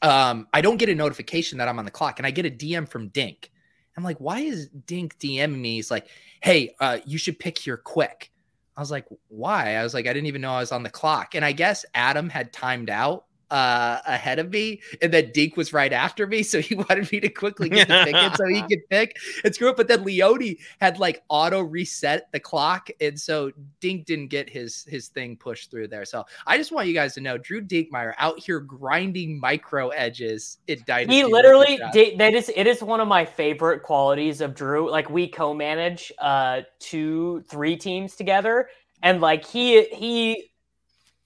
Um, 0.00 0.48
I 0.54 0.62
don't 0.62 0.78
get 0.78 0.88
a 0.88 0.94
notification 0.94 1.58
that 1.58 1.68
I'm 1.68 1.78
on 1.78 1.84
the 1.84 1.90
clock, 1.90 2.18
and 2.18 2.26
I 2.26 2.30
get 2.30 2.46
a 2.46 2.50
DM 2.50 2.88
from 2.88 3.08
Dink. 3.08 3.50
I'm 3.98 4.04
like, 4.04 4.18
why 4.18 4.40
is 4.40 4.68
Dink 4.68 5.18
DMing 5.18 5.58
me? 5.58 5.74
He's 5.74 5.90
like, 5.90 6.06
hey, 6.40 6.74
uh, 6.80 6.98
you 7.04 7.18
should 7.18 7.38
pick 7.38 7.58
here 7.58 7.76
quick. 7.76 8.30
I 8.76 8.80
was 8.80 8.92
like, 8.92 9.06
why? 9.26 9.74
I 9.74 9.82
was 9.82 9.92
like, 9.92 10.06
I 10.06 10.12
didn't 10.12 10.28
even 10.28 10.40
know 10.40 10.52
I 10.52 10.60
was 10.60 10.70
on 10.70 10.84
the 10.84 10.90
clock. 10.90 11.34
And 11.34 11.44
I 11.44 11.50
guess 11.50 11.84
Adam 11.94 12.28
had 12.28 12.52
timed 12.52 12.90
out 12.90 13.24
uh, 13.50 14.00
ahead 14.06 14.38
of 14.38 14.50
me, 14.50 14.80
and 15.00 15.12
then 15.12 15.30
Dink 15.32 15.56
was 15.56 15.72
right 15.72 15.92
after 15.92 16.26
me, 16.26 16.42
so 16.42 16.60
he 16.68 16.74
wanted 16.74 17.10
me 17.10 17.20
to 17.20 17.28
quickly 17.28 17.68
get 17.68 17.88
the 17.88 18.04
ticket 18.04 18.36
so 18.36 18.46
he 18.46 18.62
could 18.68 18.88
pick 18.90 19.16
and 19.44 19.54
screw 19.54 19.70
it. 19.70 19.76
But 19.76 19.88
then 19.88 20.04
Leone 20.04 20.56
had 20.80 20.98
like 20.98 21.22
auto 21.28 21.60
reset 21.60 22.30
the 22.32 22.40
clock, 22.40 22.90
and 23.00 23.18
so 23.18 23.52
Dink 23.80 24.06
didn't 24.06 24.28
get 24.28 24.48
his 24.48 24.84
his 24.84 25.08
thing 25.08 25.36
pushed 25.36 25.70
through 25.70 25.88
there. 25.88 26.04
So 26.04 26.24
I 26.46 26.56
just 26.56 26.72
want 26.72 26.88
you 26.88 26.94
guys 26.94 27.14
to 27.14 27.20
know, 27.20 27.38
Drew 27.38 27.62
Dinkmeyer 27.62 28.14
out 28.18 28.38
here 28.38 28.60
grinding 28.60 29.40
micro 29.40 29.88
edges. 29.88 30.58
It 30.66 30.84
died. 30.86 31.10
He 31.10 31.24
literally 31.24 31.80
did, 31.92 32.18
that 32.18 32.34
is 32.34 32.50
it 32.54 32.66
is 32.66 32.82
one 32.82 33.00
of 33.00 33.08
my 33.08 33.24
favorite 33.24 33.82
qualities 33.82 34.40
of 34.40 34.54
Drew. 34.54 34.90
Like 34.90 35.10
we 35.10 35.28
co-manage 35.28 36.12
uh 36.18 36.62
two 36.78 37.42
three 37.48 37.76
teams 37.76 38.16
together, 38.16 38.68
and 39.02 39.20
like 39.20 39.44
he 39.44 39.84
he 39.86 40.50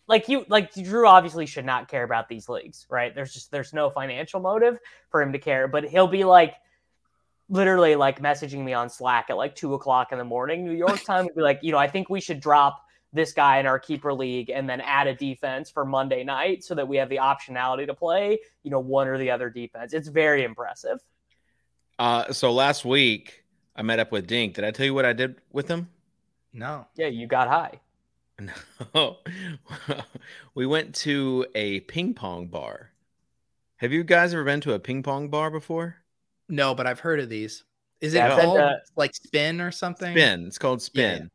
like 0.08 0.28
you 0.28 0.44
like 0.48 0.72
Drew 0.74 1.06
obviously 1.06 1.46
should 1.46 1.64
not 1.64 1.88
care 1.88 2.02
about 2.02 2.28
these 2.28 2.48
leagues, 2.48 2.86
right? 2.90 3.14
There's 3.14 3.32
just 3.32 3.50
there's 3.50 3.72
no 3.72 3.90
financial 3.90 4.40
motive 4.40 4.78
for 5.10 5.22
him 5.22 5.32
to 5.32 5.38
care, 5.38 5.68
but 5.68 5.84
he'll 5.84 6.08
be 6.08 6.24
like 6.24 6.54
literally 7.48 7.94
like 7.94 8.20
messaging 8.20 8.64
me 8.64 8.72
on 8.72 8.88
Slack 8.88 9.26
at 9.30 9.36
like 9.36 9.54
two 9.54 9.74
o'clock 9.74 10.12
in 10.12 10.18
the 10.18 10.24
morning, 10.24 10.64
New 10.64 10.72
York 10.72 11.02
time, 11.04 11.24
would 11.24 11.34
be 11.34 11.42
like, 11.42 11.60
you 11.62 11.72
know, 11.72 11.78
I 11.78 11.88
think 11.88 12.08
we 12.08 12.20
should 12.20 12.40
drop 12.40 12.82
this 13.12 13.32
guy 13.32 13.58
in 13.58 13.66
our 13.66 13.78
keeper 13.78 14.12
league 14.14 14.48
and 14.48 14.68
then 14.68 14.80
add 14.80 15.06
a 15.06 15.14
defense 15.14 15.70
for 15.70 15.84
Monday 15.84 16.24
night 16.24 16.64
so 16.64 16.74
that 16.74 16.88
we 16.88 16.96
have 16.96 17.10
the 17.10 17.16
optionality 17.16 17.86
to 17.86 17.94
play, 17.94 18.38
you 18.62 18.70
know, 18.70 18.80
one 18.80 19.06
or 19.06 19.18
the 19.18 19.30
other 19.30 19.50
defense. 19.50 19.92
It's 19.92 20.08
very 20.08 20.44
impressive. 20.44 20.98
Uh, 21.98 22.32
so 22.32 22.52
last 22.52 22.84
week 22.86 23.44
I 23.76 23.82
met 23.82 23.98
up 23.98 24.12
with 24.12 24.26
Dink. 24.26 24.54
Did 24.54 24.64
I 24.64 24.70
tell 24.70 24.86
you 24.86 24.94
what 24.94 25.04
I 25.04 25.12
did 25.12 25.36
with 25.52 25.68
him? 25.68 25.90
No. 26.54 26.86
Yeah, 26.96 27.08
you 27.08 27.26
got 27.26 27.48
high. 27.48 27.80
No, 28.94 29.18
we 30.54 30.66
went 30.66 30.94
to 30.96 31.46
a 31.54 31.80
ping 31.80 32.14
pong 32.14 32.46
bar. 32.46 32.90
Have 33.76 33.92
you 33.92 34.04
guys 34.04 34.32
ever 34.32 34.44
been 34.44 34.60
to 34.62 34.74
a 34.74 34.78
ping 34.78 35.02
pong 35.02 35.28
bar 35.28 35.50
before? 35.50 35.96
No, 36.48 36.74
but 36.74 36.86
I've 36.86 37.00
heard 37.00 37.20
of 37.20 37.28
these. 37.28 37.64
Is 38.00 38.14
it 38.14 38.18
yeah, 38.18 38.40
called 38.40 38.58
uh, 38.58 38.74
like 38.96 39.14
spin 39.14 39.60
or 39.60 39.70
something? 39.70 40.12
Spin. 40.12 40.46
It's 40.46 40.58
called 40.58 40.82
spin. 40.82 41.30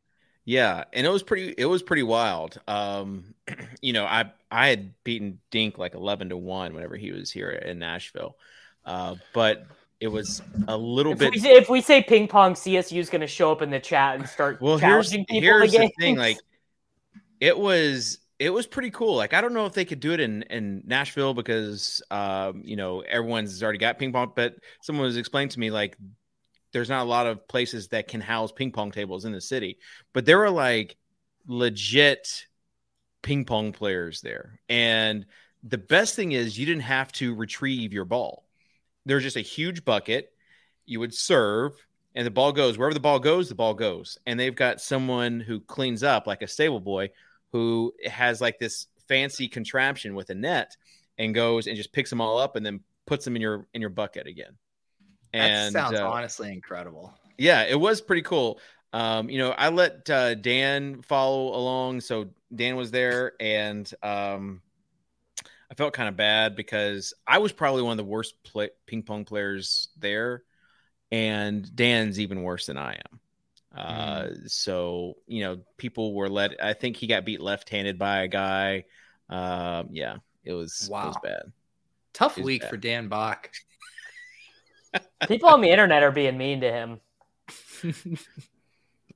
Yeah. 0.46 0.78
yeah. 0.78 0.84
and 0.94 1.08
it 1.08 1.10
was 1.10 1.24
pretty. 1.24 1.54
It 1.58 1.66
was 1.66 1.82
pretty 1.82 2.04
wild. 2.04 2.60
Um, 2.68 3.34
you 3.82 3.94
know, 3.94 4.06
I 4.06 4.32
I 4.52 4.68
had 4.68 4.94
beaten 5.04 5.40
Dink 5.52 5.78
like 5.78 5.96
eleven 5.96 6.30
to 6.30 6.38
one 6.38 6.74
whenever 6.74 6.98
he 6.98 7.12
was 7.12 7.32
here 7.32 7.50
in 7.50 7.80
Nashville, 7.80 8.38
uh, 8.86 9.16
but 9.34 9.66
it 10.00 10.10
was 10.10 10.42
a 10.68 10.78
little 10.78 11.14
if 11.14 11.20
bit. 11.20 11.32
We, 11.32 11.50
if 11.50 11.70
we 11.70 11.82
say 11.82 12.04
ping 12.04 12.28
pong, 12.28 12.54
CSU 12.54 13.00
is 13.00 13.10
going 13.10 13.22
to 13.22 13.28
show 13.28 13.52
up 13.52 13.62
in 13.62 13.70
the 13.70 13.80
chat 13.80 14.16
and 14.16 14.28
start. 14.28 14.62
Well, 14.62 14.78
here's 14.78 15.12
here's 15.30 15.72
the 15.72 15.92
thing. 16.00 16.18
Like 16.18 16.38
it 17.40 17.58
was 17.58 18.20
it 18.40 18.52
was 18.52 18.68
pretty 18.68 18.92
cool. 18.92 19.16
Like 19.16 19.34
I 19.34 19.42
don't 19.42 19.54
know 19.54 19.66
if 19.66 19.74
they 19.74 19.86
could 19.86 20.00
do 20.00 20.14
it 20.14 20.20
in 20.20 20.44
in 20.44 20.84
Nashville 20.86 21.34
because 21.34 22.02
um, 22.12 22.62
you 22.64 22.76
know 22.76 23.02
everyone's 23.02 23.62
already 23.64 23.80
got 23.80 23.98
ping 23.98 24.14
pong, 24.14 24.34
but 24.36 24.56
someone 24.82 25.06
was 25.06 25.18
explaining 25.18 25.50
to 25.50 25.60
me 25.60 25.72
like 25.72 25.98
there's 26.74 26.90
not 26.90 27.04
a 27.04 27.10
lot 27.10 27.28
of 27.28 27.48
places 27.48 27.88
that 27.90 28.08
can 28.08 28.22
house 28.22 28.52
ping 28.52 28.72
pong 28.72 28.92
tables 28.92 29.26
in 29.26 29.32
the 29.32 29.42
city, 29.42 29.78
but 30.14 30.26
there 30.26 30.38
were 30.38 30.50
like 30.50 30.98
legit 31.48 32.46
ping 33.22 33.46
pong 33.46 33.72
players 33.72 34.22
there. 34.22 34.60
And 34.70 35.26
the 35.64 35.78
best 35.78 36.16
thing 36.16 36.34
is 36.34 36.58
you 36.58 36.66
didn't 36.66 36.82
have 36.84 37.12
to 37.14 37.34
retrieve 37.34 37.94
your 37.94 38.06
ball. 38.06 38.46
There's 39.06 39.24
just 39.24 39.38
a 39.38 39.42
huge 39.42 39.86
bucket. 39.86 40.32
You 40.86 41.00
would 41.00 41.14
serve 41.14 41.74
and 42.18 42.26
the 42.26 42.32
ball 42.32 42.52
goes 42.52 42.78
wherever 42.80 42.96
the 42.96 43.00
ball 43.00 43.20
goes, 43.20 43.48
the 43.48 43.54
ball 43.54 43.76
goes. 43.76 44.18
And 44.26 44.40
they've 44.40 44.56
got 44.56 44.82
someone 44.82 45.40
who 45.40 45.60
cleans 45.60 46.02
up 46.02 46.26
like 46.26 46.42
a 46.42 46.48
stable 46.48 46.80
boy 46.80 47.12
who 47.52 47.94
has 48.06 48.42
like 48.42 48.60
this 48.60 48.88
fancy 49.08 49.48
contraption 49.48 50.16
with 50.16 50.30
a 50.30 50.36
net 50.36 50.76
and 51.18 51.34
goes 51.34 51.68
and 51.68 51.76
just 51.76 51.94
picks 51.94 52.10
them 52.10 52.22
all 52.22 52.38
up 52.38 52.56
and 52.56 52.66
then 52.66 52.82
puts 53.06 53.26
them 53.26 53.36
in 53.36 53.42
your 53.42 53.68
in 53.74 53.82
your 53.82 53.90
bucket 53.90 54.28
again. 54.28 54.58
And 55.34 55.74
that 55.76 55.90
sounds 55.90 56.00
uh, 56.00 56.08
honestly 56.08 56.52
incredible. 56.52 57.14
Yeah, 57.38 57.64
it 57.64 57.80
was 57.80 58.02
pretty 58.02 58.24
cool. 58.24 58.60
Um, 58.94 59.30
you 59.30 59.38
know, 59.38 59.52
I 59.52 59.70
let 59.70 60.10
uh, 60.10 60.36
Dan 60.36 61.02
follow 61.02 61.56
along, 61.56 62.02
so 62.02 62.30
Dan 62.56 62.76
was 62.76 62.90
there, 62.90 63.34
and 63.40 63.92
um, 64.02 64.62
I 65.70 65.76
felt 65.76 65.94
kind 65.94 66.08
of 66.08 66.16
bad 66.16 66.56
because 66.56 67.14
I 67.28 67.40
was 67.40 67.52
probably 67.52 67.82
one 67.82 67.92
of 67.92 67.98
the 67.98 68.06
worst 68.06 68.42
play- 68.44 68.72
ping 68.86 69.04
pong 69.04 69.26
players 69.26 69.90
there, 69.98 70.44
and 71.12 71.76
Dan's 71.76 72.20
even 72.20 72.44
worse 72.44 72.68
than 72.68 72.78
I 72.78 72.94
am. 72.94 73.20
Uh, 73.78 74.24
mm. 74.24 74.50
So 74.50 75.18
you 75.28 75.44
know, 75.44 75.60
people 75.78 76.14
were 76.14 76.30
let. 76.30 76.64
I 76.64 76.74
think 76.74 76.98
he 76.98 77.08
got 77.08 77.26
beat 77.26 77.42
left-handed 77.42 78.00
by 78.00 78.24
a 78.24 78.28
guy. 78.28 78.86
Um, 79.30 79.90
yeah, 79.92 80.18
it 80.44 80.54
was 80.54 80.88
wow. 80.92 81.04
it 81.04 81.08
was 81.08 81.18
bad. 81.24 81.52
Tough 82.14 82.38
week 82.38 82.62
bad. 82.62 82.70
for 82.70 82.78
Dan 82.78 83.08
Bach. 83.08 83.52
people 85.28 85.50
on 85.50 85.62
the 85.62 85.70
internet 85.70 86.02
are 86.02 86.12
being 86.12 86.38
mean 86.38 86.62
to 86.62 86.72
him. 86.72 87.00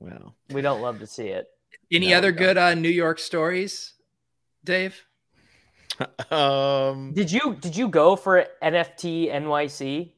well, 0.00 0.36
we 0.50 0.60
don't 0.60 0.80
love 0.80 1.00
to 1.00 1.06
see 1.06 1.28
it. 1.28 1.48
Any 1.90 2.10
no, 2.10 2.18
other 2.18 2.32
good 2.32 2.56
uh, 2.56 2.74
New 2.74 2.88
York 2.88 3.18
stories, 3.18 3.94
Dave? 4.64 5.04
um, 6.30 7.12
did 7.12 7.30
you 7.30 7.56
did 7.60 7.76
you 7.76 7.88
go 7.88 8.16
for 8.16 8.46
NFT 8.62 9.32
NYC? 9.32 10.12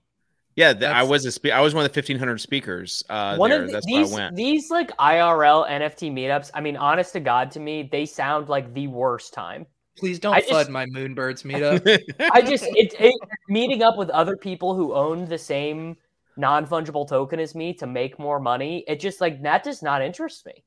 Yeah, 0.57 0.73
the, 0.73 0.89
I 0.89 1.03
was 1.03 1.25
a 1.25 1.33
spe- 1.33 1.47
I 1.47 1.61
was 1.61 1.75
one 1.75 1.85
of 1.85 1.91
the 1.91 1.95
fifteen 1.95 2.19
hundred 2.19 2.41
speakers. 2.41 3.03
Uh, 3.11 3.37
one 3.37 3.51
there. 3.51 3.63
of 3.63 3.67
the, 3.67 3.73
That's 3.73 3.87
these 3.87 4.13
I 4.13 4.17
went. 4.17 4.37
these 4.37 4.71
like 4.71 4.97
IRL 4.99 5.69
NFT 5.69 6.13
meetups. 6.13 6.51
I 6.55 6.61
mean, 6.61 6.77
honest 6.77 7.13
to 7.15 7.21
God, 7.21 7.51
to 7.53 7.61
me, 7.61 7.89
they 7.91 8.07
sound 8.07 8.49
like 8.49 8.73
the 8.73 8.87
worst 8.87 9.35
time. 9.35 9.67
Please 9.99 10.19
don't 10.19 10.35
I 10.35 10.41
flood 10.41 10.63
just, 10.63 10.71
my 10.71 10.87
Moonbirds 10.87 11.45
meetup. 11.45 12.03
I 12.33 12.41
just 12.43 12.65
it, 12.65 12.95
it, 12.99 13.15
meeting 13.49 13.83
up 13.83 13.97
with 13.97 14.11
other 14.11 14.37
people 14.37 14.75
who 14.75 14.95
own 14.95 15.25
the 15.25 15.39
same 15.39 15.97
non 16.37 16.67
fungible 16.67 17.09
token 17.09 17.41
as 17.41 17.55
me 17.55 17.75
to 17.75 17.87
make 17.87 18.19
more 18.19 18.39
money. 18.39 18.85
It 18.87 19.01
just 19.01 19.21
like 19.21 19.43
that 19.43 19.65
does 19.65 19.83
not 19.83 20.03
interest 20.03 20.47
me. 20.47 20.65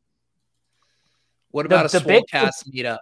What 1.52 1.66
about 1.66 1.90
the, 1.90 1.98
a 1.98 2.02
the 2.02 2.26
cast 2.30 2.70
meetup? 2.72 3.00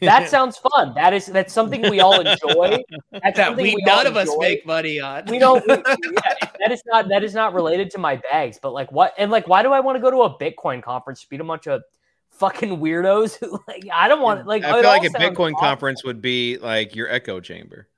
That 0.00 0.28
sounds 0.28 0.58
fun. 0.58 0.94
That 0.94 1.14
is 1.14 1.26
that's 1.26 1.52
something 1.52 1.82
we 1.82 2.00
all 2.00 2.20
enjoy. 2.20 2.82
That's 3.12 3.36
that 3.36 3.56
we, 3.56 3.74
we 3.74 3.82
none 3.86 4.06
of 4.06 4.16
enjoy. 4.16 4.32
us 4.32 4.38
make 4.38 4.66
money 4.66 4.98
on. 4.98 5.26
We 5.26 5.38
don't. 5.38 5.64
We, 5.64 5.74
yeah, 5.74 6.48
that 6.58 6.72
is 6.72 6.82
not 6.86 7.08
that 7.08 7.22
is 7.22 7.34
not 7.34 7.54
related 7.54 7.90
to 7.92 7.98
my 7.98 8.16
bags. 8.16 8.58
But 8.60 8.72
like 8.72 8.90
what 8.90 9.14
and 9.16 9.30
like 9.30 9.46
why 9.46 9.62
do 9.62 9.72
I 9.72 9.78
want 9.80 9.96
to 9.96 10.02
go 10.02 10.10
to 10.10 10.22
a 10.22 10.38
Bitcoin 10.38 10.82
conference? 10.82 11.24
Beat 11.24 11.40
a 11.40 11.44
bunch 11.44 11.68
of 11.68 11.82
fucking 12.30 12.78
weirdos 12.78 13.38
who 13.38 13.60
like 13.68 13.86
I 13.92 14.08
don't 14.08 14.22
want 14.22 14.46
like. 14.46 14.64
I 14.64 14.80
feel 14.80 14.90
like 14.90 15.04
a 15.04 15.10
Bitcoin 15.10 15.54
awesome. 15.54 15.60
conference 15.60 16.04
would 16.04 16.20
be 16.20 16.58
like 16.58 16.96
your 16.96 17.08
echo 17.08 17.38
chamber. 17.38 17.88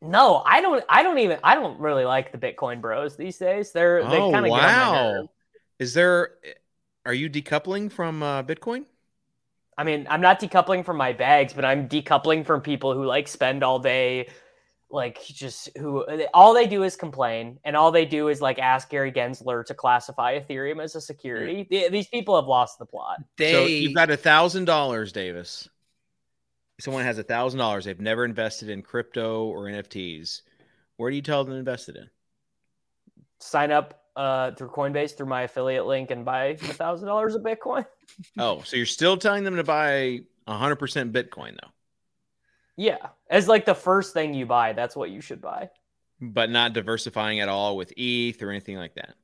No, 0.00 0.42
I 0.46 0.62
don't. 0.62 0.82
I 0.88 1.02
don't 1.02 1.18
even. 1.18 1.38
I 1.44 1.54
don't 1.54 1.78
really 1.80 2.04
like 2.06 2.32
the 2.32 2.38
Bitcoin 2.38 2.80
bros 2.80 3.14
these 3.16 3.36
days. 3.36 3.72
They're 3.72 4.02
they 4.08 4.18
oh, 4.18 4.32
kind 4.32 4.46
of 4.46 4.50
wow. 4.50 5.28
Is 5.78 5.92
there? 5.92 6.30
Are 7.04 7.14
you 7.14 7.28
decoupling 7.28 7.90
from 7.90 8.22
uh, 8.22 8.42
Bitcoin? 8.42 8.84
I 9.78 9.84
mean, 9.84 10.08
I'm 10.10 10.20
not 10.20 10.40
decoupling 10.40 10.84
from 10.84 10.96
my 10.96 11.12
bags, 11.12 11.52
but 11.52 11.64
I'm 11.64 11.88
decoupling 11.88 12.44
from 12.44 12.60
people 12.60 12.94
who 12.94 13.06
like 13.06 13.28
spend 13.28 13.62
all 13.62 13.78
day 13.78 14.28
like 14.90 15.22
just 15.22 15.70
who 15.76 16.04
all 16.32 16.54
they 16.54 16.66
do 16.66 16.82
is 16.82 16.96
complain 16.96 17.58
and 17.62 17.76
all 17.76 17.92
they 17.92 18.06
do 18.06 18.28
is 18.28 18.40
like 18.40 18.58
ask 18.58 18.88
Gary 18.88 19.12
Gensler 19.12 19.64
to 19.66 19.74
classify 19.74 20.38
Ethereum 20.38 20.82
as 20.82 20.94
a 20.94 21.00
security. 21.00 21.66
Mm. 21.70 21.90
These 21.90 22.08
people 22.08 22.36
have 22.36 22.46
lost 22.46 22.78
the 22.78 22.86
plot. 22.86 23.18
They... 23.36 23.52
So 23.52 23.66
you've 23.66 23.94
got 23.94 24.10
a 24.10 24.16
thousand 24.16 24.64
dollars, 24.64 25.12
Davis. 25.12 25.68
Someone 26.80 27.04
has 27.04 27.18
a 27.18 27.22
thousand 27.22 27.58
dollars. 27.58 27.84
They've 27.84 28.00
never 28.00 28.24
invested 28.24 28.70
in 28.70 28.82
crypto 28.82 29.44
or 29.44 29.64
NFTs. 29.64 30.42
Where 30.96 31.10
do 31.10 31.16
you 31.16 31.22
tell 31.22 31.44
them 31.44 31.52
to 31.52 31.58
invest 31.58 31.88
it 31.88 31.96
in? 31.96 32.08
Sign 33.40 33.70
up 33.70 33.97
uh, 34.18 34.50
through 34.52 34.68
Coinbase 34.70 35.16
through 35.16 35.26
my 35.26 35.42
affiliate 35.42 35.86
link 35.86 36.10
and 36.10 36.24
buy 36.24 36.46
a 36.46 36.56
thousand 36.56 37.06
dollars 37.06 37.36
of 37.36 37.42
Bitcoin. 37.42 37.86
oh, 38.38 38.60
so 38.64 38.76
you're 38.76 38.84
still 38.84 39.16
telling 39.16 39.44
them 39.44 39.56
to 39.56 39.64
buy 39.64 40.20
hundred 40.46 40.76
percent 40.76 41.12
Bitcoin 41.12 41.52
though? 41.52 41.70
Yeah, 42.76 42.98
as 43.30 43.46
like 43.48 43.64
the 43.64 43.74
first 43.74 44.12
thing 44.12 44.34
you 44.34 44.44
buy, 44.44 44.72
that's 44.72 44.96
what 44.96 45.10
you 45.10 45.20
should 45.20 45.40
buy. 45.40 45.70
but 46.20 46.50
not 46.50 46.72
diversifying 46.72 47.40
at 47.40 47.48
all 47.48 47.76
with 47.76 47.92
ETH 47.96 48.42
or 48.42 48.50
anything 48.50 48.76
like 48.76 48.94
that. 48.96 49.14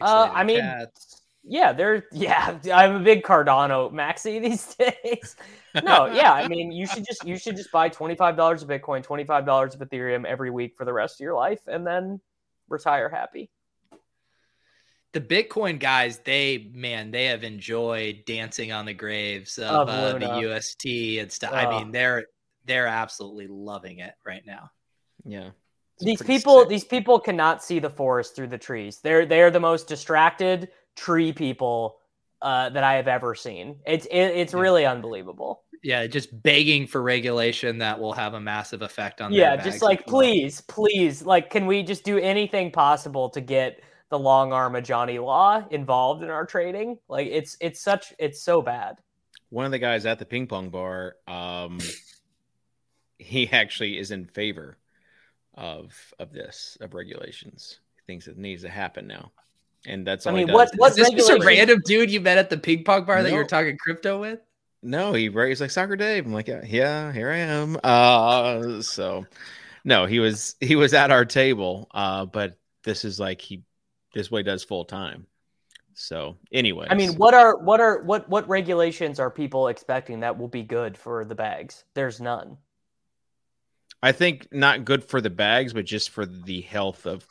Uh, 0.00 0.30
I 0.32 0.44
mean, 0.44 0.60
cats. 0.60 1.22
yeah, 1.44 1.72
there. 1.72 2.04
Yeah, 2.12 2.58
I'm 2.74 2.96
a 2.96 3.00
big 3.00 3.22
Cardano 3.22 3.92
maxi 3.92 4.42
these 4.48 4.74
days. 4.74 5.36
no, 5.84 6.06
yeah, 6.06 6.32
I 6.32 6.48
mean, 6.48 6.72
you 6.72 6.86
should 6.86 7.04
just 7.06 7.24
you 7.24 7.38
should 7.38 7.56
just 7.56 7.70
buy 7.70 7.88
twenty 7.88 8.16
five 8.16 8.36
dollars 8.36 8.62
of 8.62 8.68
Bitcoin, 8.68 9.04
twenty 9.04 9.24
five 9.24 9.46
dollars 9.46 9.74
of 9.74 9.80
Ethereum 9.80 10.24
every 10.24 10.50
week 10.50 10.74
for 10.76 10.84
the 10.84 10.92
rest 10.92 11.20
of 11.20 11.24
your 11.24 11.34
life, 11.34 11.60
and 11.68 11.86
then 11.86 12.20
retire 12.68 13.08
happy. 13.08 13.50
The 15.12 15.20
Bitcoin 15.20 15.78
guys, 15.80 16.18
they 16.18 16.70
man, 16.72 17.10
they 17.10 17.26
have 17.26 17.42
enjoyed 17.42 18.24
dancing 18.26 18.72
on 18.72 18.84
the 18.84 18.94
graves 18.94 19.58
of, 19.58 19.88
of 19.88 19.88
uh, 19.88 20.18
the 20.18 20.48
UST 20.48 21.20
and 21.20 21.32
stuff. 21.32 21.52
I 21.52 21.70
mean, 21.70 21.92
they're 21.92 22.26
they're 22.66 22.86
absolutely 22.86 23.46
loving 23.46 24.00
it 24.00 24.12
right 24.26 24.42
now. 24.46 24.70
Yeah 25.24 25.50
these 26.00 26.22
people 26.22 26.60
sick. 26.60 26.68
these 26.68 26.84
people 26.84 27.18
cannot 27.18 27.62
see 27.62 27.78
the 27.78 27.90
forest 27.90 28.36
through 28.36 28.48
the 28.48 28.58
trees. 28.58 29.00
They're 29.02 29.26
they're 29.26 29.50
the 29.50 29.60
most 29.60 29.88
distracted 29.88 30.68
tree 30.96 31.32
people 31.32 31.98
uh, 32.42 32.68
that 32.70 32.84
I 32.84 32.94
have 32.94 33.08
ever 33.08 33.34
seen. 33.34 33.76
It's 33.86 34.06
it, 34.06 34.16
it's 34.16 34.52
yeah. 34.52 34.60
really 34.60 34.86
unbelievable. 34.86 35.62
Yeah, 35.82 36.06
just 36.08 36.42
begging 36.42 36.86
for 36.88 37.02
regulation 37.02 37.78
that 37.78 37.98
will 37.98 38.12
have 38.12 38.34
a 38.34 38.40
massive 38.40 38.82
effect 38.82 39.20
on. 39.20 39.32
Yeah, 39.32 39.56
just 39.56 39.80
like 39.80 40.06
please, 40.06 40.60
please, 40.62 41.22
like, 41.22 41.50
can 41.50 41.66
we 41.66 41.84
just 41.84 42.04
do 42.04 42.18
anything 42.18 42.72
possible 42.72 43.30
to 43.30 43.40
get 43.40 43.80
the 44.10 44.18
long 44.18 44.52
arm 44.52 44.74
of 44.74 44.84
Johnny 44.84 45.18
Law 45.18 45.64
involved 45.70 46.22
in 46.22 46.30
our 46.30 46.46
trading? 46.46 46.98
Like, 47.08 47.28
it's 47.28 47.56
it's 47.60 47.80
such 47.80 48.14
it's 48.18 48.42
so 48.42 48.62
bad. 48.62 48.96
One 49.50 49.64
of 49.64 49.70
the 49.70 49.78
guys 49.78 50.06
at 50.06 50.18
the 50.18 50.26
ping 50.26 50.46
pong 50.46 50.70
bar, 50.70 51.16
um, 51.26 51.78
he 53.18 53.48
actually 53.50 53.98
is 53.98 54.10
in 54.10 54.26
favor 54.26 54.78
of 55.54 55.94
of 56.18 56.32
this 56.32 56.78
of 56.80 56.94
regulations. 56.94 57.80
He 57.96 58.12
thinks 58.12 58.28
it 58.28 58.38
needs 58.38 58.62
to 58.62 58.68
happen 58.68 59.06
now, 59.06 59.32
and 59.86 60.06
that's 60.06 60.26
all. 60.26 60.34
I 60.34 60.36
mean, 60.36 60.52
what 60.52 60.70
what 60.76 60.98
is 60.98 61.10
this 61.10 61.28
a 61.28 61.38
random 61.38 61.82
dude 61.84 62.10
you 62.10 62.20
met 62.20 62.38
at 62.38 62.50
the 62.50 62.58
ping 62.58 62.84
pong 62.84 63.04
bar 63.04 63.18
no. 63.18 63.24
that 63.24 63.32
you're 63.32 63.46
talking 63.46 63.76
crypto 63.78 64.20
with? 64.20 64.40
No, 64.82 65.12
he 65.12 65.28
he's 65.30 65.60
like 65.60 65.70
soccer 65.70 65.96
Dave. 65.96 66.24
I'm 66.24 66.32
like, 66.32 66.48
yeah, 66.48 66.62
yeah, 66.64 67.12
here 67.12 67.30
I 67.30 67.38
am. 67.38 67.76
Uh, 67.82 68.80
so 68.80 69.26
no, 69.84 70.06
he 70.06 70.20
was 70.20 70.54
he 70.60 70.76
was 70.76 70.94
at 70.94 71.10
our 71.10 71.24
table, 71.24 71.88
uh, 71.92 72.26
but 72.26 72.58
this 72.84 73.04
is 73.04 73.18
like 73.18 73.40
he 73.40 73.64
this 74.14 74.30
way 74.30 74.42
does 74.42 74.64
full 74.64 74.84
time. 74.84 75.26
So 75.94 76.36
anyway, 76.52 76.86
I 76.88 76.94
mean, 76.94 77.14
what 77.14 77.34
are 77.34 77.56
what 77.56 77.80
are 77.80 78.02
what 78.02 78.28
what 78.28 78.48
regulations 78.48 79.18
are 79.18 79.30
people 79.30 79.66
expecting 79.68 80.20
that 80.20 80.38
will 80.38 80.48
be 80.48 80.62
good 80.62 80.96
for 80.96 81.24
the 81.24 81.34
bags? 81.34 81.84
There's 81.94 82.20
none. 82.20 82.56
I 84.00 84.12
think 84.12 84.46
not 84.52 84.84
good 84.84 85.02
for 85.02 85.20
the 85.20 85.30
bags, 85.30 85.72
but 85.72 85.84
just 85.84 86.10
for 86.10 86.24
the 86.24 86.60
health 86.60 87.04
of 87.04 87.26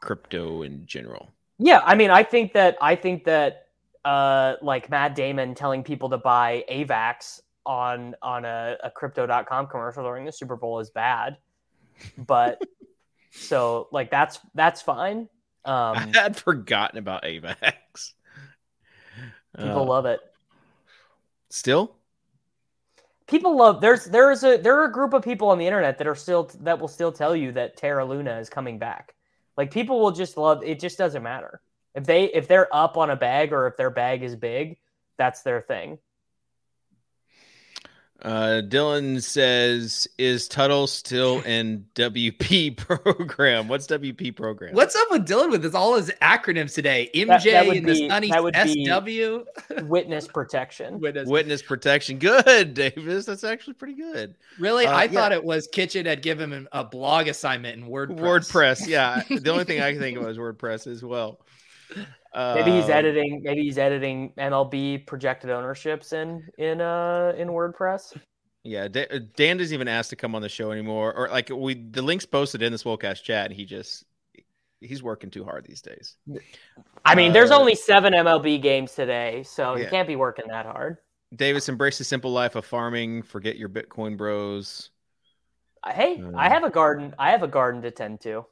crypto 0.00 0.62
in 0.62 0.84
general. 0.86 1.32
Yeah, 1.58 1.80
I 1.84 1.94
mean, 1.94 2.10
I 2.10 2.24
think 2.24 2.54
that 2.54 2.76
I 2.80 2.96
think 2.96 3.24
that 3.24 3.68
uh, 4.04 4.54
like 4.62 4.90
Matt 4.90 5.14
Damon 5.14 5.54
telling 5.54 5.84
people 5.84 6.08
to 6.10 6.18
buy 6.18 6.64
AVAX 6.70 7.40
on 7.66 8.16
on 8.22 8.44
a, 8.44 8.76
a 8.82 8.90
crypto.com 8.90 9.68
commercial 9.68 10.02
during 10.02 10.24
the 10.24 10.32
Super 10.32 10.56
Bowl 10.56 10.80
is 10.80 10.90
bad. 10.90 11.36
But 12.16 12.62
so 13.30 13.88
like 13.92 14.10
that's 14.10 14.40
that's 14.54 14.82
fine. 14.82 15.28
Um, 15.68 15.96
I 15.96 16.10
had 16.14 16.36
forgotten 16.36 16.98
about 16.98 17.24
AVAX. 17.24 18.12
People 19.56 19.80
uh, 19.80 19.84
love 19.84 20.06
it. 20.06 20.20
Still? 21.50 21.94
people 23.28 23.56
love 23.56 23.80
there's 23.80 24.06
there's 24.06 24.42
a 24.42 24.56
there 24.56 24.76
are 24.80 24.86
a 24.86 24.92
group 24.92 25.12
of 25.12 25.22
people 25.22 25.50
on 25.50 25.58
the 25.58 25.66
internet 25.66 25.98
that 25.98 26.06
are 26.06 26.14
still 26.14 26.50
that 26.60 26.80
will 26.80 26.88
still 26.88 27.12
tell 27.12 27.36
you 27.36 27.52
that 27.52 27.76
Terra 27.76 28.04
Luna 28.04 28.38
is 28.38 28.50
coming 28.50 28.78
back. 28.78 29.14
Like 29.56 29.70
people 29.70 30.00
will 30.00 30.10
just 30.10 30.36
love 30.36 30.62
it 30.64 30.80
just 30.80 30.98
doesn't 30.98 31.22
matter. 31.22 31.60
If 31.94 32.04
they 32.04 32.24
if 32.24 32.48
they're 32.48 32.74
up 32.74 32.96
on 32.96 33.10
a 33.10 33.16
bag 33.16 33.52
or 33.52 33.66
if 33.68 33.76
their 33.76 33.90
bag 33.90 34.22
is 34.22 34.34
big, 34.34 34.78
that's 35.16 35.42
their 35.42 35.60
thing. 35.60 35.98
Uh, 38.20 38.62
Dylan 38.66 39.22
says, 39.22 40.08
"Is 40.18 40.48
Tuttle 40.48 40.88
still 40.88 41.40
in 41.42 41.86
WP 41.94 42.76
program? 42.76 43.68
What's 43.68 43.86
WP 43.86 44.34
program? 44.34 44.74
What's 44.74 44.96
up 44.96 45.08
with 45.12 45.28
Dylan 45.28 45.52
with 45.52 45.62
this, 45.62 45.72
all 45.72 45.94
his 45.94 46.10
acronyms 46.20 46.74
today? 46.74 47.10
MJ 47.14 47.26
that, 47.26 47.42
that 47.44 47.68
and 47.68 47.86
be, 47.86 47.92
the 47.92 48.08
sunny 48.08 48.28
SW. 48.30 49.84
witness 49.84 50.26
protection. 50.34 50.98
Witness. 50.98 51.28
witness 51.28 51.62
protection. 51.62 52.18
Good, 52.18 52.74
Davis. 52.74 53.24
That's 53.26 53.44
actually 53.44 53.74
pretty 53.74 53.94
good. 53.94 54.34
Really, 54.58 54.86
uh, 54.86 54.92
I 54.92 55.04
yeah. 55.04 55.10
thought 55.12 55.30
it 55.30 55.44
was 55.44 55.68
Kitchen 55.68 56.04
had 56.04 56.20
given 56.20 56.52
him 56.52 56.68
a 56.72 56.82
blog 56.82 57.28
assignment 57.28 57.80
in 57.80 57.88
WordPress. 57.88 58.18
WordPress. 58.18 58.88
Yeah, 58.88 59.22
the 59.28 59.52
only 59.52 59.64
thing 59.64 59.80
I 59.80 59.92
can 59.92 60.00
think 60.00 60.18
of 60.18 60.24
was 60.26 60.38
WordPress 60.38 60.88
as 60.88 61.04
well. 61.04 61.38
Maybe 62.34 62.72
he's 62.72 62.84
um, 62.84 62.90
editing. 62.90 63.42
Maybe 63.42 63.62
he's 63.62 63.78
editing 63.78 64.32
MLB 64.38 65.06
projected 65.06 65.50
ownerships 65.50 66.12
in 66.12 66.46
in 66.58 66.80
uh 66.80 67.32
in 67.36 67.48
WordPress. 67.48 68.16
Yeah, 68.64 68.88
Dan 68.88 69.56
doesn't 69.56 69.72
even 69.72 69.88
ask 69.88 70.10
to 70.10 70.16
come 70.16 70.34
on 70.34 70.42
the 70.42 70.48
show 70.48 70.72
anymore, 70.72 71.14
or 71.14 71.28
like 71.28 71.48
we 71.48 71.74
the 71.74 72.02
links 72.02 72.26
posted 72.26 72.62
in 72.62 72.72
the 72.72 72.78
Swolecast 72.78 73.22
chat, 73.22 73.46
and 73.46 73.54
he 73.54 73.64
just 73.64 74.04
he's 74.80 75.02
working 75.02 75.30
too 75.30 75.44
hard 75.44 75.64
these 75.64 75.80
days. 75.80 76.16
I 77.04 77.14
mean, 77.14 77.30
uh, 77.30 77.34
there's 77.34 77.50
only 77.50 77.74
seven 77.74 78.12
MLB 78.12 78.60
games 78.60 78.94
today, 78.94 79.42
so 79.44 79.74
yeah. 79.74 79.84
you 79.84 79.90
can't 79.90 80.08
be 80.08 80.16
working 80.16 80.46
that 80.48 80.66
hard. 80.66 80.98
Davis, 81.34 81.68
embrace 81.68 81.98
the 81.98 82.04
simple 82.04 82.32
life 82.32 82.56
of 82.56 82.64
farming. 82.64 83.22
Forget 83.22 83.56
your 83.56 83.68
Bitcoin 83.68 84.16
bros. 84.16 84.90
Hey, 85.86 86.20
uh, 86.22 86.36
I 86.36 86.48
have 86.48 86.64
a 86.64 86.70
garden. 86.70 87.14
I 87.18 87.30
have 87.30 87.42
a 87.42 87.48
garden 87.48 87.82
to 87.82 87.90
tend 87.90 88.20
to. 88.22 88.44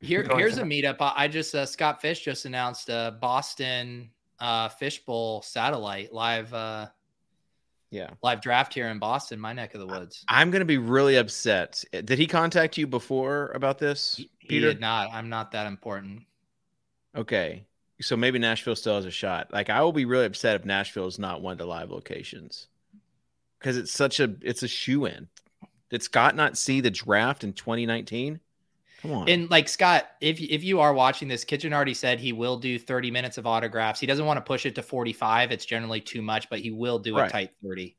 Here, 0.00 0.26
here's 0.36 0.58
a 0.58 0.62
meetup. 0.62 0.96
I 1.00 1.26
just 1.26 1.54
uh, 1.54 1.66
Scott 1.66 2.00
Fish 2.00 2.24
just 2.24 2.44
announced 2.44 2.88
a 2.88 3.16
Boston 3.20 4.10
uh, 4.38 4.68
Fishbowl 4.68 5.42
satellite 5.42 6.12
live. 6.12 6.52
Uh, 6.54 6.86
yeah, 7.90 8.10
live 8.22 8.40
draft 8.40 8.74
here 8.74 8.88
in 8.88 8.98
Boston, 8.98 9.40
my 9.40 9.52
neck 9.52 9.74
of 9.74 9.80
the 9.80 9.86
woods. 9.86 10.24
I'm 10.28 10.50
going 10.50 10.60
to 10.60 10.66
be 10.66 10.78
really 10.78 11.16
upset. 11.16 11.82
Did 11.90 12.18
he 12.18 12.26
contact 12.26 12.76
you 12.76 12.86
before 12.86 13.50
about 13.54 13.78
this, 13.78 14.16
he, 14.16 14.30
Peter? 14.46 14.66
He 14.66 14.72
did 14.74 14.80
not. 14.80 15.08
I'm 15.12 15.30
not 15.30 15.52
that 15.52 15.66
important. 15.66 16.22
Okay, 17.16 17.64
so 18.00 18.16
maybe 18.16 18.38
Nashville 18.38 18.76
still 18.76 18.96
has 18.96 19.06
a 19.06 19.10
shot. 19.10 19.52
Like 19.52 19.70
I 19.70 19.82
will 19.82 19.92
be 19.92 20.04
really 20.04 20.26
upset 20.26 20.56
if 20.56 20.64
Nashville 20.64 21.06
is 21.06 21.18
not 21.18 21.42
one 21.42 21.52
of 21.52 21.58
the 21.58 21.66
live 21.66 21.90
locations 21.90 22.68
because 23.58 23.76
it's 23.76 23.92
such 23.92 24.20
a 24.20 24.34
it's 24.42 24.62
a 24.62 24.68
shoe 24.68 25.06
in. 25.06 25.28
Did 25.90 26.02
Scott 26.02 26.36
not 26.36 26.58
see 26.58 26.80
the 26.80 26.90
draft 26.90 27.42
in 27.42 27.52
2019? 27.52 28.40
Come 29.02 29.12
on. 29.12 29.28
And 29.28 29.48
like 29.50 29.68
Scott, 29.68 30.08
if 30.20 30.40
if 30.40 30.64
you 30.64 30.80
are 30.80 30.92
watching 30.92 31.28
this, 31.28 31.44
Kitchen 31.44 31.72
already 31.72 31.94
said 31.94 32.18
he 32.18 32.32
will 32.32 32.56
do 32.56 32.78
30 32.78 33.10
minutes 33.10 33.38
of 33.38 33.46
autographs. 33.46 34.00
He 34.00 34.06
doesn't 34.06 34.26
want 34.26 34.38
to 34.38 34.42
push 34.42 34.66
it 34.66 34.74
to 34.74 34.82
45. 34.82 35.52
It's 35.52 35.64
generally 35.64 36.00
too 36.00 36.20
much, 36.20 36.50
but 36.50 36.58
he 36.58 36.70
will 36.70 36.98
do 36.98 37.16
right. 37.16 37.28
a 37.28 37.32
tight 37.32 37.50
30. 37.62 37.96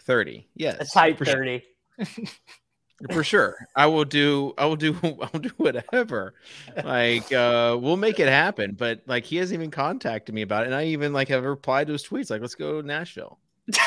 30. 0.00 0.48
Yes. 0.54 0.80
A 0.80 0.84
tight 0.86 1.18
30. 1.18 1.62
Sure. 2.02 2.24
for 3.12 3.22
sure. 3.22 3.56
I 3.76 3.86
will 3.86 4.06
do 4.06 4.54
I 4.56 4.64
will 4.64 4.76
do 4.76 4.96
I'll 5.02 5.40
do 5.40 5.50
whatever. 5.58 6.34
Like 6.82 7.30
uh 7.30 7.76
we'll 7.78 7.98
make 7.98 8.18
it 8.18 8.28
happen. 8.28 8.76
But 8.78 9.02
like 9.06 9.24
he 9.24 9.36
hasn't 9.36 9.58
even 9.58 9.70
contacted 9.70 10.34
me 10.34 10.40
about 10.40 10.62
it. 10.62 10.66
And 10.66 10.74
I 10.74 10.86
even 10.86 11.12
like 11.12 11.28
have 11.28 11.44
replied 11.44 11.88
to 11.88 11.92
his 11.92 12.02
tweets 12.02 12.30
like 12.30 12.40
let's 12.40 12.54
go 12.54 12.80
to 12.80 12.86
Nashville. 12.86 13.38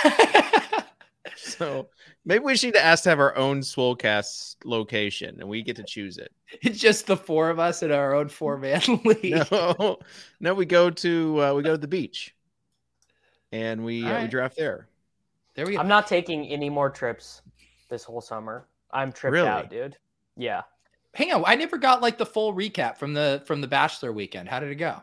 so 1.38 1.88
maybe 2.26 2.44
we 2.44 2.58
should 2.58 2.76
ask 2.76 3.04
to 3.04 3.10
have 3.10 3.20
our 3.20 3.36
own 3.38 3.62
Swolecast 3.62 4.58
location 4.66 5.38
and 5.40 5.48
we 5.48 5.62
get 5.62 5.76
to 5.78 5.84
choose 5.84 6.18
it. 6.18 6.32
It's 6.62 6.80
just 6.88 7.08
the 7.08 7.18
four 7.18 7.50
of 7.50 7.60
us 7.60 7.84
in 7.84 7.92
our 7.92 8.14
own 8.16 8.30
four 8.30 8.58
man 8.58 8.82
league. 9.06 9.46
No, 9.52 10.00
no, 10.40 10.54
we 10.54 10.66
go 10.66 10.90
to 10.90 11.44
uh, 11.44 11.54
we 11.54 11.64
go 11.64 11.72
to 11.72 11.78
the 11.78 11.88
beach, 11.88 12.36
and 13.52 13.84
we 13.84 14.04
uh, 14.04 14.12
right. 14.12 14.22
we 14.24 14.28
draft 14.28 14.58
there. 14.58 14.88
There 15.56 15.66
we 15.66 15.74
go. 15.74 15.80
I'm 15.80 15.88
not 15.88 16.08
taking 16.08 16.46
any 16.48 16.70
more 16.70 16.90
trips 16.90 17.42
this 17.90 18.04
whole 18.04 18.22
summer. 18.22 18.68
I'm 18.92 19.12
tripped 19.12 19.34
really? 19.34 19.48
out, 19.48 19.70
dude. 19.70 19.98
Yeah. 20.36 20.62
Hang 21.14 21.34
on, 21.34 21.44
I 21.48 21.56
never 21.56 21.78
got 21.78 22.02
like 22.02 22.18
the 22.18 22.26
full 22.26 22.54
recap 22.54 22.98
from 22.98 23.14
the 23.14 23.42
from 23.46 23.62
the 23.62 23.68
Bachelor 23.68 24.12
weekend. 24.12 24.50
How 24.50 24.60
did 24.60 24.70
it 24.70 24.76
go? 24.76 25.02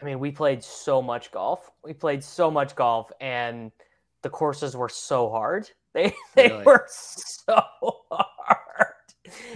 I 0.00 0.04
mean, 0.04 0.18
we 0.18 0.30
played 0.30 0.62
so 0.62 1.00
much 1.00 1.30
golf. 1.30 1.70
We 1.84 1.92
played 1.92 2.24
so 2.24 2.50
much 2.50 2.74
golf, 2.74 3.12
and 3.20 3.70
the 4.24 4.30
courses 4.30 4.76
were 4.76 4.88
so 4.88 5.30
hard. 5.30 5.70
They 5.94 6.12
they 6.34 6.48
really? 6.48 6.64
were 6.64 6.88
so 6.88 7.62
hard. 8.10 8.94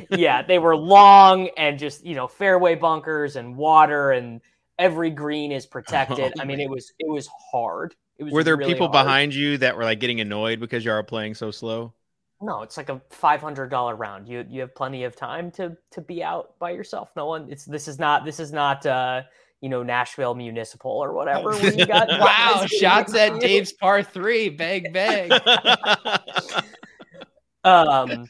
yeah, 0.08 0.40
they 0.40 0.60
were 0.60 0.76
long 0.76 1.48
and 1.56 1.76
just 1.76 2.06
you 2.06 2.14
know 2.14 2.28
fairway 2.28 2.76
bunkers 2.76 3.34
and 3.34 3.56
water 3.56 4.12
and 4.12 4.40
every 4.78 5.10
green 5.10 5.50
is 5.50 5.66
protected. 5.76 6.32
Oh, 6.36 6.40
I 6.40 6.44
mean, 6.44 6.60
it 6.60 6.70
was 6.70 6.92
it 7.00 7.10
was 7.10 7.28
hard. 7.50 7.96
It 8.18 8.22
was 8.22 8.32
were 8.32 8.44
there 8.44 8.56
really 8.56 8.72
people 8.72 8.86
hard. 8.86 9.04
behind 9.04 9.34
you 9.34 9.58
that 9.58 9.76
were 9.76 9.82
like 9.82 9.98
getting 9.98 10.20
annoyed 10.20 10.60
because 10.60 10.84
you 10.84 10.92
are 10.92 11.02
playing 11.02 11.34
so 11.34 11.50
slow? 11.50 11.92
No, 12.40 12.62
it's 12.62 12.76
like 12.76 12.88
a 12.88 13.02
five 13.10 13.40
hundred 13.40 13.68
dollar 13.68 13.96
round. 13.96 14.28
You 14.28 14.44
you 14.48 14.60
have 14.60 14.76
plenty 14.76 15.02
of 15.02 15.16
time 15.16 15.50
to 15.52 15.76
to 15.90 16.00
be 16.00 16.22
out 16.22 16.56
by 16.60 16.70
yourself. 16.70 17.10
No 17.16 17.26
one. 17.26 17.50
It's 17.50 17.64
this 17.64 17.88
is 17.88 17.98
not 17.98 18.24
this 18.24 18.38
is 18.38 18.52
not. 18.52 18.86
uh 18.86 19.22
you 19.60 19.68
know 19.68 19.82
Nashville 19.82 20.34
Municipal 20.34 20.90
or 20.90 21.12
whatever. 21.12 21.50
When 21.50 21.78
you 21.78 21.86
got 21.86 22.08
wow, 22.20 22.66
shots 22.66 23.14
at 23.14 23.40
Dave's 23.40 23.72
par 23.72 24.02
three, 24.02 24.48
bang 24.48 24.92
bang. 24.92 25.30
um, 27.64 28.28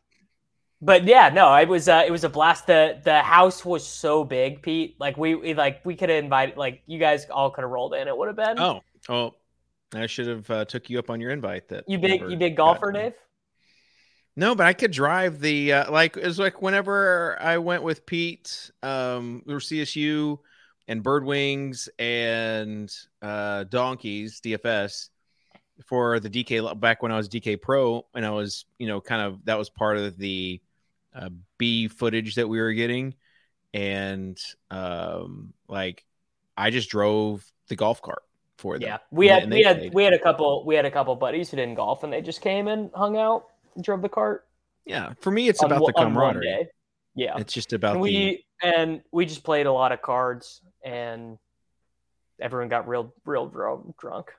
but 0.81 1.05
yeah, 1.05 1.29
no, 1.29 1.55
it 1.55 1.69
was 1.69 1.89
uh, 1.89 2.05
it 2.07 2.11
was 2.11 2.25
a 2.25 2.29
blast. 2.29 2.67
The 2.67 3.01
the 3.03 3.21
house 3.21 3.65
was 3.65 3.87
so 3.87 4.25
big, 4.25 4.63
Pete. 4.63 4.97
Like 4.99 5.17
we, 5.17 5.35
we 5.35 5.55
like 5.55 5.85
we 5.85 5.97
could 5.97 6.09
have 6.09 6.23
invited 6.23 6.57
like 6.57 6.83
you 6.87 6.99
guys 6.99 7.27
all 7.31 7.51
could 7.51 7.63
have 7.63 7.71
rolled 7.71 7.95
in. 7.95 8.09
It 8.09 8.17
would 8.17 8.29
have 8.29 8.37
been. 8.37 8.59
Oh, 8.59 8.81
oh, 9.09 9.35
I 9.95 10.07
should 10.07 10.29
have 10.29 10.51
uh, 10.51 10.65
took 10.65 10.89
you 10.89 10.99
up 10.99 11.11
on 11.11 11.21
your 11.21 11.31
invite. 11.31 11.69
That 11.69 11.85
you 11.89 11.99
big 11.99 12.31
you 12.31 12.37
big 12.37 12.57
golfer, 12.57 12.93
Dave. 12.93 13.15
No, 14.37 14.55
but 14.55 14.67
I 14.67 14.73
could 14.73 14.93
drive 14.93 15.41
the 15.41 15.73
uh, 15.73 15.93
like 15.93 16.17
it 16.17 16.25
was 16.25 16.39
like 16.39 16.63
whenever 16.63 17.37
I 17.41 17.59
went 17.59 17.83
with 17.83 18.07
Pete, 18.07 18.71
um, 18.85 19.43
or 19.49 19.57
CSU 19.57 20.39
and 20.89 21.03
Bird 21.03 21.25
Wings 21.25 21.89
and 21.99 22.93
uh, 23.23 23.65
Donkeys 23.65 24.41
DFS 24.41 25.11
for 25.85 26.19
the 26.19 26.31
DK 26.31 26.81
back 26.81 27.03
when 27.03 27.13
I 27.13 27.17
was 27.17 27.29
DK 27.29 27.61
Pro, 27.61 28.07
and 28.15 28.27
I 28.27 28.31
was 28.31 28.65
you 28.79 28.89
know 28.89 29.01
kind 29.01 29.23
of 29.23 29.45
that 29.45 29.59
was 29.59 29.71
part 29.71 29.99
of 29.99 30.17
the 30.17 30.61
uh, 31.15 31.29
B 31.59 31.89
footage 31.89 32.35
that 32.37 32.49
we 32.49 32.61
were 32.61 32.73
getting, 32.73 33.15
and 33.73 34.39
um, 34.71 35.53
like 35.69 36.05
I 36.57 36.71
just 36.71 36.91
drove 36.91 37.45
the 37.69 37.77
golf 37.77 38.03
cart 38.03 38.23
for 38.57 38.79
them. 38.79 38.89
Yeah, 38.89 38.99
we 39.11 39.29
had 39.29 39.51
we 39.51 39.63
had 39.63 39.95
we 39.95 40.03
had 40.05 40.15
a 40.15 40.19
couple 40.19 40.65
we 40.65 40.75
had 40.75 40.87
a 40.87 40.91
couple 40.91 41.15
buddies 41.15 41.51
who 41.51 41.59
didn't 41.59 41.75
golf, 41.75 42.03
and 42.03 42.13
they 42.13 42.23
just 42.23 42.41
came 42.41 42.67
and 42.67 42.91
hung 42.95 43.17
out 43.17 43.47
and 43.75 43.85
drove 43.85 44.03
the 44.03 44.09
cart. 44.09 44.47
Yeah, 44.85 45.13
for 45.21 45.31
me, 45.31 45.49
it's 45.49 45.63
on, 45.63 45.71
about 45.71 45.87
the 45.87 45.93
camaraderie. 45.93 46.69
Yeah, 47.15 47.37
it's 47.37 47.53
just 47.53 47.73
about 47.73 47.93
and 47.93 48.01
we 48.01 48.45
the... 48.63 48.69
and 48.69 49.03
we 49.13 49.27
just 49.27 49.45
played 49.45 49.67
a 49.67 49.73
lot 49.73 49.93
of 49.93 50.03
cards, 50.03 50.63
and 50.85 51.39
everyone 52.41 52.69
got 52.69 52.89
real 52.89 53.15
real 53.25 53.47
drunk. 53.99 54.33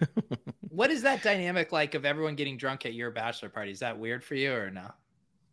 what 0.68 0.90
is 0.90 1.02
that 1.02 1.22
dynamic 1.22 1.72
like 1.72 1.94
of 1.94 2.04
everyone 2.04 2.34
getting 2.34 2.56
drunk 2.56 2.86
at 2.86 2.94
your 2.94 3.10
bachelor 3.10 3.48
party? 3.48 3.70
Is 3.70 3.80
that 3.80 3.98
weird 3.98 4.24
for 4.24 4.34
you 4.34 4.52
or 4.52 4.70
no? 4.70 4.90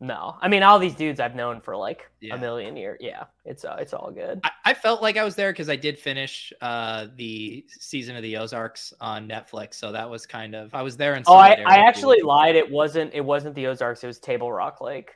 No, 0.04 0.36
I 0.42 0.48
mean 0.48 0.64
all 0.64 0.80
these 0.80 0.96
dudes 0.96 1.20
I've 1.20 1.36
known 1.36 1.62
for 1.62 1.78
like 1.78 2.10
yeah. 2.22 2.34
a 2.34 2.38
million 2.40 2.76
years. 2.76 2.98
Yeah, 3.00 3.26
it's 3.46 3.64
uh, 3.64 3.78
it's 3.80 3.94
all 3.94 4.10
good. 4.10 4.40
I, 4.44 4.50
I 4.66 4.74
felt 4.74 5.04
like 5.04 5.16
I 5.16 5.24
was 5.24 5.36
there 5.36 5.52
because 5.52 5.70
I 5.70 5.76
did 5.76 6.00
finish 6.00 6.52
uh, 6.60 7.06
the 7.16 7.64
season 7.68 8.16
of 8.16 8.24
the 8.24 8.38
Ozarks 8.38 8.96
on 9.00 9.28
Netflix, 9.28 9.76
so 9.76 9.92
that 9.92 10.10
was 10.10 10.26
kind 10.26 10.56
of 10.56 10.74
I 10.74 10.82
was 10.82 10.98
there. 10.98 11.14
In 11.14 11.24
oh, 11.28 11.36
I, 11.36 11.52
I 11.68 11.88
actually 11.88 12.22
lied. 12.22 12.56
It 12.56 12.70
wasn't 12.70 13.14
it 13.14 13.24
wasn't 13.24 13.54
the 13.54 13.68
Ozarks. 13.68 14.04
It 14.04 14.08
was 14.08 14.18
Table 14.18 14.52
Rock 14.52 14.82
Lake, 14.82 15.12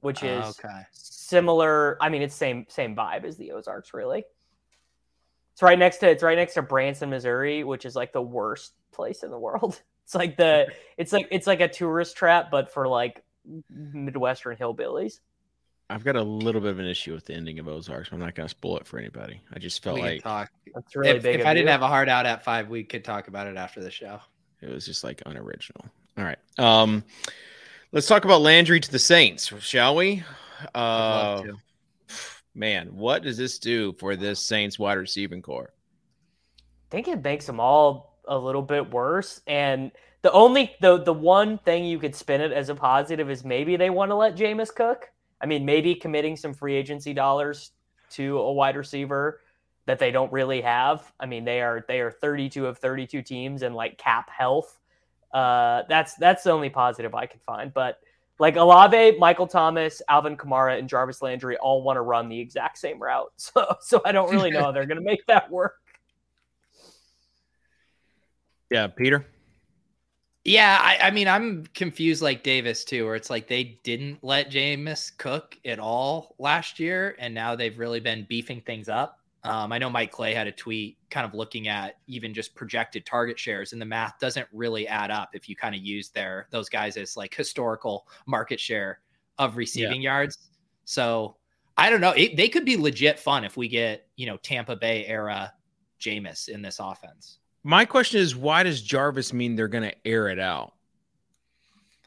which 0.00 0.24
is 0.24 0.44
okay. 0.58 0.80
similar. 0.90 1.96
I 2.00 2.08
mean, 2.08 2.22
it's 2.22 2.34
same 2.34 2.66
same 2.68 2.96
vibe 2.96 3.22
as 3.22 3.36
the 3.36 3.52
Ozarks, 3.52 3.94
really. 3.94 4.24
It's 5.54 5.62
right 5.62 5.78
next 5.78 5.98
to 5.98 6.08
it's 6.08 6.22
right 6.22 6.36
next 6.36 6.54
to 6.54 6.62
Branson, 6.62 7.10
Missouri, 7.10 7.62
which 7.64 7.84
is 7.84 7.94
like 7.94 8.12
the 8.12 8.22
worst 8.22 8.74
place 8.92 9.22
in 9.22 9.30
the 9.30 9.38
world. 9.38 9.80
It's 10.04 10.14
like 10.14 10.36
the 10.36 10.66
it's 10.98 11.14
like 11.14 11.28
it's 11.30 11.46
like 11.46 11.62
a 11.62 11.68
tourist 11.68 12.14
trap, 12.14 12.50
but 12.50 12.70
for 12.70 12.86
like 12.86 13.24
Midwestern 13.70 14.54
hillbillies. 14.54 15.20
I've 15.88 16.04
got 16.04 16.16
a 16.16 16.22
little 16.22 16.60
bit 16.60 16.72
of 16.72 16.78
an 16.78 16.84
issue 16.84 17.14
with 17.14 17.24
the 17.24 17.32
ending 17.32 17.58
of 17.58 17.68
Ozarks. 17.68 18.10
I'm 18.12 18.18
not 18.18 18.34
going 18.34 18.46
to 18.46 18.50
spoil 18.50 18.76
it 18.76 18.86
for 18.86 18.98
anybody. 18.98 19.40
I 19.54 19.58
just 19.58 19.82
felt 19.82 19.96
we 19.96 20.02
like 20.02 20.22
talk. 20.22 20.50
That's 20.74 20.94
really 20.94 21.16
if, 21.16 21.22
big. 21.22 21.40
If 21.40 21.46
I 21.46 21.52
you. 21.52 21.54
didn't 21.54 21.70
have 21.70 21.80
a 21.80 21.88
hard 21.88 22.10
out 22.10 22.26
at 22.26 22.44
five, 22.44 22.68
we 22.68 22.84
could 22.84 23.02
talk 23.02 23.28
about 23.28 23.46
it 23.46 23.56
after 23.56 23.82
the 23.82 23.90
show. 23.90 24.20
It 24.60 24.68
was 24.68 24.84
just 24.84 25.04
like 25.04 25.22
unoriginal. 25.24 25.86
All 26.18 26.24
right. 26.24 26.38
Um, 26.58 27.02
let's 27.92 28.06
talk 28.06 28.26
about 28.26 28.42
Landry 28.42 28.80
to 28.80 28.92
the 28.92 28.98
Saints, 28.98 29.52
shall 29.60 29.96
we? 29.96 30.22
Uh, 30.74 31.44
man, 32.54 32.88
what 32.94 33.22
does 33.22 33.36
this 33.36 33.58
do 33.58 33.92
for 33.94 34.16
this 34.16 34.40
Saints 34.40 34.78
wide 34.78 34.94
receiving 34.94 35.42
core? 35.42 35.72
I 36.58 36.62
think 36.90 37.08
it 37.08 37.22
makes 37.22 37.46
them 37.46 37.60
all 37.60 38.18
a 38.26 38.38
little 38.38 38.62
bit 38.62 38.90
worse. 38.90 39.40
And 39.46 39.90
the 40.22 40.32
only 40.32 40.74
the 40.80 40.98
the 40.98 41.12
one 41.12 41.58
thing 41.58 41.84
you 41.84 41.98
could 41.98 42.14
spin 42.14 42.40
it 42.40 42.52
as 42.52 42.68
a 42.68 42.74
positive 42.74 43.30
is 43.30 43.44
maybe 43.44 43.76
they 43.76 43.90
want 43.90 44.10
to 44.10 44.14
let 44.14 44.36
Jameis 44.36 44.74
cook. 44.74 45.10
I 45.40 45.46
mean, 45.46 45.64
maybe 45.64 45.94
committing 45.94 46.36
some 46.36 46.54
free 46.54 46.74
agency 46.74 47.12
dollars 47.12 47.72
to 48.12 48.38
a 48.38 48.52
wide 48.52 48.76
receiver 48.76 49.40
that 49.86 49.98
they 49.98 50.10
don't 50.10 50.32
really 50.32 50.62
have. 50.62 51.12
I 51.20 51.26
mean, 51.26 51.44
they 51.44 51.60
are 51.60 51.84
they 51.86 52.00
are 52.00 52.10
32 52.10 52.66
of 52.66 52.78
32 52.78 53.22
teams 53.22 53.62
and 53.62 53.74
like 53.74 53.98
cap 53.98 54.30
health. 54.30 54.80
Uh, 55.32 55.82
that's 55.88 56.14
that's 56.14 56.44
the 56.44 56.52
only 56.52 56.70
positive 56.70 57.14
I 57.14 57.26
can 57.26 57.40
find. 57.40 57.74
But 57.74 57.98
like 58.38 58.56
Olave, 58.56 59.16
Michael 59.18 59.46
Thomas, 59.46 60.02
Alvin 60.08 60.36
Kamara, 60.36 60.78
and 60.78 60.88
Jarvis 60.88 61.22
Landry 61.22 61.56
all 61.56 61.82
want 61.82 61.96
to 61.96 62.02
run 62.02 62.28
the 62.28 62.38
exact 62.38 62.78
same 62.78 63.00
route. 63.00 63.32
So 63.36 63.76
so 63.80 64.02
I 64.04 64.12
don't 64.12 64.30
really 64.30 64.50
know 64.50 64.60
how 64.60 64.72
they're 64.72 64.86
going 64.86 64.98
to 64.98 65.04
make 65.04 65.24
that 65.26 65.50
work. 65.50 65.76
Yeah, 68.70 68.88
Peter. 68.88 69.26
Yeah, 70.44 70.78
I, 70.80 71.08
I, 71.08 71.10
mean, 71.10 71.26
I'm 71.26 71.64
confused 71.74 72.20
like 72.20 72.42
Davis 72.42 72.84
too, 72.84 73.06
where 73.06 73.14
it's 73.14 73.30
like 73.30 73.48
they 73.48 73.80
didn't 73.82 74.22
let 74.22 74.50
Jameis 74.50 75.16
cook 75.16 75.56
at 75.64 75.78
all 75.78 76.34
last 76.38 76.78
year, 76.78 77.16
and 77.18 77.32
now 77.32 77.56
they've 77.56 77.78
really 77.78 78.00
been 78.00 78.26
beefing 78.28 78.60
things 78.60 78.90
up. 78.90 79.20
Um, 79.44 79.72
I 79.72 79.78
know 79.78 79.90
Mike 79.90 80.10
Clay 80.10 80.32
had 80.32 80.46
a 80.46 80.52
tweet 80.52 80.96
kind 81.10 81.26
of 81.26 81.34
looking 81.34 81.68
at 81.68 81.98
even 82.06 82.32
just 82.32 82.54
projected 82.54 83.04
target 83.04 83.38
shares, 83.38 83.72
and 83.72 83.80
the 83.80 83.86
math 83.86 84.18
doesn't 84.18 84.48
really 84.52 84.88
add 84.88 85.10
up 85.10 85.30
if 85.34 85.48
you 85.48 85.54
kind 85.54 85.74
of 85.74 85.82
use 85.82 86.08
their 86.08 86.48
those 86.50 86.70
guys 86.70 86.96
as 86.96 87.16
like 87.16 87.34
historical 87.34 88.06
market 88.26 88.58
share 88.58 89.00
of 89.38 89.56
receiving 89.56 90.00
yeah. 90.00 90.18
yards. 90.18 90.38
So 90.86 91.36
I 91.76 91.90
don't 91.90 92.00
know. 92.00 92.12
It, 92.12 92.36
they 92.36 92.48
could 92.48 92.64
be 92.64 92.76
legit 92.76 93.18
fun 93.18 93.44
if 93.44 93.56
we 93.56 93.68
get 93.68 94.06
you 94.16 94.26
know 94.26 94.38
Tampa 94.38 94.76
Bay 94.76 95.04
era 95.06 95.52
Jameis 96.00 96.48
in 96.48 96.62
this 96.62 96.78
offense. 96.80 97.38
My 97.62 97.84
question 97.84 98.20
is, 98.20 98.36
why 98.36 98.62
does 98.62 98.82
Jarvis 98.82 99.32
mean 99.32 99.56
they're 99.56 99.68
going 99.68 99.84
to 99.84 100.06
air 100.06 100.28
it 100.28 100.38
out? 100.38 100.74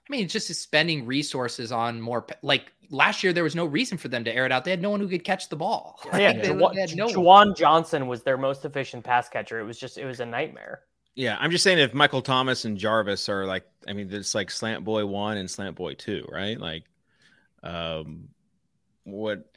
I 0.08 0.12
mean, 0.12 0.26
it's 0.26 0.34
just 0.34 0.54
spending 0.62 1.06
resources 1.06 1.72
on 1.72 2.02
more. 2.02 2.26
Like 2.42 2.72
last 2.90 3.24
year, 3.24 3.34
there 3.34 3.44
was 3.44 3.56
no 3.56 3.66
reason 3.66 3.98
for 3.98 4.08
them 4.08 4.24
to 4.24 4.34
air 4.34 4.46
it 4.46 4.52
out. 4.52 4.64
They 4.64 4.72
had 4.72 4.82
no 4.82 4.90
one 4.90 5.00
who 5.00 5.08
could 5.08 5.24
catch 5.24 5.50
the 5.50 5.56
ball. 5.56 6.00
Yeah, 6.18 6.34
they, 6.34 6.50
Juwan, 6.50 6.74
they 6.74 6.96
no 6.96 7.08
Juwan 7.08 7.56
Johnson 7.56 8.08
was 8.08 8.24
their 8.24 8.38
most 8.38 8.66
efficient 8.66 9.04
pass 9.04 9.30
catcher. 9.30 9.60
It 9.60 9.64
was 9.64 9.80
just, 9.80 9.98
it 9.98 10.06
was 10.06 10.20
a 10.20 10.26
nightmare. 10.26 10.82
Yeah, 11.16 11.38
I'm 11.40 11.52
just 11.52 11.64
saying 11.64 11.80
if 11.80 11.94
Michael 11.94 12.22
Thomas 12.22 12.66
and 12.66 12.78
Jarvis 12.78 13.30
are 13.30 13.46
like, 13.46 13.66
I 13.88 13.94
mean, 13.94 14.12
it's 14.12 14.36
like 14.36 14.52
Slant 14.52 14.84
Boy 14.84 15.06
one 15.06 15.38
and 15.38 15.50
Slant 15.50 15.76
Boy 15.76 15.96
two, 15.96 16.28
right? 16.32 16.60
Like, 16.60 16.84
um, 17.64 18.30
what, 19.04 19.52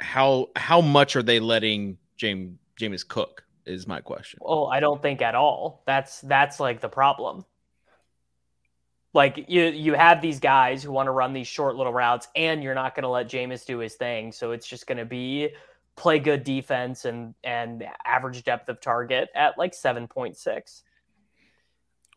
how 0.00 0.48
how 0.54 0.80
much 0.80 1.16
are 1.16 1.22
they 1.22 1.40
letting 1.40 1.98
James 2.16 2.56
James 2.76 3.02
cook? 3.04 3.44
is 3.66 3.86
my 3.86 4.00
question. 4.00 4.40
Oh, 4.44 4.66
I 4.66 4.80
don't 4.80 5.00
think 5.00 5.22
at 5.22 5.34
all. 5.34 5.82
That's 5.86 6.20
that's 6.22 6.60
like 6.60 6.80
the 6.80 6.88
problem. 6.88 7.44
Like 9.14 9.44
you 9.48 9.64
you 9.64 9.94
have 9.94 10.22
these 10.22 10.40
guys 10.40 10.82
who 10.82 10.92
want 10.92 11.06
to 11.06 11.10
run 11.10 11.32
these 11.32 11.46
short 11.46 11.76
little 11.76 11.92
routes, 11.92 12.28
and 12.34 12.62
you're 12.62 12.74
not 12.74 12.94
going 12.94 13.02
to 13.02 13.08
let 13.08 13.28
Jameis 13.28 13.66
do 13.66 13.78
his 13.78 13.94
thing. 13.94 14.32
So 14.32 14.52
it's 14.52 14.66
just 14.66 14.86
going 14.86 14.98
to 14.98 15.04
be 15.04 15.50
play 15.96 16.18
good 16.18 16.44
defense 16.44 17.04
and 17.04 17.34
and 17.44 17.84
average 18.06 18.42
depth 18.44 18.68
of 18.68 18.80
target 18.80 19.28
at 19.34 19.58
like 19.58 19.74
seven 19.74 20.08
point 20.08 20.36
six. 20.36 20.82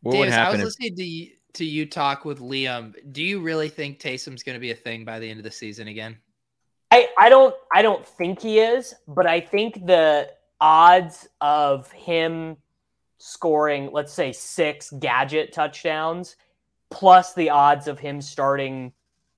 What 0.02 0.14
Davis, 0.14 0.36
I 0.36 0.50
was 0.50 0.60
if- 0.60 0.66
listening 0.66 0.96
to 0.96 1.04
you, 1.04 1.32
to 1.54 1.66
you 1.66 1.86
talk 1.86 2.24
with 2.24 2.40
Liam. 2.40 2.94
Do 3.12 3.24
you 3.24 3.42
really 3.42 3.70
think 3.70 4.00
Taysom's 4.00 4.44
going 4.44 4.56
to 4.56 4.60
be 4.60 4.72
a 4.72 4.76
thing 4.76 5.04
by 5.04 5.20
the 5.20 5.30
end 5.30 5.40
of 5.40 5.44
the 5.44 5.52
season 5.52 5.88
again? 5.88 6.18
I, 6.92 7.10
I 7.20 7.28
don't 7.30 7.56
I 7.74 7.82
don't 7.82 8.06
think 8.06 8.42
he 8.42 8.60
is, 8.60 8.94
but 9.08 9.26
I 9.26 9.42
think 9.42 9.86
the 9.86 10.32
odds 10.62 11.28
of 11.42 11.92
him 11.92 12.56
scoring, 13.18 13.90
let's 13.92 14.14
say, 14.14 14.32
six 14.32 14.94
gadget 15.00 15.52
touchdowns, 15.52 16.36
plus 16.96 17.34
the 17.34 17.50
odds 17.50 17.88
of 17.88 18.00
him 18.00 18.22
starting, 18.22 18.94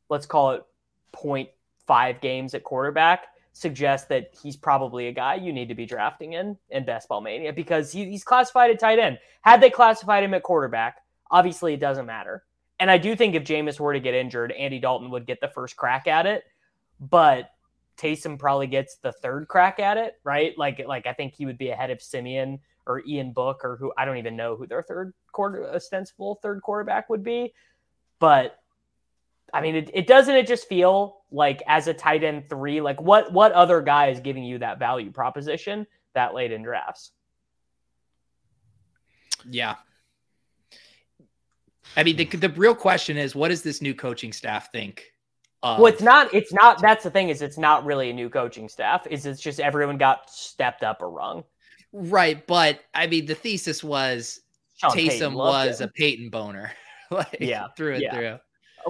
let's 0.09 0.27
call 0.27 0.51
it 0.51 0.63
0.5 1.11 2.21
games 2.21 2.53
at 2.53 2.63
quarterback, 2.63 3.25
suggest 3.51 4.07
that 4.09 4.29
he's 4.39 4.55
probably 4.55 5.07
a 5.07 5.11
guy 5.11 5.33
you 5.33 5.51
need 5.51 5.67
to 5.67 5.73
be 5.73 5.87
drafting 5.87 6.33
in 6.33 6.55
in 6.69 6.85
Best 6.85 7.09
Ball 7.09 7.19
Mania 7.19 7.51
because 7.51 7.91
he, 7.91 8.05
he's 8.05 8.23
classified 8.23 8.69
at 8.69 8.79
tight 8.79 8.99
end. 8.99 9.17
Had 9.41 9.59
they 9.59 9.71
classified 9.71 10.23
him 10.23 10.35
at 10.35 10.43
quarterback, 10.43 10.97
obviously 11.31 11.73
it 11.73 11.79
doesn't 11.79 12.05
matter. 12.05 12.43
And 12.79 12.91
I 12.91 12.99
do 12.99 13.15
think 13.15 13.33
if 13.33 13.43
Jameis 13.43 13.79
were 13.79 13.93
to 13.93 13.99
get 13.99 14.13
injured, 14.13 14.51
Andy 14.51 14.77
Dalton 14.77 15.09
would 15.09 15.25
get 15.25 15.41
the 15.41 15.47
first 15.47 15.75
crack 15.75 16.07
at 16.07 16.27
it. 16.27 16.43
But 16.99 17.49
Taysom 17.97 18.37
probably 18.37 18.67
gets 18.67 18.97
the 18.97 19.11
third 19.11 19.47
crack 19.47 19.79
at 19.79 19.97
it, 19.97 20.19
right? 20.23 20.55
Like, 20.59 20.85
like 20.87 21.07
I 21.07 21.13
think 21.13 21.33
he 21.33 21.47
would 21.47 21.57
be 21.57 21.69
ahead 21.69 21.89
of 21.89 22.03
Siemian 22.03 22.59
or 22.85 23.01
Ian 23.07 23.33
Book 23.33 23.61
or 23.63 23.77
who 23.77 23.91
I 23.97 24.05
don't 24.05 24.17
even 24.17 24.35
know 24.35 24.55
who 24.55 24.67
their 24.67 24.83
third 24.83 25.15
quarter 25.37 25.63
ostensible 25.73 26.39
third 26.41 26.61
quarterback 26.61 27.09
would 27.09 27.23
be. 27.23 27.53
But 28.19 28.57
I 29.53 29.61
mean, 29.61 29.75
it, 29.75 29.91
it 29.93 30.07
doesn't 30.07 30.35
it 30.35 30.47
just 30.47 30.67
feel 30.67 31.21
like 31.31 31.61
as 31.67 31.87
a 31.87 31.93
tight 31.93 32.23
end 32.23 32.49
three, 32.49 32.81
like 32.81 32.99
what 32.99 33.31
what 33.31 33.51
other 33.53 33.81
guy 33.81 34.09
is 34.09 34.19
giving 34.19 34.43
you 34.43 34.57
that 34.59 34.79
value 34.79 35.11
proposition 35.11 35.87
that 36.13 36.33
late 36.33 36.51
in 36.51 36.63
drafts? 36.63 37.11
Yeah. 39.49 39.75
I 41.95 42.03
mean, 42.03 42.17
the, 42.17 42.25
the 42.25 42.49
real 42.49 42.75
question 42.75 43.17
is, 43.17 43.33
what 43.33 43.47
does 43.47 43.61
this 43.61 43.81
new 43.81 43.95
coaching 43.95 44.33
staff 44.33 44.71
think 44.71 45.05
of... 45.63 45.79
Well, 45.79 45.87
it's 45.93 46.01
not. 46.01 46.33
It's 46.33 46.51
not. 46.51 46.81
That's 46.81 47.03
the 47.03 47.09
thing 47.09 47.29
is, 47.29 47.41
it's 47.41 47.57
not 47.57 47.85
really 47.85 48.09
a 48.09 48.13
new 48.13 48.29
coaching 48.29 48.67
staff. 48.67 49.07
Is 49.09 49.25
it's 49.25 49.41
just 49.41 49.59
everyone 49.59 49.97
got 49.97 50.29
stepped 50.29 50.83
up 50.83 51.01
a 51.01 51.07
rung. 51.07 51.43
Right, 51.93 52.45
but 52.45 52.81
I 52.93 53.07
mean, 53.07 53.25
the 53.25 53.35
thesis 53.35 53.83
was 53.83 54.41
Sean 54.77 54.91
Taysom 54.91 55.33
was 55.33 55.81
him. 55.81 55.89
a 55.89 55.91
Peyton 55.91 56.29
boner, 56.29 56.71
like, 57.11 57.37
yeah, 57.39 57.67
through 57.75 57.93
and 57.95 58.01
yeah. 58.03 58.13
through. 58.15 58.39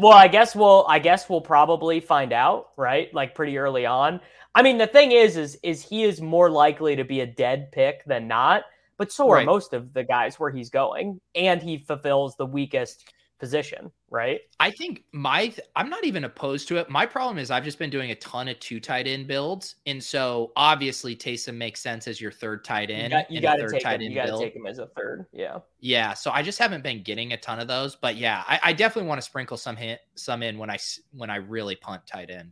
well, 0.04 0.14
I 0.14 0.28
guess 0.28 0.56
we'll 0.56 0.86
I 0.88 1.00
guess 1.00 1.30
we'll 1.30 1.42
probably 1.42 2.00
find 2.00 2.32
out, 2.34 2.68
right? 2.78 3.14
Like 3.14 3.34
pretty 3.36 3.58
early 3.58 3.86
on. 3.86 4.20
I 4.56 4.62
mean, 4.64 4.78
the 4.78 4.88
thing 4.88 5.12
is, 5.12 5.38
is 5.38 5.58
is 5.64 5.84
he 5.84 6.04
is 6.04 6.22
more 6.22 6.50
likely 6.50 6.96
to 6.96 7.04
be 7.04 7.22
a 7.22 7.26
dead 7.26 7.72
pick 7.72 8.04
than 8.06 8.28
not, 8.28 8.64
but 8.98 9.12
so 9.12 9.30
are 9.30 9.36
Right. 9.36 9.46
most 9.46 9.74
of 9.74 9.94
the 9.94 10.04
guys 10.04 10.40
where 10.40 10.52
he's 10.52 10.70
going, 10.70 11.22
and 11.36 11.62
he 11.62 11.78
fulfills 11.78 12.36
the 12.36 12.46
weakest 12.46 13.06
position, 13.40 13.92
right? 14.10 14.42
I 14.60 14.72
think 14.72 15.04
my 15.12 15.54
I'm 15.76 15.90
not 15.90 16.06
even 16.06 16.24
opposed 16.24 16.68
to 16.70 16.78
it. 16.78 16.90
My 16.90 17.06
problem 17.06 17.38
is 17.38 17.52
I've 17.52 17.64
just 17.64 17.80
been 17.80 17.90
doing 17.90 18.12
a 18.12 18.16
ton 18.16 18.48
of 18.48 18.60
two 18.60 18.80
tight 18.80 19.08
end 19.08 19.28
builds, 19.28 19.76
and 19.86 20.04
so 20.04 20.52
obviously 20.56 21.16
Taysom 21.16 21.56
makes 21.56 21.80
sense 21.80 22.08
as 22.08 22.20
your 22.20 22.32
third 22.32 22.64
tight 22.64 22.90
end. 22.90 23.14
you 23.30 23.38
in 23.38 23.44
got 23.44 23.56
to 23.56 23.70
take 23.70 23.84
tight 23.84 24.02
him. 24.02 24.12
You 24.12 24.16
got 24.16 24.28
to 24.28 24.40
take 24.40 24.56
him 24.56 24.66
as 24.66 24.80
a 24.80 24.88
third. 24.88 25.26
Yeah. 25.32 25.60
Yeah, 25.80 26.14
so 26.14 26.32
I 26.32 26.42
just 26.42 26.60
haven't 26.60 26.84
been 26.84 27.04
getting 27.04 27.34
a 27.34 27.38
ton 27.38 27.60
of 27.60 27.68
those, 27.68 27.96
but 27.96 28.16
yeah, 28.18 28.44
I, 28.48 28.60
I 28.64 28.74
definitely 28.74 29.08
want 29.08 29.20
to 29.20 29.26
sprinkle 29.26 29.58
some 29.58 29.76
hit 29.76 30.02
some 30.16 30.44
in 30.44 30.58
when 30.58 30.70
I 30.70 30.78
when 31.12 31.30
I 31.30 31.38
really 31.38 31.76
punt 31.76 32.06
tight 32.08 32.30
end. 32.30 32.52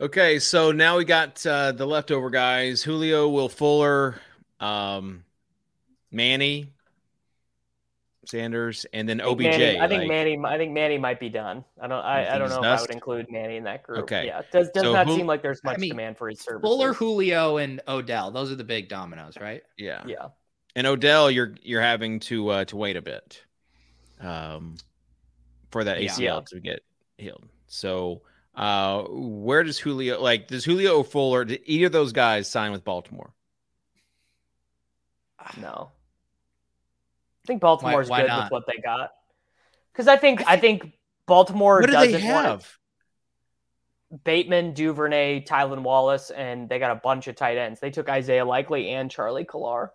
Okay, 0.00 0.38
so 0.40 0.72
now 0.72 0.96
we 0.96 1.04
got 1.04 1.44
uh, 1.46 1.72
the 1.72 1.86
leftover 1.86 2.30
guys: 2.30 2.82
Julio, 2.82 3.28
Will 3.28 3.48
Fuller, 3.48 4.20
um, 4.58 5.24
Manny, 6.10 6.73
Sanders, 8.28 8.86
and 8.92 9.08
then 9.08 9.20
I 9.20 9.24
think 9.24 9.40
OBJ. 9.40 9.58
Manny, 9.58 9.80
I 9.80 9.88
think 9.88 9.98
like- 10.00 10.08
Manny. 10.08 10.38
I 10.44 10.58
think 10.58 10.72
Manny 10.72 10.98
might 10.98 11.18
be 11.20 11.28
done. 11.28 11.64
I 11.80 11.86
don't. 11.86 11.98
I, 12.04 12.34
I 12.34 12.38
don't 12.38 12.48
he's 12.48 12.56
know 12.58 12.62
if 12.72 12.78
I 12.78 12.80
would 12.82 12.90
include 12.90 13.26
Manny 13.30 13.56
in 13.56 13.64
that 13.64 13.82
group. 13.82 14.00
Okay. 14.04 14.26
Yeah. 14.26 14.40
It 14.40 14.46
does 14.52 14.70
does 14.70 14.82
So 14.82 14.92
not 14.92 15.06
who- 15.06 15.16
seem 15.16 15.26
like 15.26 15.42
there's 15.42 15.60
I 15.64 15.70
much 15.72 15.78
mean, 15.80 15.90
demand 15.90 16.16
for 16.18 16.28
his 16.28 16.40
services. 16.40 16.62
Fuller, 16.68 16.92
Julio, 16.92 17.56
and 17.58 17.80
Odell. 17.88 18.30
Those 18.30 18.50
are 18.52 18.56
the 18.56 18.64
big 18.64 18.88
dominoes, 18.88 19.36
right? 19.40 19.62
yeah, 19.78 20.02
Yeah. 20.06 20.28
and 20.76 20.86
Odell, 20.86 21.30
you're 21.30 21.54
you're 21.62 21.82
having 21.82 22.20
to 22.20 22.48
uh, 22.48 22.64
to 22.66 22.76
wait 22.76 22.96
a 22.96 23.02
bit, 23.02 23.42
um, 24.20 24.76
for 25.70 25.84
that 25.84 25.98
ACL 25.98 26.18
Yeah. 26.18 26.40
to 26.48 26.60
get 26.60 26.80
healed. 27.18 27.44
So, 27.66 28.22
uh, 28.54 29.02
where 29.08 29.62
does 29.64 29.78
Julio 29.78 30.20
like? 30.20 30.48
Does 30.48 30.64
Julio 30.64 30.98
or 30.98 31.04
Fuller? 31.04 31.44
Did 31.44 31.60
either 31.64 31.86
of 31.86 31.92
those 31.92 32.12
guys 32.12 32.48
sign 32.50 32.72
with 32.72 32.84
Baltimore? 32.84 33.32
No. 35.60 35.90
I 37.44 37.46
think 37.46 37.60
Baltimore's 37.60 38.08
why 38.08 38.22
good 38.22 38.28
not? 38.28 38.44
with 38.44 38.52
what 38.52 38.64
they 38.66 38.80
got. 38.80 39.10
Because 39.92 40.08
I 40.08 40.16
think 40.16 40.42
I 40.46 40.56
think 40.56 40.92
Baltimore 41.26 41.80
What 41.80 41.86
do 41.86 41.92
doesn't 41.92 42.20
they 42.20 42.32
want 42.32 42.46
have? 42.46 42.78
Bateman, 44.24 44.74
Duvernay, 44.74 45.44
Tylon 45.44 45.82
Wallace, 45.82 46.30
and 46.30 46.68
they 46.68 46.78
got 46.78 46.92
a 46.92 47.00
bunch 47.00 47.26
of 47.26 47.34
tight 47.36 47.58
ends. 47.58 47.80
They 47.80 47.90
took 47.90 48.08
Isaiah 48.08 48.44
Likely 48.44 48.90
and 48.90 49.10
Charlie 49.10 49.44
Kolar. 49.44 49.92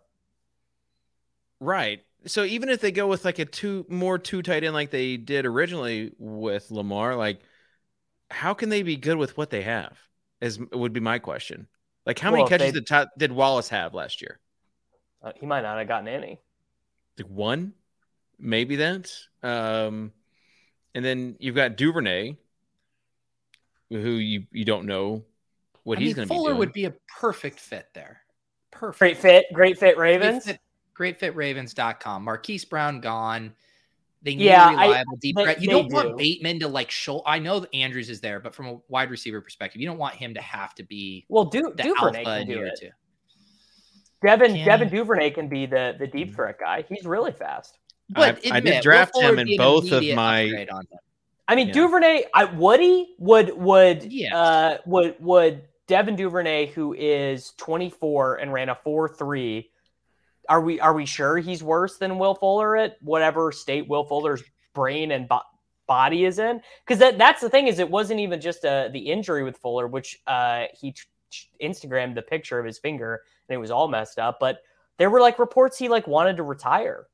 Right. 1.60 2.02
So 2.26 2.44
even 2.44 2.70
if 2.70 2.82
they 2.82 2.92
go 2.92 3.08
with 3.08 3.24
like 3.26 3.40
a 3.40 3.46
two 3.46 3.86
more 3.90 4.18
two 4.18 4.42
tight 4.42 4.64
end 4.64 4.74
like 4.74 4.92
they 4.92 5.18
did 5.18 5.46
originally 5.46 6.12
with 6.18 6.70
Lamar, 6.70 7.16
like 7.16 7.40
how 8.30 8.54
can 8.54 8.70
they 8.70 8.84
be 8.84 8.98
good 8.98 9.18
with 9.18 9.38
what 9.38 9.50
they 9.50 9.62
have? 9.64 9.98
Is 10.42 10.60
would 10.72 10.94
be 10.94 11.00
my 11.00 11.20
question. 11.20 11.68
Like 12.06 12.20
how 12.20 12.32
Well, 12.32 12.42
many 12.44 12.50
catches 12.50 12.74
they- 12.74 12.80
did, 12.82 13.08
did 13.18 13.32
Wallace 13.32 13.70
have 13.70 13.94
last 13.94 14.22
year? 14.22 14.40
Uh, 15.22 15.32
he 15.36 15.46
might 15.46 15.62
not 15.62 15.78
have 15.80 15.88
gotten 15.88 16.08
any. 16.08 16.40
Like 17.20 17.28
one, 17.30 17.74
maybe 18.40 18.78
that. 18.78 19.10
Um, 19.44 20.12
and 20.96 21.04
then 21.06 21.36
you've 21.40 21.56
got 21.56 21.76
Duvernay, 21.78 22.38
who 23.90 24.12
you 24.12 24.44
you 24.52 24.66
don't 24.66 24.86
know 24.86 25.24
what 25.84 25.98
I 25.98 26.02
he's 26.02 26.14
going 26.14 26.28
to 26.28 26.34
be 26.34 26.36
Fuller 26.38 26.56
would 26.56 26.74
be 26.74 26.86
a 26.86 26.94
perfect 27.20 27.60
fit 27.60 27.88
there. 27.94 28.22
Perfect. 28.72 29.00
Great 29.00 29.18
fit, 29.18 29.46
great 29.54 29.80
fit, 29.80 29.96
Great 29.96 30.22
Ravens. 30.22 30.46
fit, 30.46 30.60
greatfitravens.com. 30.96 32.24
Marquise 32.24 32.66
Brown 32.66 33.00
gone. 33.02 33.54
They 34.22 34.36
need 34.36 34.46
Yeah, 34.46 34.70
a 34.74 34.78
I- 34.78 34.86
reliable 34.88 35.16
deep 35.18 35.38
threat. 35.38 35.62
You 35.62 35.70
don't 35.70 35.88
do. 35.90 35.96
want 35.96 36.18
Bateman 36.18 36.60
to 36.60 36.68
like 36.68 36.92
show. 36.92 37.24
I 37.26 37.40
know 37.40 37.62
that 37.62 37.74
Andrews 37.74 38.10
is 38.10 38.20
there, 38.22 38.40
but 38.40 38.54
from 38.54 38.68
a 38.68 38.78
wide 38.90 39.10
receiver 39.10 39.42
perspective, 39.42 39.82
you 39.82 39.88
don't 39.88 39.98
want 39.98 40.16
him 40.16 40.34
to 40.34 40.42
have 40.42 40.76
to 40.76 40.84
be 40.84 41.26
Well, 41.30 41.46
du- 41.46 41.74
the 41.76 41.84
Duvernay 41.84 41.96
alpha 42.26 42.40
can 42.40 42.48
do 42.48 42.54
year 42.54 42.66
it. 42.68 42.80
two. 42.80 42.90
Devin 44.22 44.54
Can 44.56 44.66
Devin 44.66 44.90
he? 44.90 44.96
Duvernay 44.98 45.30
can 45.32 45.48
be 45.48 45.66
the 45.66 45.96
the 45.98 46.08
deep 46.08 46.36
threat 46.36 46.60
guy. 46.60 46.84
He's 46.90 47.06
really 47.06 47.32
fast. 47.32 47.78
But 48.10 48.40
I- 48.52 48.58
I 48.58 48.60
did 48.60 48.82
draft 48.82 49.18
him 49.18 49.38
in 49.40 49.56
both 49.58 49.92
of 49.92 50.04
my- 50.16 50.68
on. 50.72 50.88
I 51.48 51.56
mean, 51.56 51.68
Yeah. 51.68 51.74
Duvernay, 51.74 52.24
I 52.34 52.46
Woody 52.46 53.16
would 53.18 53.56
would 53.58 54.04
Yes. 54.04 54.34
uh 54.34 54.78
would 54.86 55.16
would 55.20 55.64
Devin 55.88 56.16
Duvernay, 56.16 56.68
who 56.68 56.94
is 56.94 57.52
24 57.58 58.36
and 58.36 58.54
ran 58.54 58.70
a 58.70 58.76
4-3. 58.76 59.72
Are 60.48 60.62
we 60.62 60.80
are 60.80 60.94
we 60.94 61.06
sure 61.06 61.38
he's 61.38 61.64
worse 61.64 61.98
than 61.98 62.18
Will 62.20 62.36
Fuller 62.36 62.76
at 62.78 62.98
whatever 63.02 63.52
state 63.52 63.88
Will 63.88 64.04
Fuller's 64.04 64.44
brain 64.74 65.12
and 65.12 65.28
bo- 65.28 65.42
body 65.88 66.26
is 66.26 66.40
in? 66.40 66.62
Because 66.86 67.00
that 67.00 67.18
that's 67.18 67.42
the 67.42 67.50
thing 67.50 67.68
is 67.68 67.80
it 67.80 67.90
wasn't 67.90 68.20
even 68.20 68.42
just 68.42 68.66
uh, 68.66 68.90
the 68.90 69.00
injury 69.00 69.44
with 69.44 69.58
Fuller, 69.58 69.88
which 69.88 70.20
uh 70.28 70.66
he 70.80 70.92
t- 70.92 71.02
t- 71.32 71.48
Instagrammed 71.62 72.16
the 72.16 72.22
picture 72.24 72.60
of 72.60 72.66
his 72.66 72.78
finger 72.80 73.22
and 73.50 73.56
it 73.56 73.60
was 73.60 73.72
all 73.72 73.88
messed 73.88 74.20
up, 74.20 74.40
but 74.40 74.62
there 74.98 75.10
were 75.10 75.22
like 75.22 75.40
reports 75.40 75.78
he 75.78 75.90
like 75.90 76.08
wanted 76.08 76.38
to 76.38 76.44
retire. 76.44 77.08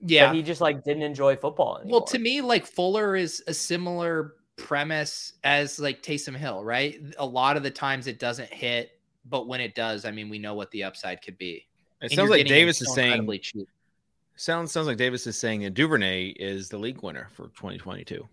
Yeah. 0.00 0.26
That 0.26 0.34
he 0.34 0.42
just 0.42 0.60
like 0.60 0.82
didn't 0.84 1.02
enjoy 1.02 1.36
football 1.36 1.78
anymore. 1.78 2.00
Well, 2.00 2.06
to 2.08 2.18
me, 2.18 2.40
like 2.40 2.66
Fuller 2.66 3.16
is 3.16 3.42
a 3.46 3.54
similar 3.54 4.34
premise 4.56 5.34
as 5.44 5.78
like 5.78 6.02
Taysom 6.02 6.36
Hill, 6.36 6.64
right? 6.64 6.98
A 7.18 7.26
lot 7.26 7.56
of 7.56 7.62
the 7.62 7.70
times 7.70 8.06
it 8.06 8.18
doesn't 8.18 8.52
hit, 8.52 8.92
but 9.24 9.46
when 9.46 9.60
it 9.60 9.74
does, 9.74 10.04
I 10.04 10.10
mean, 10.10 10.28
we 10.28 10.38
know 10.38 10.54
what 10.54 10.70
the 10.70 10.84
upside 10.84 11.22
could 11.22 11.36
be. 11.38 11.66
It 12.00 12.12
And 12.12 12.12
sounds 12.12 12.30
like 12.30 12.38
getting 12.38 12.52
him 12.52 12.58
Davis 12.60 12.80
is 12.80 12.94
saying 12.94 13.40
cheap. 13.42 13.68
sounds 14.36 14.72
sounds 14.72 14.86
like 14.86 14.96
Davis 14.96 15.26
is 15.26 15.38
saying 15.38 15.62
that 15.62 15.74
Duvernay 15.74 16.28
is 16.28 16.68
the 16.68 16.78
league 16.78 17.02
winner 17.02 17.28
for 17.34 17.44
2022. 17.48 18.26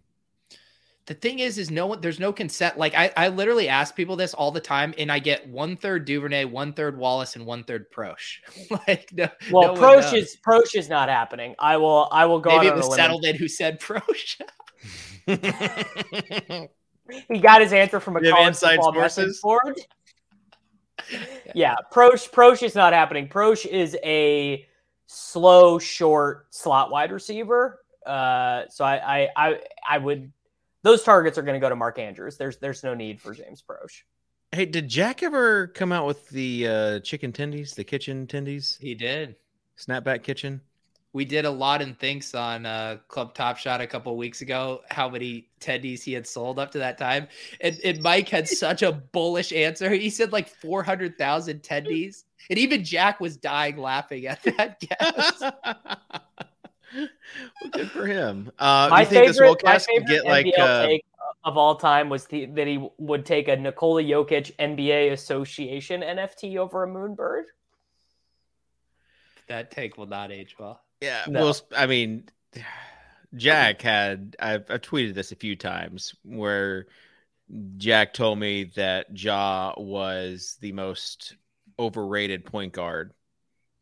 The 1.08 1.14
thing 1.14 1.40
is, 1.40 1.58
is 1.58 1.72
no 1.72 1.88
one 1.88 2.02
there's 2.02 2.20
no 2.20 2.34
consent. 2.34 2.78
Like 2.78 2.94
I, 2.94 3.12
I 3.16 3.30
literally 3.30 3.70
ask 3.70 3.96
people 3.96 4.18
this 4.18 4.34
all 4.34 4.52
the 4.52 4.60
time, 4.60 4.94
and 4.98 5.10
I 5.10 5.20
get 5.20 5.48
one 5.48 5.78
third 5.78 6.04
Duvernay, 6.04 6.44
one 6.46 6.74
third 6.74 6.98
Wallace, 6.98 7.38
and 7.38 7.46
one 7.46 7.64
third 7.64 7.90
Proche. 7.92 8.40
like 8.88 9.10
no, 9.14 9.30
Well, 9.50 9.74
no 9.74 9.82
one 9.82 10.02
Proche 10.02 10.18
is 10.18 10.38
Proche 10.46 10.76
is 10.76 10.90
not 10.90 11.08
happening. 11.08 11.56
I 11.60 11.78
will 11.78 12.10
I 12.12 12.26
will 12.26 12.40
go 12.42 12.50
maybe 12.50 12.68
out 12.68 12.74
it 12.74 12.78
was 12.78 12.94
settled 12.94 13.24
in 13.24 13.38
who 13.38 13.48
said 13.48 13.80
Proche. 13.80 14.42
He 17.30 17.40
got 17.40 17.62
his 17.62 17.74
answer 17.74 18.00
from 18.00 18.18
a 18.18 18.20
You 18.24 18.36
have 18.36 18.60
college 18.60 18.76
football 18.76 18.92
message 18.94 19.40
board. 19.42 19.80
yeah, 21.56 21.76
Proche 21.92 22.30
Proche 22.30 22.64
is 22.64 22.76
not 22.76 22.94
happening. 22.94 23.30
Proche 23.30 23.66
is 23.66 23.98
a 24.04 24.68
slow, 25.06 25.80
short 25.80 26.48
slot 26.54 26.92
wide 26.92 27.12
receiver. 27.12 27.80
Uh, 28.06 28.64
so 28.70 28.84
I 28.84 29.24
I 29.24 29.30
I, 29.36 29.60
I 29.90 29.98
would 29.98 30.32
those 30.84 31.04
targets 31.04 31.38
are 31.38 31.42
going 31.42 31.56
to 31.56 31.60
go 31.60 31.70
to 31.70 31.76
Mark 31.76 32.00
Andrews. 32.00 32.38
There's 32.38 32.58
there's 32.58 32.84
no 32.84 32.94
need 32.94 33.22
for 33.22 33.34
James 33.34 33.64
Proche. 33.68 34.04
Hey, 34.52 34.66
did 34.66 34.88
Jack 34.88 35.24
ever 35.24 35.68
come 35.68 35.92
out 35.92 36.08
with 36.08 36.30
the 36.30 36.68
uh, 36.68 37.00
chicken 37.00 37.34
tendies, 37.34 37.76
the 37.76 37.84
kitchen 37.84 38.28
tendies, 38.28 38.80
he 38.80 38.96
did. 38.96 39.36
snapback 39.78 40.24
kitchen? 40.24 40.62
We 41.12 41.26
did 41.26 41.46
a 41.46 41.52
lot 41.52 41.82
in 41.82 41.96
thinks 41.96 42.36
on 42.36 42.66
uh, 42.66 42.98
Club 43.08 43.34
Top 43.34 43.58
Shot 43.58 43.82
a 43.82 43.88
couple 43.88 44.16
weeks 44.16 44.42
ago. 44.42 44.82
How 44.90 45.10
many 45.10 45.50
tendies 45.60 46.04
he 46.04 46.14
had 46.14 46.28
sold 46.28 46.60
up 46.60 46.72
to 46.72 46.78
that 46.78 46.98
time, 46.98 47.28
and, 47.60 47.80
and 47.84 48.02
Mike 48.02 48.30
had 48.30 48.48
such 48.48 48.84
a 48.84 48.92
bullish 48.92 49.52
answer. 49.52 49.90
He 49.90 50.10
said 50.10 50.32
like 50.32 50.48
four 50.48 50.84
hundred 50.84 51.18
thousand 51.18 51.64
tendies, 51.64 52.24
and 52.50 52.60
even 52.60 52.84
Jack 52.84 53.20
was 53.20 53.36
dying 53.36 53.78
laughing 53.78 54.28
at 54.28 54.44
that 54.44 54.80
guess. 54.82 55.44
well, 56.96 57.72
good 57.72 57.92
for 57.92 58.06
him. 58.06 58.52
Uh, 58.58 58.88
my 58.90 59.02
you 59.02 59.06
think 59.08 59.28
this 59.28 59.40
favorite, 59.40 59.64
my 59.64 59.80
favorite 59.80 60.08
get 60.08 60.26
like 60.26 60.46
NBL 60.46 60.60
uh, 60.60 60.86
take 60.86 61.06
of 61.44 61.58
all 61.58 61.76
time 61.76 62.10
was 62.10 62.26
the, 62.26 62.46
that 62.46 62.68
he 62.68 62.86
would 62.98 63.26
take 63.26 63.48
a 63.48 63.56
Nikola 63.56 64.04
Jokic 64.04 64.56
NBA 64.58 65.14
Association 65.14 66.02
NFT 66.02 66.58
over 66.58 66.84
a 66.84 66.88
Moonbird. 66.88 67.44
that 69.48 69.72
take 69.72 69.98
will 69.98 70.08
not 70.08 70.32
age 70.32 70.56
well. 70.60 70.82
yeah. 71.02 71.24
No. 71.28 71.46
Well, 71.46 71.58
I 71.76 71.86
mean, 71.86 72.26
Jack 73.36 73.82
had 73.82 74.36
I've, 74.40 74.66
I've 74.70 74.82
tweeted 74.82 75.14
this 75.14 75.32
a 75.32 75.36
few 75.36 75.56
times 75.56 76.16
where 76.24 76.88
Jack 77.78 78.14
told 78.14 78.40
me 78.40 78.66
that 78.76 79.18
Ja 79.18 79.74
was 79.78 80.58
the 80.60 80.72
most 80.74 81.36
overrated 81.80 82.46
point 82.46 82.74
guard. 82.74 83.14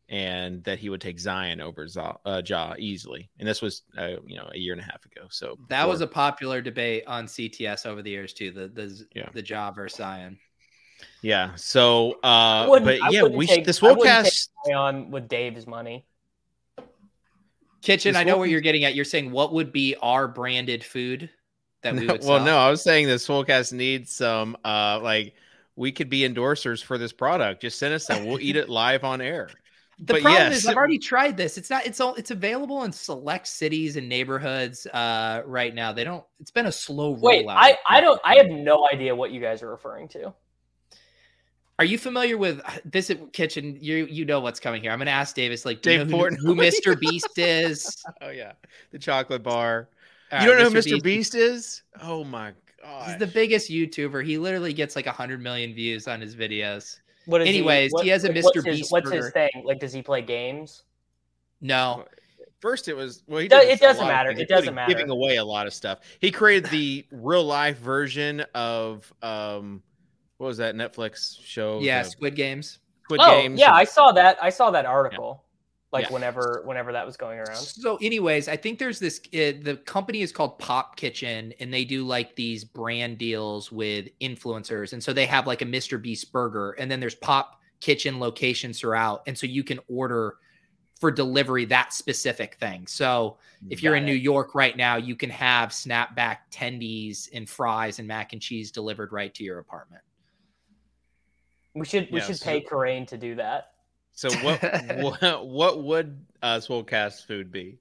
And 0.08 0.62
that 0.62 0.78
he 0.78 0.88
would 0.88 1.00
take 1.00 1.18
Zion 1.18 1.60
over 1.60 1.88
Za- 1.88 2.18
uh, 2.24 2.40
Ja 2.46 2.74
easily, 2.78 3.28
and 3.40 3.48
this 3.48 3.60
was 3.60 3.82
uh, 3.98 4.18
you 4.24 4.36
know 4.36 4.48
a 4.54 4.56
year 4.56 4.72
and 4.72 4.80
a 4.80 4.84
half 4.84 5.04
ago. 5.04 5.26
So 5.30 5.58
That 5.68 5.88
was 5.88 6.00
a 6.00 6.06
popular 6.06 6.60
debate 6.62 7.02
on 7.08 7.26
CTS 7.26 7.86
over 7.86 8.02
the 8.02 8.10
years 8.10 8.32
too. 8.32 8.52
The 8.52 8.68
the 8.68 9.04
Yeah. 9.16 9.28
the 9.34 9.42
job 9.42 9.74
versus 9.74 9.98
Zion. 9.98 10.38
Yeah. 11.22 11.56
So, 11.56 12.20
uh, 12.22 12.68
but 12.80 13.00
yeah, 13.10 13.24
we 13.24 13.46
take- 13.48 13.64
this 13.64 13.82
I 13.82 13.92
wouldn't 13.92 14.48
on 14.72 15.10
with 15.10 15.28
Dave's 15.28 15.66
money. 15.66 16.06
Kitchen, 17.82 18.12
This 18.12 18.20
I 18.20 18.24
know 18.24 18.34
will- 18.34 18.40
what 18.40 18.48
you're 18.50 18.60
getting 18.60 18.84
at. 18.84 18.94
You're 18.94 19.04
saying 19.04 19.30
what 19.32 19.52
would 19.52 19.72
be 19.72 19.94
our 20.02 20.26
branded 20.28 20.84
food 20.84 21.30
that 21.82 21.94
we 21.94 22.00
would 22.06 22.20
well, 22.24 22.38
sell? 22.38 22.44
no, 22.44 22.58
I 22.58 22.70
was 22.70 22.82
saying 22.82 23.06
this 23.06 23.26
Swolecast 23.26 23.72
needs 23.72 24.12
some. 24.14 24.56
Uh, 24.64 25.00
like 25.02 25.34
we 25.76 25.92
could 25.92 26.08
be 26.08 26.20
endorsers 26.20 26.82
for 26.82 26.96
this 26.96 27.12
product. 27.12 27.60
Just 27.62 27.78
send 27.78 27.92
us 27.92 28.04
some. 28.06 28.24
We'll 28.24 28.40
eat 28.40 28.56
it 28.56 28.68
live 28.68 29.04
on 29.04 29.20
air. 29.20 29.50
The 29.98 30.14
But 30.14 30.22
problem 30.22 30.52
yes. 30.52 30.58
is 30.58 30.66
I've 30.66 30.76
already 30.76 30.98
tried 30.98 31.36
this. 31.38 31.56
It's 31.56 31.70
not 31.70 31.86
it's 31.86 32.00
all 32.00 32.14
it's 32.16 32.30
available 32.30 32.84
in 32.84 32.92
select 32.92 33.46
cities 33.48 33.96
and 33.96 34.08
neighborhoods 34.08 34.86
uh 34.86 35.42
right 35.46 35.74
now. 35.74 35.92
They 35.92 36.04
don't 36.04 36.24
it's 36.38 36.50
been 36.50 36.66
a 36.66 36.72
slow 36.72 37.12
Wait, 37.12 37.46
rollout. 37.46 37.54
I, 37.56 37.78
I 37.88 38.00
don't 38.02 38.20
I 38.22 38.36
have 38.36 38.48
no 38.48 38.86
idea 38.92 39.14
what 39.16 39.30
you 39.30 39.40
guys 39.40 39.62
are 39.62 39.70
referring 39.70 40.08
to. 40.08 40.34
Are 41.78 41.84
you 41.84 41.96
familiar 41.96 42.36
with 42.36 42.60
this 42.84 43.10
kitchen? 43.32 43.78
You 43.80 44.06
you 44.10 44.26
know 44.26 44.40
what's 44.40 44.60
coming 44.60 44.82
here. 44.82 44.90
I'm 44.90 44.98
gonna 44.98 45.10
ask 45.10 45.34
Davis 45.34 45.64
like 45.64 45.80
do 45.80 45.92
you 45.92 45.98
Dave 45.98 46.08
know 46.08 46.28
who, 46.28 46.54
who 46.54 46.54
Mr. 46.54 46.98
Beast 47.00 47.38
is? 47.38 48.04
Oh 48.20 48.30
yeah, 48.30 48.52
the 48.90 48.98
chocolate 48.98 49.42
bar. 49.42 49.88
All 50.30 50.40
you 50.40 50.46
don't 50.46 50.58
know 50.58 50.68
who 50.68 50.76
Mr. 50.76 51.02
Beast 51.02 51.34
is? 51.34 51.82
Oh 52.02 52.22
my 52.22 52.52
god. 52.82 53.08
He's 53.08 53.18
the 53.18 53.26
biggest 53.26 53.70
YouTuber. 53.70 54.26
He 54.26 54.36
literally 54.38 54.72
gets 54.72 54.96
like 54.96 55.06
100 55.06 55.40
million 55.42 55.74
views 55.74 56.08
on 56.08 56.20
his 56.20 56.34
videos. 56.34 56.98
What 57.26 57.42
is 57.42 57.48
Anyways, 57.48 57.92
what- 57.92 58.04
he 58.04 58.10
has 58.10 58.24
a 58.24 58.28
like, 58.28 58.36
Mr. 58.38 58.44
What's 58.44 58.56
his, 58.64 58.76
Beast 58.78 58.92
what's 58.92 59.10
his 59.10 59.30
thing? 59.30 59.50
Like, 59.64 59.80
does 59.80 59.92
he 59.92 60.02
play 60.02 60.22
games? 60.22 60.84
No, 61.60 62.04
First, 62.60 62.88
it 62.88 62.96
was 62.96 63.22
well. 63.26 63.40
He 63.40 63.48
Do- 63.48 63.60
did 63.60 63.68
it 63.68 63.80
doesn't 63.80 64.06
matter. 64.06 64.30
things, 64.30 64.40
It 64.40 64.48
doesn't 64.48 64.70
including 64.70 64.74
matter. 64.74 64.94
Giving 64.94 65.10
away 65.10 65.36
a 65.36 65.44
lot 65.44 65.66
of 65.66 65.74
stuff. 65.74 66.00
He 66.20 66.30
created 66.30 66.70
the 66.70 67.06
real 67.12 67.44
life 67.44 67.78
version 67.78 68.40
of 68.54 69.12
um, 69.22 69.82
what 70.38 70.46
was 70.48 70.56
that 70.56 70.74
Netflix 70.74 71.36
show? 71.44 71.80
yeah, 71.80 72.02
The 72.02 72.10
Squid 72.10 72.34
Games. 72.34 72.78
Squid 73.04 73.20
oh, 73.22 73.30
Games. 73.30 73.60
yeah, 73.60 73.72
I 73.72 73.84
saw 73.84 74.10
that. 74.12 74.38
I 74.42 74.50
saw 74.50 74.70
that 74.70 74.86
article. 74.86 75.44
Like 75.92 76.06
Yeah. 76.06 76.12
whenever 76.12 76.62
whenever 76.64 76.92
that 76.92 77.06
was 77.06 77.16
going 77.16 77.38
around. 77.38 77.56
So, 77.56 77.96
anyways, 78.02 78.48
I 78.48 78.56
think 78.56 78.78
there's 78.80 78.98
this. 78.98 79.20
Uh, 79.32 79.54
the 79.62 79.80
company 79.86 80.20
is 80.20 80.32
called 80.32 80.58
Pop 80.58 80.96
Kitchen, 80.96 81.54
and 81.60 81.72
they 81.72 81.84
do 81.84 82.04
like 82.04 82.34
these 82.34 82.64
brand 82.64 83.18
deals 83.18 83.70
with 83.70 84.08
influencers. 84.20 84.92
And 84.92 85.02
so 85.02 85.12
they 85.12 85.26
have 85.26 85.46
like 85.46 85.62
a 85.62 85.64
Mr. 85.64 86.00
Beast 86.02 86.32
burger, 86.32 86.72
and 86.72 86.90
then 86.90 86.98
there's 86.98 87.14
Pop 87.14 87.60
Kitchen 87.80 88.18
locations 88.18 88.80
throughout, 88.80 89.22
and 89.28 89.38
so 89.38 89.46
you 89.46 89.62
can 89.62 89.78
order 89.88 90.36
for 90.98 91.10
delivery 91.10 91.66
that 91.66 91.92
specific 91.92 92.54
thing. 92.56 92.86
So 92.86 93.36
if 93.70 93.82
you're 93.82 93.92
Got 93.92 93.98
in 93.98 94.02
it. 94.04 94.06
New 94.06 94.14
York 94.18 94.54
right 94.54 94.76
now, 94.76 94.96
you 94.96 95.14
can 95.14 95.30
have 95.30 95.68
snapback 95.68 96.38
tendies 96.50 97.28
and 97.34 97.48
fries 97.48 97.98
and 97.98 98.08
mac 98.08 98.32
and 98.32 98.40
cheese 98.42 98.70
delivered 98.72 99.12
right 99.12 99.32
to 99.34 99.44
your 99.44 99.58
apartment. 99.58 100.02
We 101.74 101.84
should 101.84 102.10
we 102.10 102.18
Yeah, 102.18 102.26
should 102.26 102.38
so- 102.38 102.44
pay 102.46 102.60
Corain 102.62 103.04
to 103.06 103.18
do 103.18 103.34
that. 103.36 103.72
So 104.16 104.30
what 104.38 104.62
what 105.20 105.46
what 105.46 105.84
would 105.84 106.26
uh, 106.42 106.56
Swolecast 106.56 107.26
food 107.26 107.52
be? 107.52 107.78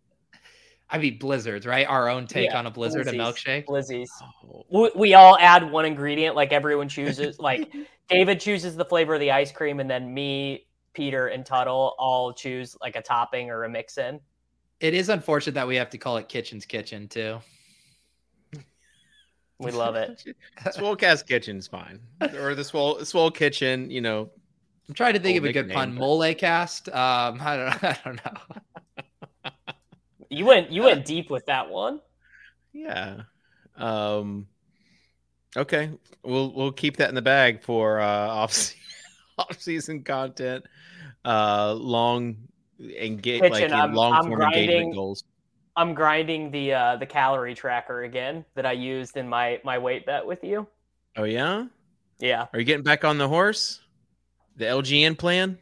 I 0.90 1.00
mean, 1.00 1.18
blizzards, 1.18 1.66
right? 1.66 1.88
Our 1.88 2.10
own 2.10 2.28
take 2.28 2.52
Yeah, 2.52 2.60
on 2.60 2.68
a 2.68 2.72
blizzard, 2.72 3.08
a 3.08 3.14
milkshake. 3.14 3.66
Blizzies. 3.66 4.10
Oh, 4.44 4.66
We, 4.70 4.92
we 4.96 5.14
all 5.16 5.36
add 5.40 5.72
one 5.72 5.86
ingredient. 5.86 6.36
Like 6.36 6.52
everyone 6.52 6.90
chooses. 6.90 7.40
Like 7.40 7.74
David 8.08 8.40
chooses 8.40 8.76
the 8.76 8.86
flavor 8.86 9.16
of 9.16 9.20
the 9.20 9.32
ice 9.32 9.52
cream, 9.52 9.80
and 9.80 9.90
then 9.90 10.14
me, 10.14 10.68
Peter, 10.94 11.28
and 11.28 11.44
Tuttle 11.44 11.96
all 11.98 12.34
choose 12.34 12.78
like 12.82 12.96
a 12.96 13.02
topping 13.02 13.50
or 13.50 13.64
a 13.64 13.70
mix 13.70 13.98
in. 13.98 14.20
It 14.80 14.94
is 14.94 15.10
unfortunate 15.10 15.54
that 15.54 15.68
we 15.68 15.78
have 15.78 15.90
to 15.92 15.98
call 15.98 16.18
it 16.18 16.28
Kitchen's 16.28 16.66
Kitchen 16.66 17.08
too. 17.08 17.40
We 19.58 19.72
love 19.72 19.96
it. 19.96 20.22
Swolecast 20.68 21.28
Kitchen's 21.28 21.66
fine, 21.66 22.02
or 22.38 22.56
the 22.56 22.64
Swole 22.64 23.04
Swole 23.06 23.32
Kitchen. 23.32 23.90
You 23.90 24.02
know, 24.02 24.30
I'm 24.88 24.94
trying 24.94 25.14
to 25.14 25.20
think 25.20 25.36
Old 25.38 25.46
of 25.46 25.50
a 25.50 25.54
good 25.54 25.72
pun. 25.72 25.92
but- 25.96 26.00
Mole 26.00 26.34
cast. 26.36 26.90
Um, 26.90 27.40
I 27.42 27.58
don't. 27.58 27.84
I 27.84 27.98
don't 28.06 28.20
know. 28.26 29.52
You 30.30 30.46
went 30.46 30.72
you 30.72 30.84
went 30.84 31.06
deep 31.06 31.30
with 31.30 31.46
that 31.48 31.70
one. 31.70 32.02
yeah. 32.74 33.22
Um. 33.78 34.48
Okay, 35.58 35.90
we'll 36.24 36.52
we'll 36.54 36.72
keep 36.72 36.98
that 36.98 37.10
in 37.10 37.16
the 37.16 37.22
bag 37.22 37.64
for 37.64 38.00
uh, 38.00 38.06
off 38.30 38.74
off 39.38 39.60
season 39.62 40.04
content. 40.04 40.66
Uh, 41.24 41.74
long 41.74 42.38
engage 42.80 43.42
like 43.42 43.54
Kitchen, 43.54 43.70
you 43.70 43.76
know, 43.76 43.82
I'm- 43.82 43.94
long 43.94 44.14
I'm 44.14 44.24
form 44.26 44.36
grinding- 44.36 44.64
engagement 44.64 44.94
goals. 44.96 45.24
I'm 45.78 45.94
grinding 45.94 46.52
the 46.52 46.74
uh, 46.74 46.96
the 46.98 47.06
calorie 47.06 47.54
tracker 47.56 48.04
again 48.04 48.46
that 48.56 48.66
I 48.66 48.72
used 48.74 49.18
in 49.18 49.28
my 49.28 49.60
my 49.64 49.78
weight 49.78 50.06
bet 50.06 50.26
with 50.26 50.44
you. 50.44 50.68
Oh 51.18 51.24
yeah, 51.26 51.66
Yeah. 52.20 52.48
are 52.54 52.60
you 52.60 52.66
getting 52.66 52.84
back 52.84 53.04
on 53.04 53.18
the 53.18 53.28
horse? 53.28 53.82
The 54.56 54.68
LGN 54.68 55.16
plan? 55.16 55.60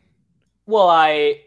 Well, 0.66 0.90
I 0.90 1.42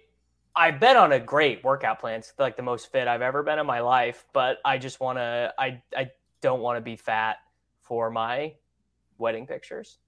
I 0.54 0.70
bet 0.70 0.96
on 0.96 1.12
a 1.12 1.20
great 1.20 1.64
workout 1.64 2.00
plan. 2.00 2.20
It's 2.20 2.32
like 2.38 2.56
the 2.56 2.62
most 2.62 2.90
fit 2.92 3.08
I've 3.08 3.22
ever 3.22 3.42
been 3.42 3.58
in 3.58 3.66
my 3.66 3.80
life, 3.80 4.24
but 4.32 4.58
I 4.64 4.78
just 4.78 5.00
want 5.00 5.18
to 5.18 5.54
I 5.58 5.82
I 5.96 6.10
don't 6.40 6.60
want 6.60 6.76
to 6.78 6.80
be 6.82 6.96
fat 6.96 7.38
for 7.82 8.10
my 8.10 8.54
wedding 9.18 9.46
pictures. 9.46 9.98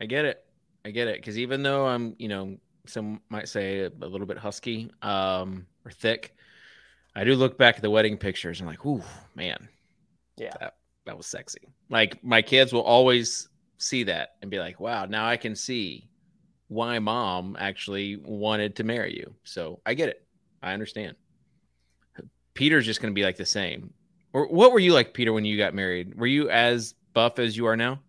I 0.00 0.06
get 0.06 0.24
it. 0.24 0.44
I 0.84 0.90
get 0.90 1.08
it. 1.08 1.16
Because 1.16 1.38
even 1.38 1.62
though 1.62 1.86
I'm, 1.86 2.14
you 2.18 2.28
know, 2.28 2.56
some 2.86 3.20
might 3.28 3.48
say 3.48 3.80
a, 3.80 3.86
a 3.88 4.06
little 4.08 4.26
bit 4.26 4.38
husky 4.38 4.90
um, 5.02 5.66
or 5.84 5.90
thick, 5.90 6.34
I 7.14 7.24
do 7.24 7.34
look 7.34 7.58
back 7.58 7.76
at 7.76 7.82
the 7.82 7.90
wedding 7.90 8.16
pictures 8.18 8.60
and 8.60 8.68
I'm 8.68 8.72
like, 8.74 8.86
ooh, 8.86 9.04
man, 9.34 9.68
Yeah. 10.36 10.58
that, 10.60 10.76
that 11.06 11.16
was 11.16 11.26
sexy. 11.26 11.68
Like 11.90 12.22
my 12.24 12.42
kids 12.42 12.72
will 12.72 12.82
always 12.82 13.48
see 13.78 14.04
that 14.04 14.36
and 14.42 14.50
be 14.50 14.58
like, 14.58 14.80
wow, 14.80 15.06
now 15.06 15.26
I 15.26 15.36
can 15.36 15.54
see 15.56 16.08
why 16.72 16.98
mom 16.98 17.56
actually 17.58 18.16
wanted 18.16 18.76
to 18.76 18.84
marry 18.84 19.14
you. 19.16 19.34
So 19.44 19.80
I 19.84 19.94
get 19.94 20.08
it. 20.08 20.26
I 20.62 20.72
understand. 20.72 21.16
Peter's 22.54 22.86
just 22.86 23.00
going 23.00 23.12
to 23.12 23.14
be 23.14 23.24
like 23.24 23.36
the 23.36 23.46
same. 23.46 23.92
Or 24.32 24.46
what 24.46 24.72
were 24.72 24.78
you 24.78 24.92
like, 24.92 25.14
Peter, 25.14 25.32
when 25.32 25.44
you 25.44 25.56
got 25.58 25.74
married? 25.74 26.14
Were 26.14 26.26
you 26.26 26.48
as 26.50 26.94
buff 27.12 27.38
as 27.38 27.56
you 27.56 27.66
are 27.66 27.76
now? 27.76 28.00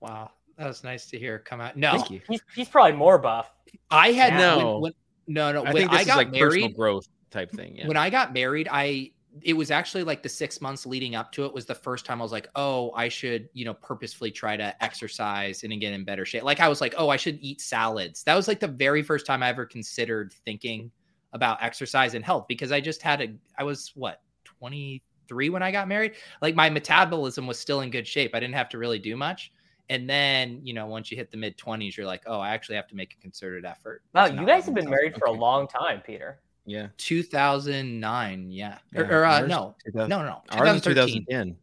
Wow, 0.00 0.30
that 0.56 0.66
was 0.66 0.82
nice 0.82 1.06
to 1.10 1.18
hear 1.18 1.38
come 1.38 1.60
out. 1.60 1.76
No, 1.76 1.92
Thank 1.92 2.10
you. 2.10 2.20
He's 2.28 2.40
he's 2.54 2.68
probably 2.68 2.92
more 2.92 3.18
buff. 3.18 3.50
I 3.90 4.12
had 4.12 4.34
No. 4.34 4.78
When, 4.78 4.80
when, 4.80 4.92
no, 5.28 5.52
no. 5.52 5.60
I 5.60 5.72
when 5.72 5.74
think 5.74 5.90
this 5.90 5.98
I 5.98 6.02
is 6.02 6.06
got 6.06 6.16
like 6.16 6.32
personal 6.32 6.48
married, 6.48 6.76
growth 6.76 7.06
type 7.30 7.50
thing. 7.50 7.76
Yeah. 7.76 7.86
when 7.88 7.96
I 7.96 8.10
got 8.10 8.32
married, 8.32 8.68
I 8.70 9.10
it 9.40 9.54
was 9.54 9.70
actually 9.70 10.04
like 10.04 10.22
the 10.22 10.28
six 10.28 10.60
months 10.60 10.84
leading 10.84 11.14
up 11.14 11.32
to 11.32 11.44
it 11.44 11.54
was 11.54 11.64
the 11.64 11.74
first 11.74 12.04
time 12.04 12.20
I 12.20 12.24
was 12.24 12.32
like, 12.32 12.48
oh, 12.54 12.92
I 12.94 13.08
should, 13.08 13.48
you 13.54 13.64
know, 13.64 13.74
purposefully 13.74 14.30
try 14.30 14.56
to 14.56 14.84
exercise 14.84 15.62
and 15.62 15.80
get 15.80 15.92
in 15.92 16.04
better 16.04 16.26
shape. 16.26 16.42
Like 16.42 16.60
I 16.60 16.68
was 16.68 16.80
like, 16.80 16.94
oh, 16.98 17.08
I 17.08 17.16
should 17.16 17.38
eat 17.40 17.60
salads. 17.60 18.22
That 18.24 18.34
was 18.34 18.48
like 18.48 18.60
the 18.60 18.68
very 18.68 19.02
first 19.02 19.24
time 19.24 19.42
I 19.42 19.48
ever 19.48 19.64
considered 19.64 20.34
thinking 20.44 20.90
about 21.32 21.62
exercise 21.62 22.14
and 22.14 22.24
health 22.24 22.46
because 22.46 22.72
I 22.72 22.80
just 22.80 23.00
had 23.00 23.22
a 23.22 23.34
I 23.56 23.64
was 23.64 23.92
what 23.94 24.20
23 24.44 25.48
when 25.48 25.62
I 25.62 25.70
got 25.70 25.88
married. 25.88 26.12
Like 26.42 26.54
my 26.54 26.68
metabolism 26.68 27.46
was 27.46 27.58
still 27.58 27.80
in 27.80 27.90
good 27.90 28.06
shape. 28.06 28.34
I 28.34 28.40
didn't 28.40 28.54
have 28.54 28.68
to 28.70 28.78
really 28.78 28.98
do 28.98 29.16
much. 29.16 29.52
And 29.88 30.08
then, 30.08 30.60
you 30.62 30.74
know, 30.74 30.86
once 30.86 31.10
you 31.10 31.16
hit 31.16 31.30
the 31.30 31.36
mid 31.36 31.56
20s, 31.58 31.96
you're 31.96 32.06
like, 32.06 32.22
oh, 32.26 32.38
I 32.38 32.50
actually 32.50 32.76
have 32.76 32.88
to 32.88 32.96
make 32.96 33.14
a 33.18 33.20
concerted 33.20 33.64
effort. 33.64 34.02
Wow, 34.14 34.26
you 34.26 34.46
guys 34.46 34.64
have 34.66 34.74
been 34.74 34.88
married 34.88 35.16
for 35.16 35.26
a 35.26 35.32
long 35.32 35.66
time, 35.68 36.02
Peter. 36.04 36.40
Yeah. 36.64 36.88
2009 36.96 38.50
yeah, 38.50 38.78
or, 38.94 39.02
Yeah, 39.04 39.10
or, 39.10 39.24
uh, 39.24 39.40
ours- 39.40 39.48
no 39.48 39.74
no 39.94 40.06
no 40.06 40.22
no 40.22 40.42
Ours 40.50 40.80
2013 40.82 41.24
2010. 41.26 41.56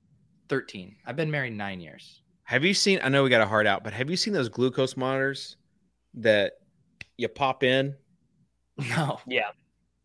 13 0.49 0.95
i've 1.05 1.15
been 1.15 1.29
married 1.31 1.53
nine 1.53 1.79
years 1.79 2.21
Have 2.43 2.65
you 2.65 2.73
seen? 2.73 2.99
I 3.03 3.09
know 3.09 3.23
we 3.23 3.29
got 3.29 3.41
a 3.41 3.45
hard 3.45 3.67
out, 3.67 3.83
but 3.83 3.93
have 3.93 4.09
you 4.09 4.17
seen 4.17 4.33
those 4.33 4.49
glucose 4.49 4.97
monitors 4.97 5.55
that 6.15 6.53
you 7.17 7.27
pop 7.27 7.63
in 7.63 7.95
no 8.89 9.19
Yeah. 9.27 9.49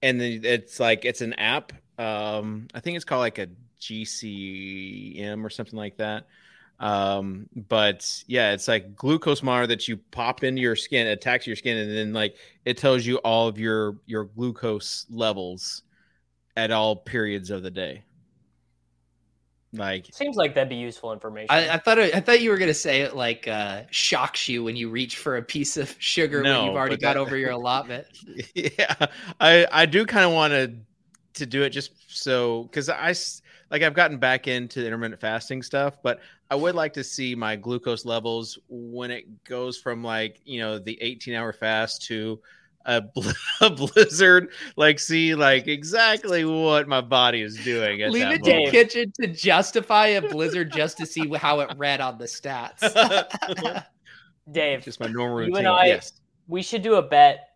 and 0.02 0.20
then 0.20 0.40
it's 0.44 0.78
like 0.80 1.04
it's 1.04 1.20
an 1.22 1.32
app. 1.34 1.72
Um, 1.98 2.66
I 2.74 2.80
think 2.80 2.96
it's 2.96 3.04
called 3.04 3.20
like 3.20 3.38
a 3.38 3.48
GCM 3.80 5.44
or 5.44 5.50
something 5.50 5.78
like 5.78 5.96
that. 5.98 6.26
Um, 6.80 7.48
but 7.68 8.24
yeah, 8.26 8.52
it's 8.52 8.68
like 8.68 8.96
glucose 8.96 9.42
monitor 9.42 9.68
that 9.68 9.86
you 9.88 9.96
pop 10.10 10.42
into 10.44 10.60
your 10.60 10.76
skin, 10.76 11.06
attacks 11.06 11.46
your 11.46 11.56
skin, 11.56 11.76
and 11.78 11.90
then 11.90 12.12
like 12.12 12.36
it 12.64 12.76
tells 12.76 13.06
you 13.06 13.16
all 13.18 13.46
of 13.48 13.58
your 13.58 13.96
your 14.06 14.24
glucose 14.24 15.06
levels 15.10 15.82
at 16.56 16.70
all 16.70 16.96
periods 16.96 17.50
of 17.50 17.62
the 17.62 17.70
day. 17.70 18.02
Like 19.72 20.06
Seems 20.12 20.36
like 20.36 20.54
that'd 20.54 20.68
be 20.68 20.76
useful 20.76 21.12
information. 21.12 21.48
I, 21.50 21.70
I 21.74 21.78
thought 21.78 21.98
it, 21.98 22.14
I 22.14 22.20
thought 22.20 22.40
you 22.40 22.50
were 22.50 22.58
gonna 22.58 22.72
say 22.74 23.00
it 23.00 23.16
like 23.16 23.48
uh, 23.48 23.82
shocks 23.90 24.48
you 24.48 24.62
when 24.62 24.76
you 24.76 24.88
reach 24.88 25.16
for 25.16 25.36
a 25.36 25.42
piece 25.42 25.76
of 25.76 25.94
sugar 25.98 26.42
when 26.42 26.64
you've 26.66 26.76
already 26.76 26.96
got 26.96 27.14
that- 27.14 27.20
over 27.20 27.36
your 27.36 27.50
allotment. 27.52 28.06
yeah 28.54 29.06
i 29.40 29.66
i 29.72 29.84
do 29.86 30.06
kind 30.06 30.24
of 30.24 30.32
want 30.32 30.52
to 30.52 30.72
to 31.40 31.44
do 31.46 31.62
it 31.62 31.70
just 31.70 31.90
so 32.06 32.62
because 32.64 32.88
i 32.88 33.10
s- 33.10 33.42
like 33.74 33.82
i've 33.82 33.92
gotten 33.94 34.18
back 34.18 34.46
into 34.46 34.80
the 34.80 34.86
intermittent 34.86 35.20
fasting 35.20 35.60
stuff 35.60 35.98
but 36.00 36.20
i 36.48 36.54
would 36.54 36.76
like 36.76 36.92
to 36.92 37.02
see 37.02 37.34
my 37.34 37.56
glucose 37.56 38.04
levels 38.04 38.56
when 38.68 39.10
it 39.10 39.24
goes 39.42 39.78
from 39.78 40.04
like 40.04 40.40
you 40.44 40.60
know 40.60 40.78
the 40.78 40.96
18 41.02 41.34
hour 41.34 41.52
fast 41.52 42.02
to 42.06 42.40
a, 42.86 43.00
bl- 43.00 43.30
a 43.62 43.70
blizzard 43.70 44.50
like 44.76 45.00
see 45.00 45.34
like 45.34 45.66
exactly 45.66 46.44
what 46.44 46.86
my 46.86 47.00
body 47.00 47.42
is 47.42 47.56
doing 47.64 48.00
at 48.02 48.12
Leave 48.12 48.22
that 48.22 48.34
it 48.34 48.44
to 48.44 48.54
moment. 48.54 48.70
kitchen 48.70 49.12
to 49.20 49.26
justify 49.26 50.06
a 50.08 50.22
blizzard 50.22 50.70
just 50.70 50.96
to 50.98 51.04
see 51.06 51.26
how 51.34 51.58
it 51.60 51.70
read 51.76 52.00
on 52.00 52.16
the 52.18 52.26
stats. 52.26 52.80
Dave, 54.52 54.82
just 54.82 55.00
my 55.00 55.06
normal 55.06 55.40
You 55.40 55.46
routine 55.46 55.56
and 55.56 55.68
I- 55.68 55.86
yes 55.86 56.12
we 56.46 56.62
should 56.62 56.82
do 56.82 56.94
a 56.96 57.02
bet 57.02 57.48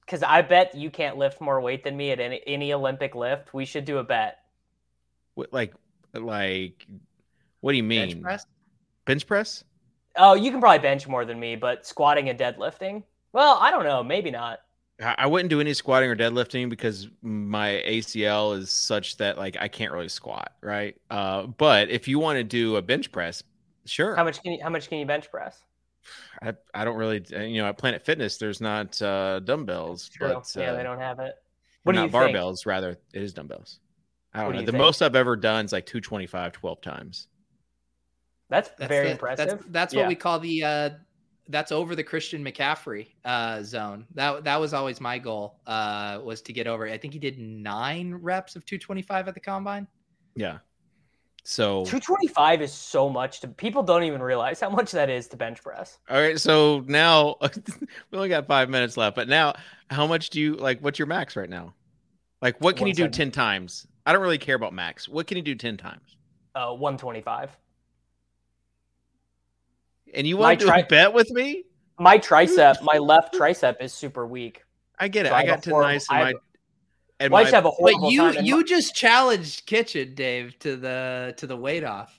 because 0.00 0.22
I 0.22 0.42
bet 0.42 0.74
you 0.74 0.90
can't 0.90 1.16
lift 1.16 1.40
more 1.40 1.60
weight 1.60 1.82
than 1.84 1.96
me 1.96 2.10
at 2.10 2.20
any, 2.20 2.40
any 2.46 2.72
Olympic 2.72 3.14
lift. 3.14 3.52
We 3.54 3.64
should 3.64 3.84
do 3.84 3.98
a 3.98 4.04
bet. 4.04 4.38
What- 5.36 5.52
like 5.52 5.72
like 6.12 6.84
what 7.60 7.72
do 7.72 7.76
you 7.76 7.84
mean 7.84 8.08
Bench 8.08 8.22
press? 8.22 8.46
bench 9.04 9.26
press 9.26 9.64
Oh, 10.18 10.32
you 10.34 10.50
can 10.50 10.60
probably 10.60 10.78
bench 10.78 11.06
more 11.06 11.26
than 11.26 11.38
me, 11.38 11.56
but 11.56 11.86
squatting 11.86 12.30
and 12.30 12.38
deadlifting? 12.38 13.02
Well, 13.34 13.58
I 13.60 13.70
don't 13.70 13.84
know. 13.84 14.02
Maybe 14.02 14.30
not. 14.30 14.60
I 14.98 15.26
wouldn't 15.26 15.50
do 15.50 15.60
any 15.60 15.74
squatting 15.74 16.08
or 16.08 16.16
deadlifting 16.16 16.70
because 16.70 17.06
my 17.20 17.82
ACL 17.86 18.56
is 18.56 18.70
such 18.70 19.18
that 19.18 19.36
like 19.36 19.58
I 19.60 19.68
can't 19.68 19.92
really 19.92 20.08
squat, 20.08 20.52
right? 20.62 20.96
Uh, 21.10 21.42
but 21.48 21.90
if 21.90 22.08
you 22.08 22.18
want 22.18 22.38
to 22.38 22.44
do 22.44 22.76
a 22.76 22.82
bench 22.82 23.12
press, 23.12 23.42
sure. 23.84 24.16
How 24.16 24.24
much 24.24 24.42
can 24.42 24.52
you 24.52 24.58
how 24.62 24.70
much 24.70 24.88
can 24.88 24.96
you 24.96 25.04
bench 25.04 25.30
press? 25.30 25.62
I, 26.42 26.54
I 26.72 26.86
don't 26.86 26.96
really 26.96 27.22
you 27.30 27.60
know 27.60 27.66
at 27.68 27.76
Planet 27.76 28.02
Fitness 28.02 28.38
there's 28.38 28.62
not 28.62 29.00
uh, 29.02 29.40
dumbbells, 29.40 30.08
True. 30.08 30.28
but 30.28 30.50
yeah, 30.56 30.70
uh, 30.70 30.76
they 30.76 30.82
don't 30.82 30.98
have 30.98 31.18
it. 31.18 31.34
What 31.82 31.84
What 31.84 31.92
do 31.92 31.98
not 31.98 32.04
you 32.06 32.10
think? 32.26 32.36
barbells, 32.38 32.64
rather 32.64 32.90
it 33.12 33.22
is 33.22 33.34
dumbbells. 33.34 33.80
I 34.36 34.42
don't 34.42 34.50
do 34.50 34.54
know. 34.54 34.60
you 34.60 34.66
The 34.66 34.72
think? 34.72 34.82
most 34.82 35.02
I've 35.02 35.16
ever 35.16 35.36
done 35.36 35.64
is 35.64 35.72
like 35.72 35.86
225 35.86 36.52
12 36.52 36.80
times. 36.80 37.28
That's, 38.48 38.68
That's 38.78 38.88
very 38.88 39.06
the- 39.06 39.12
impressive. 39.12 39.48
That's, 39.48 39.64
that's 39.68 39.94
Yeah. 39.94 40.02
what 40.02 40.08
we 40.08 40.14
call 40.14 40.38
the 40.38 40.62
uh 40.64 40.90
that's 41.48 41.70
over 41.70 41.94
the 41.94 42.02
Christian 42.02 42.44
McCaffrey 42.44 43.08
uh 43.24 43.62
zone. 43.62 44.06
That 44.14 44.44
that 44.44 44.60
was 44.60 44.74
always 44.74 45.00
my 45.00 45.18
goal 45.18 45.60
uh 45.66 46.20
was 46.22 46.42
to 46.42 46.52
get 46.52 46.66
over. 46.66 46.86
I 46.88 46.98
think 46.98 47.12
he 47.12 47.18
did 47.20 47.38
9 47.38 48.14
reps 48.14 48.56
of 48.56 48.64
225 48.66 49.28
at 49.28 49.34
the 49.34 49.40
combine. 49.40 49.86
Yeah. 50.34 50.58
So 51.44 51.84
225 51.84 52.62
is 52.62 52.72
so 52.72 53.08
much 53.08 53.38
to 53.40 53.48
people 53.48 53.84
don't 53.84 54.02
even 54.02 54.20
realize 54.20 54.58
how 54.58 54.68
much 54.70 54.90
that 54.92 55.08
is 55.08 55.28
to 55.28 55.36
bench 55.36 55.62
press. 55.62 55.98
all 56.10 56.20
right, 56.20 56.40
so 56.40 56.82
now 56.88 57.36
we 58.10 58.16
only 58.18 58.28
got 58.28 58.48
five 58.48 58.68
minutes 58.68 58.96
left, 58.96 59.14
but 59.14 59.28
now 59.28 59.54
how 59.88 60.08
much 60.08 60.30
do 60.30 60.40
you 60.40 60.56
like? 60.56 60.80
What's 60.80 60.98
your 60.98 61.06
max 61.06 61.36
right 61.36 61.48
now? 61.48 61.74
Like, 62.42 62.60
what 62.60 62.76
can 62.76 62.88
you 62.88 62.94
do 62.94 63.06
ten 63.08 63.30
times? 63.30 63.86
I 64.06 64.12
don't 64.12 64.22
really 64.22 64.38
care 64.38 64.54
about 64.54 64.72
max. 64.72 65.08
What 65.08 65.26
can 65.26 65.36
you 65.36 65.42
do 65.42 65.54
ten 65.56 65.76
times? 65.76 66.16
Uh 66.54 66.72
125. 66.72 67.50
And 70.14 70.26
you 70.26 70.36
want 70.36 70.60
to 70.60 70.66
tri- 70.66 70.82
bet 70.82 71.12
with 71.12 71.30
me? 71.30 71.64
My 71.98 72.18
tricep, 72.18 72.80
my 72.82 72.98
left 72.98 73.34
tricep 73.34 73.76
is 73.80 73.92
super 73.92 74.26
weak. 74.26 74.62
I 74.98 75.08
get 75.08 75.26
it. 75.26 75.30
So 75.30 75.34
I 75.34 75.40
I 75.40 75.46
got 75.46 75.62
to 75.64 75.70
horrible- 75.70 75.88
nice. 75.92 76.06
I 76.10 76.24
My, 76.24 76.34
and 77.18 77.32
Well, 77.32 77.40
my, 77.40 77.44
just 77.44 77.54
have 77.54 77.64
a 77.64 77.68
But 77.68 77.74
horrible 77.74 78.10
you 78.10 78.20
time. 78.20 78.36
and 78.38 78.46
you 78.46 78.56
my- 78.58 78.62
just 78.62 78.94
challenged 78.94 79.66
Kitchen 79.66 80.14
Dave 80.14 80.58
to 80.60 80.76
the 80.76 81.34
to 81.38 81.46
the 81.46 81.56
weight 81.56 81.82
off. 81.84 82.18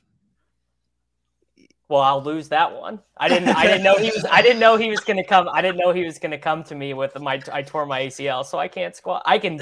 well, 1.88 2.01
I'll 2.01 2.21
lose 2.21 2.49
that 2.49 2.75
one. 2.77 2.99
I 3.15 3.29
didn't. 3.29 3.49
I 3.49 3.65
didn't 3.65 3.83
know 3.83 3.95
he 3.95 4.11
was. 4.11 4.25
I 4.29 4.41
didn't 4.41 4.59
know 4.59 4.75
he 4.75 4.89
was 4.89 4.99
gonna 4.99 5.23
come. 5.23 5.47
I 5.49 5.61
didn't 5.61 5.77
know 5.77 5.93
he 5.93 6.03
was 6.03 6.19
gonna 6.19 6.38
come 6.38 6.63
to 6.65 6.75
me 6.75 6.93
with 6.93 7.17
my. 7.19 7.41
I 7.51 7.61
tore 7.61 7.85
my 7.85 8.01
ACL, 8.01 8.45
so 8.45 8.57
I 8.59 8.67
can't 8.67 8.93
squat. 8.95 9.23
I 9.25 9.39
can 9.39 9.59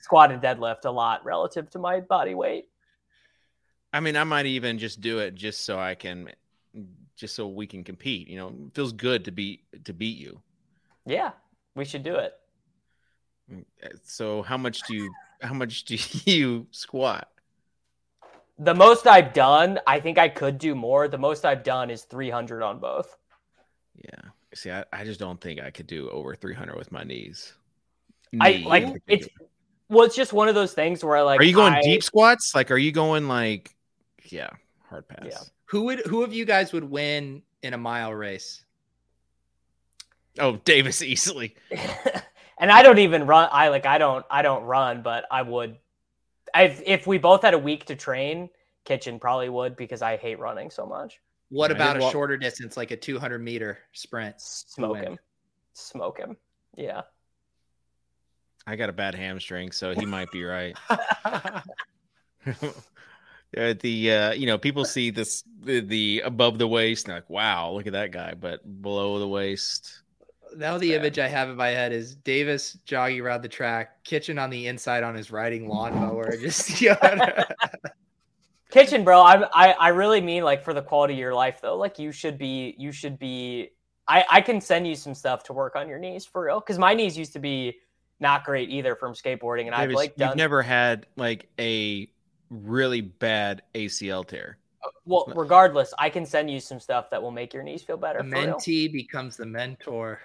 squat 0.00 0.32
and 0.32 0.42
deadlift 0.42 0.84
a 0.84 0.90
lot 0.90 1.24
relative 1.24 1.70
to 1.70 1.78
my 1.78 2.00
body 2.00 2.34
weight. 2.34 2.68
I 3.92 4.00
mean, 4.00 4.16
I 4.16 4.24
might 4.24 4.46
even 4.46 4.78
just 4.78 5.00
do 5.00 5.18
it 5.18 5.34
just 5.34 5.64
so 5.64 5.78
I 5.78 5.94
can, 5.94 6.30
just 7.16 7.34
so 7.34 7.48
we 7.48 7.66
can 7.66 7.84
compete. 7.84 8.28
You 8.28 8.38
know, 8.38 8.48
it 8.48 8.74
feels 8.74 8.92
good 8.92 9.24
to 9.24 9.32
beat 9.32 9.62
to 9.84 9.92
beat 9.92 10.18
you. 10.18 10.40
Yeah, 11.06 11.30
we 11.74 11.84
should 11.84 12.02
do 12.02 12.16
it. 12.16 12.34
So 14.04 14.42
how 14.42 14.58
much 14.58 14.82
do 14.82 14.94
you 14.94 15.10
how 15.40 15.54
much 15.54 15.84
do 15.84 15.96
you 16.30 16.66
squat? 16.70 17.28
The 18.58 18.74
most 18.74 19.06
I've 19.06 19.32
done, 19.32 19.78
I 19.86 20.00
think 20.00 20.18
I 20.18 20.28
could 20.28 20.58
do 20.58 20.74
more. 20.74 21.06
The 21.06 21.18
most 21.18 21.44
I've 21.44 21.62
done 21.62 21.90
is 21.90 22.02
300 22.02 22.60
on 22.60 22.80
both. 22.80 23.16
Yeah. 23.94 24.30
See, 24.52 24.72
I, 24.72 24.84
I 24.92 25.04
just 25.04 25.20
don't 25.20 25.40
think 25.40 25.60
I 25.60 25.70
could 25.70 25.86
do 25.86 26.10
over 26.10 26.34
300 26.34 26.76
with 26.76 26.90
my 26.90 27.04
knees. 27.04 27.52
I 28.40 28.64
like 28.66 29.00
it's. 29.06 29.28
Particular. 29.88 29.98
Well, 29.98 30.06
it's 30.06 30.16
just 30.16 30.32
one 30.32 30.48
of 30.48 30.54
those 30.54 30.72
things 30.74 31.04
where 31.04 31.16
I 31.16 31.22
like. 31.22 31.40
Are 31.40 31.44
you 31.44 31.54
going 31.54 31.74
I- 31.74 31.82
deep 31.82 32.02
squats? 32.02 32.52
Like, 32.54 32.70
are 32.70 32.78
you 32.78 32.92
going 32.92 33.28
like, 33.28 33.74
yeah, 34.24 34.50
hard 34.88 35.08
pass. 35.08 35.26
Yeah. 35.26 35.38
Who 35.66 35.82
would 35.82 36.00
who 36.06 36.22
of 36.22 36.32
you 36.32 36.44
guys 36.44 36.72
would 36.72 36.84
win 36.84 37.42
in 37.62 37.74
a 37.74 37.78
mile 37.78 38.12
race? 38.14 38.64
Oh, 40.38 40.56
Davis 40.64 41.02
easily. 41.02 41.56
and 42.58 42.70
I 42.70 42.82
don't 42.82 42.98
even 42.98 43.26
run. 43.26 43.48
I 43.52 43.68
like 43.68 43.86
I 43.86 43.98
don't 43.98 44.24
I 44.30 44.42
don't 44.42 44.64
run, 44.64 45.02
but 45.02 45.24
I 45.30 45.42
would. 45.42 45.76
If 46.54 46.82
if 46.86 47.06
we 47.06 47.18
both 47.18 47.42
had 47.42 47.54
a 47.54 47.58
week 47.58 47.86
to 47.86 47.94
train, 47.94 48.48
Kitchen 48.84 49.18
probably 49.18 49.48
would 49.48 49.76
because 49.76 50.00
I 50.02 50.16
hate 50.16 50.38
running 50.38 50.70
so 50.70 50.86
much. 50.86 51.20
What 51.50 51.70
I 51.70 51.74
about 51.74 51.96
a 51.96 52.00
walk- 52.00 52.12
shorter 52.12 52.36
distance, 52.36 52.76
like 52.76 52.90
a 52.90 52.96
200 52.96 53.38
meter 53.38 53.78
sprint? 53.92 54.40
Smoke 54.40 54.98
him, 54.98 55.18
smoke 55.72 56.18
him. 56.18 56.36
Yeah. 56.76 57.02
I 58.68 58.76
got 58.76 58.90
a 58.90 58.92
bad 58.92 59.14
hamstring, 59.14 59.72
so 59.72 59.94
he 59.94 60.04
might 60.04 60.30
be 60.30 60.44
right. 60.44 60.76
Uh, 63.56 63.72
the 63.80 64.12
uh, 64.12 64.32
you 64.32 64.46
know 64.46 64.58
people 64.58 64.84
see 64.84 65.08
this 65.08 65.42
the, 65.62 65.80
the 65.80 66.20
above 66.22 66.58
the 66.58 66.68
waist 66.68 67.06
and 67.06 67.14
like 67.14 67.30
wow 67.30 67.70
look 67.72 67.86
at 67.86 67.94
that 67.94 68.10
guy 68.10 68.34
but 68.34 68.60
below 68.82 69.18
the 69.18 69.26
waist 69.26 70.02
Now 70.56 70.78
the 70.78 70.92
Bad. 70.92 70.96
image 70.96 71.18
I 71.18 71.28
have 71.28 71.48
in 71.48 71.56
my 71.56 71.68
head 71.68 71.92
is 71.92 72.14
Davis 72.14 72.74
jogging 72.84 73.20
around 73.20 73.42
the 73.42 73.48
track, 73.48 74.04
Kitchen 74.04 74.38
on 74.38 74.50
the 74.50 74.66
inside 74.66 75.02
on 75.02 75.14
his 75.14 75.30
riding 75.30 75.68
lawnmower. 75.68 76.36
Just 76.40 76.80
yeah. 76.80 77.44
Kitchen, 78.70 79.02
bro. 79.04 79.20
I 79.22 79.44
I 79.54 79.72
I 79.72 79.88
really 79.88 80.20
mean 80.20 80.44
like 80.44 80.62
for 80.62 80.74
the 80.74 80.82
quality 80.82 81.14
of 81.14 81.20
your 81.20 81.34
life 81.34 81.60
though. 81.62 81.76
Like 81.76 81.98
you 81.98 82.12
should 82.12 82.38
be 82.38 82.74
you 82.78 82.92
should 82.92 83.18
be. 83.18 83.70
I 84.06 84.24
I 84.30 84.40
can 84.40 84.60
send 84.60 84.86
you 84.86 84.94
some 84.94 85.14
stuff 85.14 85.44
to 85.44 85.52
work 85.52 85.74
on 85.76 85.88
your 85.88 85.98
knees 85.98 86.26
for 86.26 86.44
real 86.44 86.60
because 86.60 86.78
my 86.78 86.94
knees 86.94 87.16
used 87.16 87.32
to 87.34 87.38
be 87.38 87.78
not 88.20 88.44
great 88.44 88.68
either 88.70 88.94
from 88.96 89.14
skateboarding, 89.14 89.66
and 89.66 89.74
I've 89.74 89.88
Davis, 89.88 89.96
like 89.96 90.14
you've 90.16 90.36
never 90.36 90.62
had 90.62 91.06
like 91.16 91.48
a 91.58 92.10
really 92.50 93.00
bad 93.00 93.62
ACL 93.74 94.26
tear 94.26 94.58
well. 95.04 95.30
Regardless, 95.36 95.92
I 95.98 96.08
can 96.10 96.24
send 96.24 96.50
you 96.50 96.60
some 96.60 96.80
stuff 96.80 97.10
that 97.10 97.22
will 97.22 97.30
make 97.30 97.52
your 97.52 97.62
knees 97.62 97.82
feel 97.82 97.96
better. 97.96 98.22
the 98.22 98.28
for 98.30 98.36
real. 98.36 98.54
mentee 98.56 98.90
becomes 98.92 99.36
the 99.36 99.44
mentor. 99.46 100.20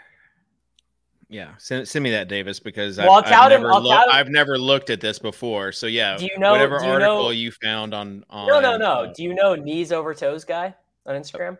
yeah 1.30 1.52
send, 1.58 1.88
send 1.88 2.04
me 2.04 2.12
that 2.12 2.28
Davis 2.28 2.60
because 2.60 2.98
Well, 2.98 3.12
I'll 3.12 3.18
I've, 3.24 3.32
I've, 3.34 3.50
never 3.50 3.72
I'll 3.72 3.82
loo- 3.82 3.90
tout 3.90 4.08
him- 4.10 4.14
I've 4.16 4.30
never 4.30 4.58
looked 4.58 4.90
at 4.90 5.02
this 5.02 5.20
before 5.20 5.72
so 5.72 5.88
yeah 5.88 6.18
Do 6.18 6.26
you 6.26 6.38
know- 6.38 6.52
whatever 6.52 6.80
do 6.80 6.86
you 6.86 6.92
article 6.92 7.24
know- 7.24 7.30
you 7.32 7.52
found 7.52 7.94
on, 7.94 8.24
on 8.30 8.48
No, 8.48 8.60
no, 8.60 8.78
no. 8.78 8.92
uh, 9.04 9.14
Do 9.14 9.24
you 9.24 9.34
know 9.34 9.56
knees 9.56 9.92
over 9.92 10.14
toes 10.14 10.44
guy 10.46 10.76
on 11.06 11.16
Instagram? 11.16 11.58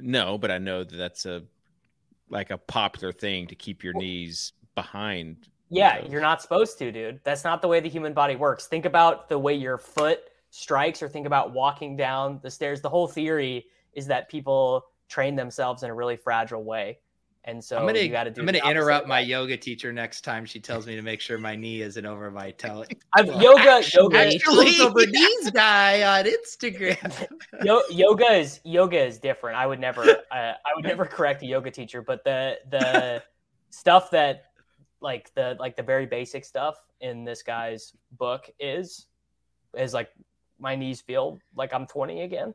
no 0.00 0.38
but 0.38 0.50
I 0.50 0.58
know 0.58 0.84
that 0.84 0.96
that's 0.96 1.26
a 1.26 1.42
like 2.30 2.50
a 2.50 2.58
popular 2.58 3.12
thing 3.12 3.46
to 3.48 3.54
keep 3.54 3.84
your 3.84 3.92
knees 3.94 4.52
behind 4.76 5.48
Yeah, 5.70 5.98
toes. 5.98 6.12
you're 6.12 6.20
not 6.20 6.40
supposed 6.40 6.78
to, 6.78 6.92
dude. 6.92 7.18
That's 7.24 7.42
not 7.42 7.60
the 7.60 7.66
way 7.66 7.80
the 7.80 7.88
human 7.88 8.12
body 8.12 8.36
works. 8.36 8.68
Think 8.68 8.84
about 8.84 9.28
the 9.28 9.38
way 9.38 9.54
your 9.54 9.78
foot 9.78 10.20
strikes, 10.50 11.02
or 11.02 11.08
think 11.08 11.26
about 11.26 11.52
walking 11.52 11.96
down 11.96 12.38
the 12.44 12.50
stairs. 12.50 12.80
The 12.80 12.88
whole 12.88 13.08
theory 13.08 13.66
is 13.94 14.06
that 14.06 14.28
people 14.28 14.84
train 15.08 15.34
themselves 15.34 15.82
in 15.82 15.90
a 15.90 15.94
really 15.94 16.16
fragile 16.16 16.62
way, 16.62 16.98
and 17.44 17.62
so 17.62 17.76
I'm 17.78 17.86
gonna 17.86 17.98
you 18.00 18.10
got 18.10 18.24
to 18.24 18.30
do. 18.30 18.40
I'm 18.40 18.46
gonna 18.46 18.68
interrupt 18.68 19.06
my 19.06 19.20
yoga 19.20 19.56
teacher 19.56 19.92
next 19.92 20.22
time 20.22 20.44
she 20.44 20.60
tells 20.60 20.86
me 20.86 20.94
to 20.96 21.02
make 21.02 21.20
sure 21.20 21.36
my 21.38 21.56
knee 21.56 21.80
isn't 21.82 22.06
over 22.06 22.30
my 22.30 22.50
toe. 22.52 22.84
I've, 23.12 23.26
yoga, 23.40 23.82
yoga, 23.92 24.18
Actually, 24.18 24.80
over 24.80 25.04
knees 25.06 25.50
guy 25.50 26.02
on 26.02 26.24
Instagram. 26.26 27.26
yo, 27.64 27.82
yoga 27.90 28.32
is 28.32 28.60
yoga 28.64 29.04
is 29.04 29.18
different. 29.18 29.58
I 29.58 29.66
would 29.66 29.80
never, 29.80 30.02
uh, 30.02 30.14
I 30.32 30.74
would 30.74 30.84
never 30.84 31.04
correct 31.04 31.42
a 31.42 31.46
yoga 31.46 31.70
teacher, 31.70 32.02
but 32.02 32.24
the 32.24 32.58
the 32.70 33.22
stuff 33.70 34.10
that 34.10 34.46
like 35.00 35.32
the 35.34 35.56
like 35.58 35.76
the 35.76 35.82
very 35.82 36.06
basic 36.06 36.44
stuff 36.44 36.76
in 37.00 37.24
this 37.24 37.42
guy's 37.42 37.92
book 38.12 38.48
is 38.58 39.06
is 39.76 39.92
like 39.92 40.10
my 40.58 40.74
knees 40.74 41.00
feel 41.00 41.38
like 41.54 41.72
I'm 41.74 41.86
20 41.86 42.22
again. 42.22 42.54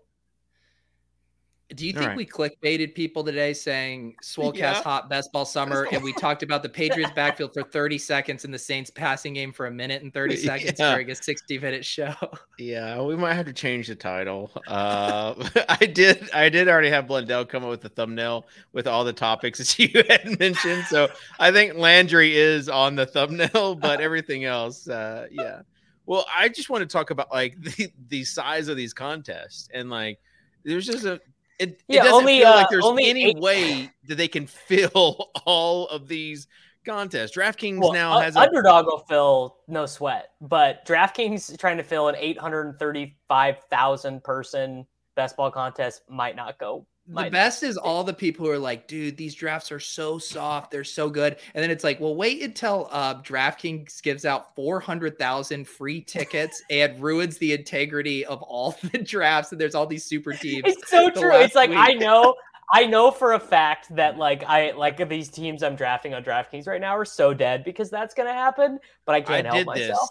Do 1.75 1.85
you 1.87 1.93
think 1.93 2.07
right. 2.07 2.17
we 2.17 2.25
clickbaited 2.25 2.95
people 2.95 3.23
today 3.23 3.53
saying 3.53 4.15
Swolecast 4.23 4.57
Yeah. 4.57 4.81
hot 4.81 5.09
best 5.09 5.31
ball 5.31 5.45
summer 5.45 5.87
and 5.91 6.03
we 6.03 6.11
talked 6.19 6.43
about 6.43 6.63
the 6.63 6.69
Patriots 6.69 7.11
backfield 7.15 7.53
for 7.53 7.63
30 7.63 7.97
seconds 7.97 8.43
and 8.45 8.53
the 8.53 8.59
Saints 8.59 8.89
passing 8.89 9.33
game 9.33 9.53
for 9.53 9.67
a 9.67 9.71
minute 9.71 10.01
and 10.03 10.13
30 10.13 10.35
seconds 10.37 10.79
Yeah. 10.79 10.91
during 10.91 11.09
a 11.11 11.15
60 11.15 11.59
minute 11.59 11.85
show? 11.85 12.13
Yeah, 12.57 13.01
we 13.01 13.15
might 13.15 13.33
have 13.33 13.47
to 13.47 13.53
change 13.53 13.87
the 13.87 13.95
title. 13.95 14.51
Uh, 14.67 15.33
I 15.69 15.85
did. 15.87 16.29
I 16.31 16.47
did 16.49 16.67
already 16.67 16.89
have 16.89 17.07
Blundell 17.07 17.43
come 17.43 17.63
up 17.63 17.69
with 17.71 17.81
the 17.81 17.89
thumbnail 17.89 18.45
with 18.71 18.85
all 18.85 19.03
the 19.03 19.13
topics 19.13 19.57
that 19.57 19.79
you 19.79 20.03
had 20.07 20.39
mentioned. 20.39 20.83
So 20.85 21.09
I 21.39 21.51
think 21.51 21.75
Landry 21.75 22.37
is 22.37 22.69
on 22.69 22.95
the 22.95 23.07
thumbnail, 23.07 23.75
but 23.75 23.99
everything 23.99 24.45
else, 24.45 24.87
uh, 24.87 25.25
yeah. 25.31 25.61
Well, 26.05 26.25
I 26.35 26.49
just 26.49 26.69
want 26.69 26.81
to 26.81 26.85
talk 26.87 27.09
about 27.09 27.31
like 27.31 27.59
the, 27.61 27.91
the 28.09 28.23
size 28.25 28.67
of 28.67 28.77
these 28.77 28.93
contests 28.93 29.67
and 29.73 29.89
like 29.89 30.19
there's 30.63 30.85
just 30.85 31.05
a. 31.05 31.19
It, 31.61 31.69
it 31.69 31.81
Yeah, 31.87 32.01
doesn't 32.03 32.13
only, 32.15 32.39
feel 32.39 32.47
uh, 32.47 32.55
like 32.55 32.69
there's 32.69 32.85
only 32.85 33.07
any 33.09 33.25
eight- 33.25 33.37
way 33.37 33.91
that 34.07 34.15
they 34.15 34.27
can 34.27 34.47
fill 34.47 35.29
all 35.45 35.87
of 35.89 36.07
these 36.07 36.47
contests. 36.85 37.37
DraftKings 37.37 37.79
Well, 37.79 37.93
now 37.93 38.19
has 38.19 38.35
a 38.35 38.39
underdog 38.39 38.87
will 38.87 39.05
fill 39.07 39.57
no 39.67 39.85
sweat, 39.85 40.29
but 40.41 40.83
DraftKings 40.87 41.55
trying 41.59 41.77
to 41.77 41.83
fill 41.83 42.07
an 42.07 42.15
835,000 42.17 44.23
person 44.23 44.87
best 45.15 45.37
ball 45.37 45.51
contest 45.51 46.01
might 46.09 46.35
not 46.35 46.57
go. 46.57 46.87
The 47.07 47.29
best 47.29 47.63
is 47.63 47.77
all 47.77 48.03
the 48.03 48.13
people 48.13 48.45
who 48.45 48.51
are 48.51 48.59
like, 48.59 48.87
dude, 48.87 49.17
these 49.17 49.35
drafts 49.35 49.71
are 49.71 49.79
so 49.79 50.17
soft. 50.17 50.71
They're 50.71 50.83
so 50.83 51.09
good. 51.09 51.37
And 51.53 51.61
then 51.61 51.69
it's 51.69 51.83
like, 51.83 51.99
well, 51.99 52.15
wait 52.15 52.41
until 52.41 52.87
uh, 52.91 53.21
DraftKings 53.21 54.01
gives 54.01 54.23
out 54.23 54.55
400,000 54.55 55.67
free 55.67 56.01
tickets 56.01 56.61
and 56.69 57.01
ruins 57.01 57.37
the 57.37 57.53
integrity 57.53 58.25
of 58.25 58.41
all 58.43 58.77
the 58.91 58.99
drafts. 58.99 59.51
And 59.51 59.59
there's 59.59 59.75
all 59.75 59.87
these 59.87 60.05
super 60.05 60.31
teams. 60.33 60.63
It's 60.65 60.89
so 60.89 61.09
true. 61.09 61.35
It's 61.35 61.55
like 61.55 61.71
I 61.71 61.93
know, 61.93 62.35
I 62.73 62.85
know 62.85 63.11
for 63.11 63.33
a 63.33 63.39
fact 63.39 63.93
that 63.95 64.17
like 64.17 64.43
I 64.43 64.71
like 64.71 65.09
these 65.09 65.27
teams 65.29 65.63
I'm 65.63 65.75
drafting 65.75 66.13
on 66.13 66.23
DraftKings 66.23 66.67
right 66.67 66.79
now 66.79 66.95
are 66.95 67.05
so 67.05 67.33
dead 67.33 67.65
because 67.65 67.89
that's 67.89 68.13
gonna 68.13 68.33
happen, 68.33 68.79
but 69.05 69.15
I 69.15 69.21
can't 69.21 69.47
I 69.47 69.55
help 69.55 69.75
did 69.75 69.81
this. 69.81 69.89
myself. 69.89 70.09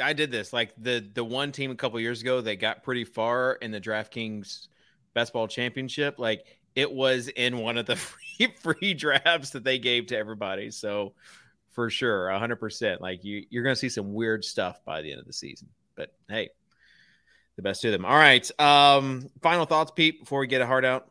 I 0.00 0.12
did 0.14 0.30
this. 0.30 0.52
Like 0.52 0.72
the 0.78 1.06
the 1.12 1.24
one 1.24 1.52
team 1.52 1.70
a 1.70 1.74
couple 1.74 2.00
years 2.00 2.22
ago, 2.22 2.40
they 2.40 2.56
got 2.56 2.82
pretty 2.82 3.04
far 3.04 3.54
in 3.54 3.72
the 3.72 3.80
DraftKings 3.80 4.68
best 5.14 5.32
ball 5.32 5.48
championship. 5.48 6.18
Like 6.18 6.44
it 6.74 6.90
was 6.90 7.28
in 7.28 7.58
one 7.58 7.78
of 7.78 7.86
the 7.86 7.96
free 8.38 8.54
free 8.60 8.94
drafts 8.94 9.50
that 9.50 9.64
they 9.64 9.78
gave 9.78 10.06
to 10.06 10.16
everybody. 10.16 10.70
So 10.70 11.14
for 11.70 11.90
sure, 11.90 12.30
hundred 12.30 12.56
percent. 12.56 13.00
Like 13.00 13.24
you, 13.24 13.44
you're 13.50 13.62
going 13.62 13.74
to 13.74 13.80
see 13.80 13.88
some 13.88 14.12
weird 14.12 14.44
stuff 14.44 14.84
by 14.84 15.02
the 15.02 15.10
end 15.10 15.20
of 15.20 15.26
the 15.26 15.32
season. 15.32 15.68
But 15.94 16.12
hey, 16.28 16.50
the 17.56 17.62
best 17.62 17.82
to 17.82 17.90
them. 17.90 18.04
All 18.04 18.16
right. 18.16 18.48
Um, 18.60 19.28
final 19.42 19.66
thoughts, 19.66 19.90
Pete, 19.94 20.20
before 20.20 20.40
we 20.40 20.46
get 20.46 20.60
a 20.60 20.66
heart 20.66 20.84
out. 20.84 21.08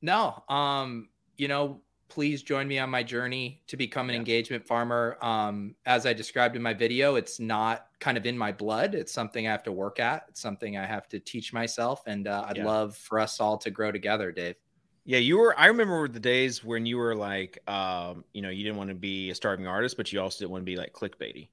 No. 0.00 0.42
Um, 0.48 1.08
you 1.36 1.48
know, 1.48 1.82
please 2.08 2.42
join 2.42 2.68
me 2.68 2.78
on 2.78 2.90
my 2.90 3.02
journey 3.02 3.62
to 3.66 3.76
become 3.76 4.08
an 4.08 4.14
Yeah. 4.14 4.20
engagement 4.20 4.66
farmer. 4.66 5.18
Um, 5.22 5.74
as 5.86 6.06
I 6.06 6.12
described 6.12 6.56
in 6.56 6.62
my 6.62 6.74
video, 6.74 7.16
it's 7.16 7.40
not 7.40 7.88
kind 7.98 8.16
of 8.16 8.26
in 8.26 8.36
my 8.36 8.52
blood. 8.52 8.94
It's 8.94 9.12
something 9.12 9.46
I 9.46 9.50
have 9.50 9.62
to 9.64 9.72
work 9.72 9.98
at. 10.00 10.26
It's 10.28 10.40
something 10.40 10.76
I 10.76 10.86
have 10.86 11.08
to 11.08 11.18
teach 11.20 11.52
myself. 11.52 12.02
And 12.06 12.28
uh, 12.28 12.44
I'd 12.48 12.58
Yeah. 12.58 12.66
love 12.66 12.96
for 12.96 13.18
us 13.18 13.40
all 13.40 13.58
to 13.58 13.70
grow 13.70 13.90
together, 13.90 14.32
Dave. 14.32 14.56
Yeah, 15.04 15.18
you 15.18 15.38
were. 15.38 15.58
I 15.58 15.66
remember 15.66 16.08
the 16.08 16.20
days 16.20 16.64
when 16.64 16.86
you 16.86 16.96
were 16.96 17.14
like, 17.14 17.58
um, 17.68 18.24
you 18.32 18.40
know, 18.42 18.48
you 18.48 18.62
didn't 18.64 18.76
want 18.78 18.88
to 18.88 18.94
be 18.94 19.30
a 19.30 19.34
starving 19.34 19.66
artist, 19.66 19.96
but 19.96 20.12
you 20.12 20.20
also 20.20 20.38
didn't 20.38 20.52
want 20.52 20.62
to 20.62 20.66
be 20.66 20.76
like 20.76 20.92
clickbaity. 20.92 21.48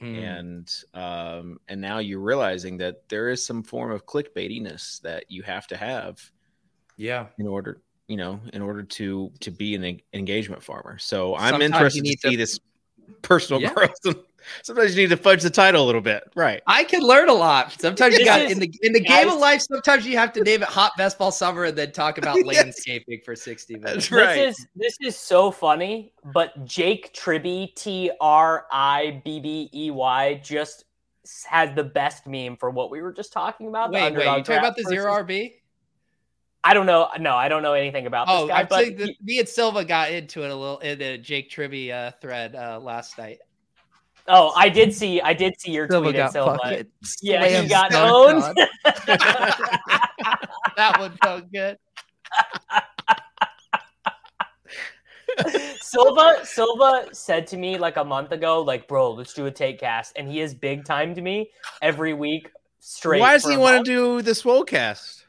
Mm. 0.00 0.16
and 0.16 0.74
um 0.94 1.58
and 1.66 1.80
now 1.80 1.98
you're 1.98 2.20
realizing 2.20 2.76
that 2.76 3.08
there 3.08 3.30
is 3.30 3.44
some 3.44 3.64
form 3.64 3.90
of 3.90 4.06
clickbaitiness 4.06 5.00
that 5.00 5.24
you 5.28 5.42
have 5.42 5.66
to 5.66 5.76
have 5.76 6.20
yeah. 6.96 7.26
in 7.40 7.48
order 7.48 7.82
you 8.08 8.16
know 8.16 8.40
in 8.52 8.62
order 8.62 8.82
to 8.82 9.30
to 9.40 9.50
be 9.50 9.74
an 9.74 10.00
engagement 10.14 10.62
farmer 10.62 10.98
so 10.98 11.36
i'm 11.36 11.50
Sometimes 11.50 11.64
interested 11.64 11.98
to 11.98 12.02
need 12.02 12.20
to- 12.22 12.28
see 12.30 12.36
this 12.36 12.58
personal 13.22 13.60
Yeah. 13.60 13.72
growth 13.74 13.94
sometimes 14.62 14.96
you 14.96 15.02
need 15.02 15.10
to 15.10 15.16
fudge 15.16 15.42
the 15.42 15.50
title 15.50 15.84
a 15.84 15.86
little 15.86 16.00
bit 16.00 16.24
right 16.34 16.62
I 16.66 16.84
can 16.84 17.02
learn 17.02 17.28
a 17.28 17.34
lot. 17.34 17.72
Sometimes 17.80 18.16
you 18.18 18.24
got 18.24 18.50
in 18.50 18.58
the 18.60 18.70
in 18.82 18.92
the 18.92 19.00
game 19.14 19.28
of 19.28 19.38
life. 19.38 19.62
Sometimes 19.62 20.06
you 20.06 20.16
have 20.16 20.32
to 20.34 20.42
name 20.42 20.62
it 20.62 20.68
hot 20.68 20.92
best 20.96 21.18
ball 21.18 21.30
summer 21.32 21.64
and 21.64 21.76
then 21.76 21.92
talk 21.92 22.18
about 22.18 22.36
Yes. 22.44 22.46
landscaping 22.46 23.20
for 23.24 23.34
sixty 23.34 23.74
minutes. 23.76 24.08
That's 24.08 24.12
right 24.12 24.34
This 24.36 24.58
is 24.58 24.66
this 24.76 24.96
is 25.00 25.16
so 25.16 25.50
funny, 25.50 26.12
but 26.32 26.64
Jake 26.64 27.12
Tribbey, 27.14 27.74
T 27.74 28.10
R 28.20 28.66
I 28.70 29.20
B 29.24 29.40
B 29.40 29.70
E 29.74 29.90
Y, 29.90 30.40
just 30.44 30.84
has 31.46 31.74
the 31.74 31.84
best 31.84 32.26
meme 32.26 32.56
for 32.56 32.70
what 32.70 32.90
we 32.90 33.02
were 33.02 33.12
just 33.12 33.32
talking 33.32 33.68
about. 33.68 33.90
the 33.90 33.96
Wait, 33.96 34.14
wait, 34.14 34.24
you 34.24 34.44
talking 34.44 34.56
about 34.56 34.76
the 34.76 34.84
zero 34.84 35.12
RB? 35.12 35.54
I 36.68 36.74
don't 36.74 36.84
know. 36.84 37.08
No, 37.18 37.34
I 37.34 37.48
don't 37.48 37.62
know 37.62 37.72
anything 37.72 38.06
about 38.06 38.26
this 38.26 38.36
Oh, 38.36 38.46
guy. 38.46 38.60
I'm 38.60 38.66
but 38.68 38.84
saying 38.84 39.16
me 39.22 39.38
and 39.38 39.48
Silva 39.48 39.86
got 39.86 40.12
into 40.12 40.42
it 40.44 40.50
a 40.50 40.54
little 40.54 40.78
in 40.80 40.98
the 40.98 41.16
Jake 41.16 41.50
Tribbey 41.50 41.90
uh, 41.90 42.10
thread 42.20 42.54
uh, 42.54 42.78
last 42.78 43.16
night. 43.16 43.38
oh, 44.28 44.52
I 44.54 44.68
did 44.68 44.92
see. 44.92 45.18
I 45.22 45.32
did 45.32 45.58
see 45.58 45.70
your 45.70 45.86
tweet 45.88 46.16
at 46.16 46.32
Silva. 46.32 46.84
Yeah, 47.22 47.62
he 47.62 47.68
got 47.70 47.90
dunked 47.90 48.52
owned. 48.52 48.68
that 50.76 50.96
one 50.98 51.16
felt 51.22 51.50
good. 51.50 51.78
Silva 55.80 56.44
Silva 56.44 57.06
said 57.12 57.46
to 57.46 57.56
me 57.56 57.78
like 57.78 57.96
a 57.96 58.04
month 58.04 58.32
ago, 58.32 58.60
like, 58.60 58.86
bro, 58.88 59.12
let's 59.12 59.32
do 59.32 59.46
a 59.46 59.50
take 59.50 59.80
cast, 59.80 60.12
and 60.16 60.28
he 60.30 60.38
has 60.40 60.52
big 60.52 60.84
timed 60.84 61.22
me 61.22 61.48
every 61.80 62.12
week 62.12 62.50
straight. 62.80 63.20
why 63.20 63.32
does 63.32 63.46
he 63.46 63.56
want 63.56 63.86
to 63.86 63.90
do 63.90 64.20
the 64.20 64.32
swolecast 64.32 65.24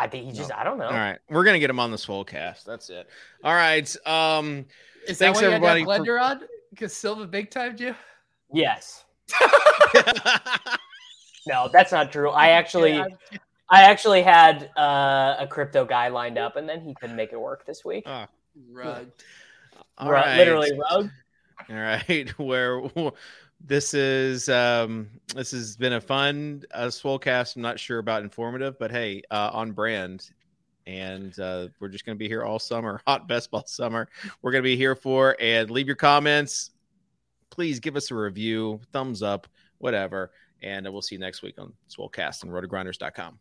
I 0.00 0.08
think 0.08 0.26
he 0.26 0.32
just. 0.32 0.52
I 0.52 0.64
don't 0.64 0.78
know. 0.78 0.86
all 0.86 0.92
right 0.92 1.18
we're 1.28 1.44
gonna 1.44 1.58
get 1.58 1.68
him 1.70 1.78
on 1.80 1.90
the 1.90 1.96
swolecast 1.96 2.64
that's 2.64 2.88
it 2.90 3.06
all 3.44 3.54
right 3.54 3.94
um 4.06 4.64
Is 5.06 5.18
Thanks, 5.18 5.40
that 5.40 5.46
why 5.48 5.54
everybody, 5.54 5.80
you 5.80 5.86
for- 5.86 5.92
blender 5.98 6.22
on? 6.22 6.40
Because 6.70 6.92
Silva 6.96 7.26
big 7.26 7.50
timed 7.50 7.80
you. 7.80 7.94
Yes. 8.52 9.04
No, 11.46 11.68
that's 11.72 11.90
not 11.90 12.12
true. 12.12 12.30
I 12.30 12.48
actually, 12.50 12.92
Yeah, 12.96 13.06
I 13.70 13.82
actually 13.84 14.22
had 14.22 14.70
uh, 14.76 15.36
a 15.38 15.46
crypto 15.48 15.84
guy 15.86 16.08
lined 16.08 16.36
up, 16.38 16.56
and 16.56 16.68
then 16.68 16.80
he 16.82 16.94
couldn't 16.94 17.16
make 17.16 17.32
it 17.32 17.40
work 17.40 17.64
this 17.66 17.82
week. 17.84 18.04
Oh, 18.06 18.26
Rug. 18.70 19.10
all 19.96 20.08
Ru- 20.08 20.14
right. 20.14 20.36
Literally, 20.36 20.70
rogue. 20.72 21.08
All 21.68 21.76
right, 21.76 22.28
where 22.38 22.78
this 23.64 23.94
is 23.94 24.48
um 24.48 25.08
this 25.34 25.50
has 25.52 25.76
been 25.76 25.94
a 25.94 26.00
fun 26.00 26.62
uh 26.72 26.86
swolecast. 26.86 27.56
I'm 27.56 27.62
not 27.62 27.78
sure 27.78 27.98
about 27.98 28.22
informative, 28.22 28.78
but 28.78 28.90
hey, 28.90 29.22
uh 29.30 29.50
on 29.52 29.72
brand. 29.72 30.30
And 30.86 31.38
uh 31.38 31.68
we're 31.78 31.88
just 31.88 32.04
gonna 32.06 32.16
be 32.16 32.28
here 32.28 32.42
all 32.44 32.58
summer, 32.58 33.00
hot 33.06 33.28
best 33.28 33.50
ball 33.50 33.64
summer. 33.66 34.08
We're 34.42 34.52
gonna 34.52 34.62
be 34.62 34.76
here 34.76 34.94
for 34.94 35.36
and 35.40 35.70
leave 35.70 35.86
your 35.86 35.96
comments. 35.96 36.70
Please 37.50 37.80
give 37.80 37.96
us 37.96 38.10
a 38.10 38.14
review, 38.14 38.80
thumbs 38.92 39.22
up, 39.22 39.46
whatever. 39.78 40.30
And 40.62 40.90
we'll 40.90 41.02
see 41.02 41.14
you 41.14 41.20
next 41.20 41.42
week 41.42 41.58
on 41.58 41.72
Swolecast 41.88 42.42
and 42.42 42.52
rotogrinders.com. 42.52 43.38